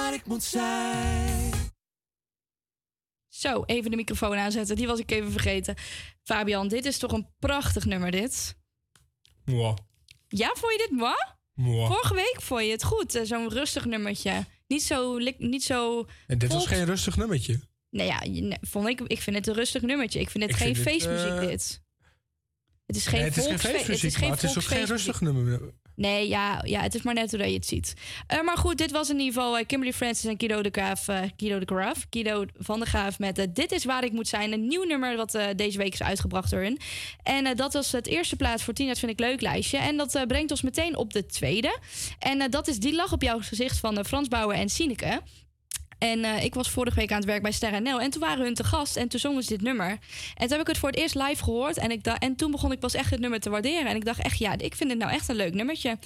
waar 0.07 0.15
ik 0.15 0.25
moet 0.25 0.43
zijn. 0.43 1.51
Zo, 3.27 3.63
even 3.65 3.89
de 3.91 3.95
microfoon 3.97 4.37
aanzetten. 4.37 4.75
Die 4.75 4.87
was 4.87 4.99
ik 4.99 5.11
even 5.11 5.31
vergeten. 5.31 5.75
Fabian, 6.23 6.67
dit 6.67 6.85
is 6.85 6.97
toch 6.97 7.11
een 7.11 7.27
prachtig 7.39 7.85
nummer, 7.85 8.11
dit? 8.11 8.55
Mwah. 9.45 9.75
Ja, 10.27 10.47
vond 10.57 10.71
je 10.71 10.77
dit 10.89 10.97
moi? 10.97 11.15
Mwah. 11.53 11.87
Vorige 11.91 12.13
week 12.13 12.35
vond 12.41 12.63
je 12.63 12.71
het 12.71 12.83
goed, 12.83 13.15
eh, 13.15 13.23
zo'n 13.25 13.49
rustig 13.49 13.85
nummertje. 13.85 14.45
Niet 14.67 14.83
zo... 14.83 15.17
Niet 15.37 15.63
zo 15.63 16.05
En 16.27 16.37
dit 16.37 16.53
was 16.53 16.65
geen 16.67 16.85
rustig 16.85 17.17
nummertje. 17.17 17.59
Nou 17.89 18.07
ja, 18.09 18.21
je- 18.21 18.41
nee, 18.41 18.57
vond 18.61 18.87
ik, 18.87 19.01
ik 19.01 19.21
vind 19.21 19.35
het 19.35 19.47
een 19.47 19.53
rustig 19.53 19.81
nummertje. 19.81 20.19
Ik 20.19 20.29
vind 20.29 20.43
het 20.43 20.53
Ik 20.53 20.59
geen 20.59 20.75
vind 20.75 20.87
feestmuziek 20.87 21.31
eh, 21.31 21.39
dit. 21.39 21.81
Het 22.85 22.95
is 22.95 23.05
geen 23.07 23.19
Nee, 23.19 23.29
het 23.29 23.37
is 23.37 23.45
geen 23.45 23.59
feestmuziek, 23.59 23.87
het 23.87 24.03
is 24.03 24.15
geen 24.15 24.27
maar 24.29 24.37
het 24.37 24.49
is 24.49 24.57
ook 24.57 24.63
geen 24.63 24.85
rustig 24.85 25.21
nummer. 25.21 25.73
Nee, 25.97 26.27
ja, 26.27 26.61
ja, 26.63 26.81
het 26.81 26.95
is 26.95 27.01
maar 27.01 27.13
net 27.13 27.29
hoe 27.29 27.39
dat 27.39 27.47
je 27.47 27.53
het 27.53 27.65
ziet. 27.65 27.93
Eh, 28.27 28.41
maar 28.41 28.57
goed, 28.57 28.77
dit 28.77 28.91
was 28.91 29.09
in 29.09 29.19
ieder 29.19 29.33
geval 29.33 29.57
eh, 29.57 29.65
Kimberly 29.65 29.93
Francis 29.93 30.29
en 30.29 30.35
Guido 30.37 30.61
de 30.61 30.69
Graaf. 30.71 31.07
eh, 31.07 31.21
Guido 31.37 31.59
de 31.59 31.65
Graaf. 31.65 32.05
Guido 32.09 32.45
van 32.57 32.79
de 32.79 32.85
Graaf 32.85 33.19
met 33.19 33.47
Dit 33.53 33.71
is 33.71 33.85
waar 33.85 34.03
ik 34.03 34.11
moet 34.11 34.27
zijn. 34.27 34.53
Een 34.53 34.67
nieuw 34.67 34.83
nummer 34.83 35.15
wat 35.15 35.37
deze 35.55 35.77
week 35.77 35.93
is 35.93 36.03
uitgebracht 36.03 36.49
door 36.49 36.61
hun. 36.61 36.79
En 37.23 37.55
dat 37.55 37.73
was 37.73 37.91
het 37.91 38.07
eerste 38.07 38.35
plaats 38.35 38.63
voor 38.63 38.73
Tina's 38.73 38.99
Vind 38.99 39.11
ik 39.11 39.19
Leuk 39.19 39.41
lijstje. 39.41 39.77
En 39.77 39.97
dat 39.97 40.23
brengt 40.27 40.51
ons 40.51 40.61
meteen 40.61 40.97
op 40.97 41.13
de 41.13 41.25
tweede. 41.25 41.79
En 42.19 42.49
dat 42.51 42.67
is 42.67 42.79
Die 42.79 42.95
Lach 42.95 43.13
op 43.13 43.21
jouw 43.21 43.39
gezicht 43.41 43.79
van 43.79 44.05
Frans 44.05 44.27
Bauer 44.27 44.55
en 44.55 44.69
Sineke. 44.69 45.21
En 45.97 46.23
eh, 46.23 46.43
ik 46.43 46.53
was 46.53 46.69
vorige 46.69 46.95
week 46.95 47.11
aan 47.11 47.17
het 47.17 47.25
werk 47.25 47.41
bij 47.41 47.51
Sterren 47.51 47.83
NL. 47.83 48.01
En 48.01 48.09
toen 48.09 48.21
waren 48.21 48.43
hun 48.43 48.53
te 48.53 48.63
gast 48.63 48.95
en 48.95 49.07
toen 49.07 49.19
zongen 49.19 49.43
ze 49.43 49.49
dit 49.49 49.61
nummer. 49.61 49.89
En 49.89 49.99
toen 50.35 50.49
heb 50.49 50.59
ik 50.59 50.67
het 50.67 50.77
voor 50.77 50.89
het 50.89 50.97
eerst 50.97 51.15
live 51.15 51.43
gehoord. 51.43 51.77
En, 51.77 51.91
ik 51.91 52.05
en 52.05 52.35
toen 52.35 52.51
begon 52.51 52.71
ik 52.71 52.79
pas 52.79 52.93
echt 52.93 53.09
het 53.09 53.19
nummer 53.19 53.39
te 53.39 53.49
waarderen. 53.49 53.87
En 53.87 53.95
ik 53.95 54.05
dacht 54.05 54.21
echt, 54.21 54.37
ja, 54.37 54.57
ik 54.57 54.75
vind 54.75 54.89
het 54.89 54.99
nou 54.99 55.11
echt 55.11 55.29
een 55.29 55.35
leuk 55.35 55.53
nummertje. 55.53 55.97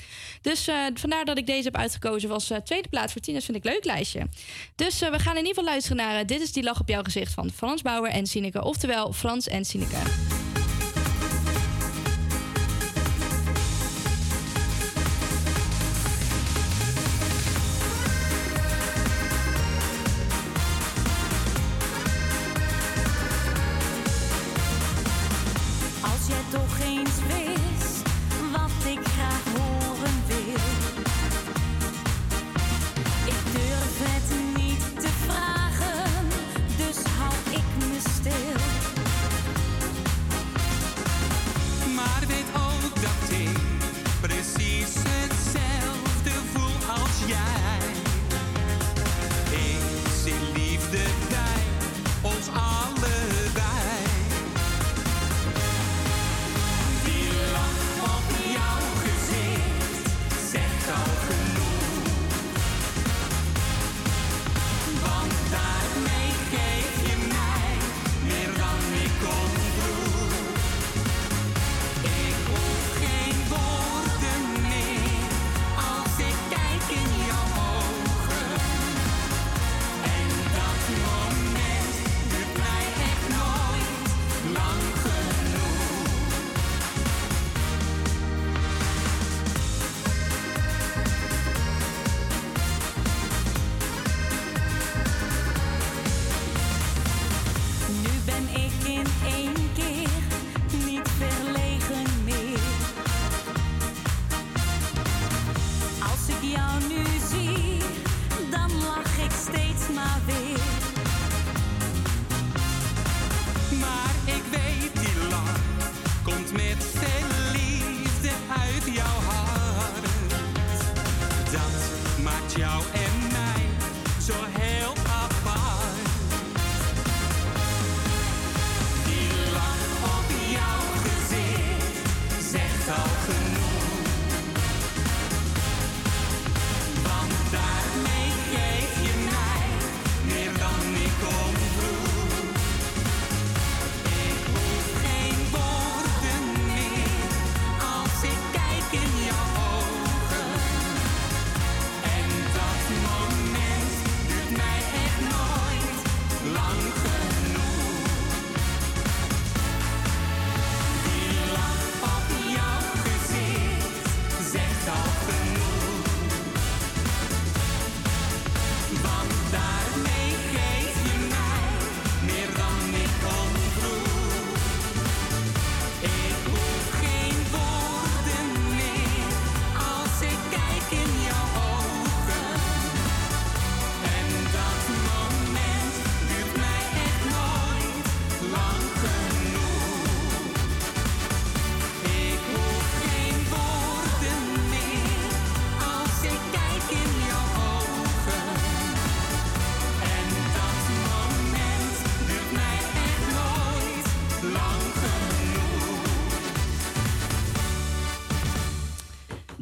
Dus 0.41 0.67
eh, 0.67 0.75
vandaar 0.93 1.25
dat 1.25 1.37
ik 1.37 1.45
deze 1.45 1.63
heb 1.63 1.77
uitgekozen. 1.77 2.29
Was 2.29 2.49
eh, 2.49 2.57
tweede 2.57 2.89
plaats 2.89 3.11
voor 3.11 3.21
Tina's 3.21 3.45
Vind 3.45 3.57
ik 3.57 3.63
Leuk 3.63 3.85
lijstje. 3.85 4.27
Dus 4.75 4.99
we 4.99 5.19
gaan 5.19 5.37
in 5.37 5.45
ieder 5.45 5.47
geval 5.47 5.63
luisteren 5.63 5.97
naar 5.97 6.25
Dit 6.25 6.41
is 6.41 6.51
die 6.51 6.63
lach 6.63 6.79
op 6.79 6.89
jouw 6.89 7.03
gezicht 7.03 7.33
van 7.33 7.51
Frans 7.51 7.81
Bauer 7.81 8.09
en 8.09 8.27
Sineke. 8.27 8.63
Oftewel 8.63 9.13
Frans 9.13 9.47
en 9.47 9.65
Sineke. 9.65 10.40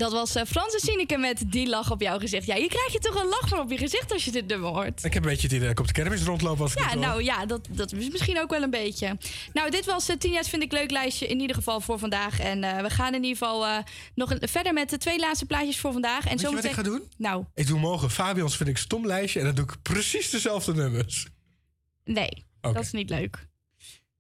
Dat 0.09 0.19
was 0.19 0.35
eh, 0.35 0.43
Frans 0.45 0.73
en 0.73 0.79
Sineke 0.79 1.17
met 1.17 1.43
Die 1.51 1.67
lach 1.69 1.91
op 1.91 2.01
jouw 2.01 2.19
gezicht. 2.19 2.45
Ja, 2.45 2.55
je 2.55 2.67
krijgt 2.67 2.91
je 2.93 2.99
toch 2.99 3.21
een 3.21 3.27
lach 3.29 3.47
van 3.47 3.59
op 3.59 3.71
je 3.71 3.77
gezicht 3.77 4.13
als 4.13 4.25
je 4.25 4.31
dit 4.31 4.47
nummer 4.47 4.69
hoort. 4.69 5.03
Ik 5.03 5.13
heb 5.13 5.23
een 5.23 5.29
beetje 5.29 5.41
het 5.47 5.51
idee 5.55 5.59
dat 5.59 5.69
ik 5.71 5.79
op 5.79 5.87
de 5.87 5.93
kermis 5.93 6.23
rondloop. 6.23 6.61
Als 6.61 6.73
ik 6.73 6.79
Ja, 6.79 6.95
nou 6.95 7.23
ja, 7.23 7.45
dat, 7.45 7.67
dat 7.71 7.93
is 7.93 8.09
misschien 8.09 8.39
ook 8.39 8.49
wel 8.49 8.61
een 8.63 8.69
beetje. 8.69 9.17
Nou, 9.53 9.69
dit 9.71 9.85
was 9.85 10.07
het 10.07 10.19
10 10.19 10.31
jaar 10.31 10.43
vind 10.43 10.63
ik 10.63 10.71
leuk 10.71 10.91
lijstje 10.91 11.27
in 11.27 11.39
ieder 11.39 11.55
geval 11.55 11.81
voor 11.81 11.99
vandaag. 11.99 12.39
En 12.39 12.63
eh, 12.63 12.81
we 12.81 12.89
gaan 12.89 13.13
in 13.13 13.23
ieder 13.23 13.37
geval 13.37 13.65
eh, 13.65 13.77
nog 14.15 14.31
een- 14.31 14.47
verder 14.47 14.73
met 14.73 14.89
de 14.89 14.97
twee 14.97 15.19
laatste 15.19 15.45
plaatjes 15.45 15.79
voor 15.79 15.91
vandaag. 15.91 16.23
En 16.23 16.29
Weet 16.29 16.39
je 16.39 16.45
wat 16.45 16.45
zometeen- 16.63 16.69
ik 16.69 16.75
ga 16.75 16.83
doen? 16.83 17.03
Nou, 17.17 17.43
Ik 17.53 17.67
doe 17.67 17.79
morgen 17.79 18.09
Fabians 18.09 18.57
vind 18.57 18.69
ik 18.69 18.77
stom 18.77 19.05
lijstje 19.05 19.39
en 19.39 19.45
dan 19.45 19.55
doe 19.55 19.65
ik 19.65 19.75
precies 19.81 20.29
dezelfde 20.29 20.73
nummers. 20.73 21.27
nee, 22.03 22.45
dat 22.61 22.79
is 22.79 22.91
niet 22.91 23.09
leuk. 23.09 23.47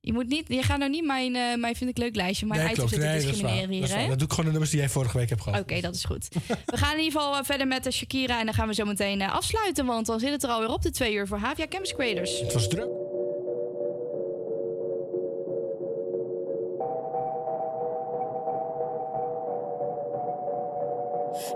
Je, 0.01 0.13
moet 0.13 0.27
niet, 0.27 0.45
je 0.47 0.63
gaat 0.63 0.77
nou 0.77 0.91
niet 0.91 1.05
mijn, 1.05 1.35
eh, 1.35 1.55
mijn 1.55 1.75
vind 1.75 1.89
ik 1.89 1.97
leuk 1.97 2.15
lijstje, 2.15 2.45
mijn 2.45 2.61
nee, 2.61 2.71
items 2.71 2.89
zitten 2.89 3.09
Nee, 3.09 3.21
discrimineren 3.21 3.79
Dat, 3.79 3.89
hier, 3.89 3.97
hè? 3.97 4.07
dat 4.07 4.17
doe 4.17 4.27
ik 4.27 4.29
gewoon 4.29 4.45
de 4.45 4.51
nummers 4.51 4.71
die 4.71 4.79
jij 4.79 4.89
vorige 4.89 5.17
week 5.17 5.29
hebt 5.29 5.41
gehad. 5.41 5.59
Oké, 5.59 5.81
dat 5.81 5.95
is 5.95 6.03
goed. 6.03 6.27
We 6.65 6.77
gaan 6.77 6.97
in 6.97 7.03
ieder 7.03 7.19
geval 7.19 7.37
eh, 7.37 7.43
verder 7.43 7.67
met 7.67 7.83
de 7.83 7.91
Shakira 7.91 8.39
en 8.39 8.45
dan 8.45 8.53
gaan 8.53 8.67
we 8.67 8.73
zo 8.73 8.85
meteen 8.85 9.21
eh, 9.21 9.33
afsluiten, 9.33 9.85
want 9.85 10.05
dan 10.05 10.19
zit 10.19 10.31
het 10.31 10.43
er 10.43 10.49
alweer 10.49 10.69
op 10.69 10.81
de 10.81 10.91
twee 10.91 11.13
uur 11.13 11.27
voor 11.27 11.37
Havia 11.37 11.67
Campus 11.67 11.93
Creators. 11.93 12.39
Het 12.39 12.53
was 12.53 12.67
druk. 12.67 12.89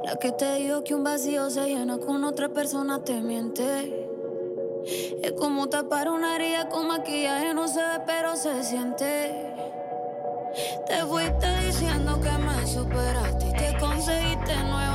La 0.04 0.16
que 0.18 0.32
te 0.32 0.54
dijo 0.56 0.84
que 0.84 0.96
un 0.96 1.04
vacío 1.04 1.50
se 1.50 1.66
llena 1.66 1.98
con 1.98 2.24
otra 2.24 2.50
persona 2.50 3.04
te 3.04 3.22
miente. 3.22 4.03
Es 4.86 5.32
como 5.34 5.70
tapar 5.70 6.10
una 6.10 6.36
herida 6.36 6.70
con 6.70 6.88
maquillaje, 6.88 7.54
no 7.54 7.68
se 7.68 7.80
ve, 7.80 8.02
pero 8.06 8.36
se 8.36 8.64
siente. 8.64 9.54
Te 10.88 10.98
fuiste 11.06 11.66
diciendo 11.66 12.20
que 12.22 12.32
me 12.32 12.68
superaste 12.68 13.48
y 13.48 13.54
que 13.54 13.78
conseguiste 13.80 14.56
nuevo 14.56 14.93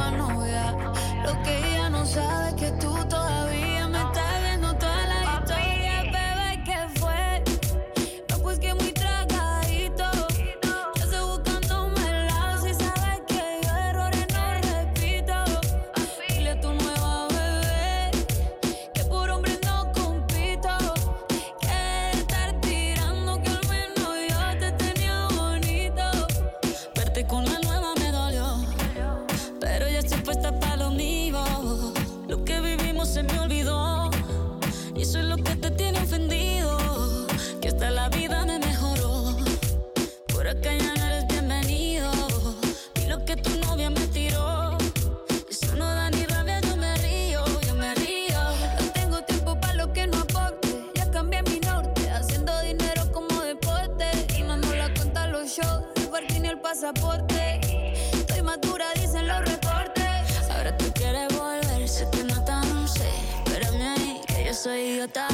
idiota. 64.77 65.29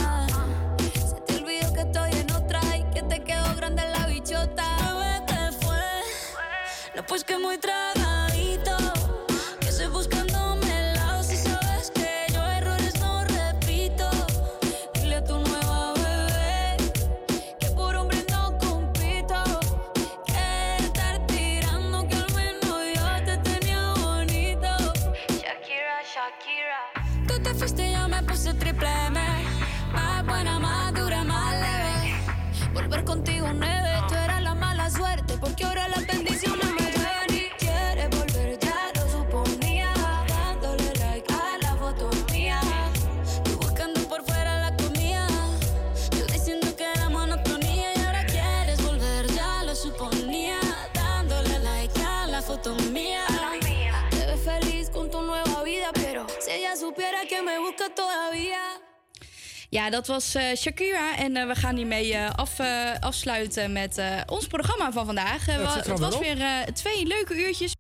Se 0.79 1.21
te 1.23 1.37
olvidó 1.37 1.73
que 1.73 1.81
estoy 1.81 2.11
en 2.13 2.31
otra 2.33 2.61
y 2.77 2.85
que 2.95 3.03
te 3.03 3.23
quedó 3.23 3.55
grande 3.57 3.83
la 3.91 4.07
bichota. 4.07 4.65
Fue? 5.61 5.77
No, 6.95 7.07
pues 7.07 7.25
que 7.25 7.39
muy 7.39 7.59
Ja, 59.69 59.91
dat 59.91 60.07
was 60.07 60.35
uh, 60.35 60.43
Shakira. 60.57 61.17
En 61.17 61.37
eh, 61.37 61.47
we 61.47 61.55
gaan 61.55 61.77
hiermee 61.77 62.13
uh, 62.13 62.31
af, 62.31 62.61
afsluiten 63.01 63.73
met 63.73 64.03
ons 64.27 64.47
programma 64.47 64.93
van 64.93 65.07
vandaag. 65.07 65.47
het 65.47 65.99
was 65.99 66.19
weer 66.19 66.67
twee 66.73 67.07
leuke 67.07 67.35
uurtjes. 67.35 67.75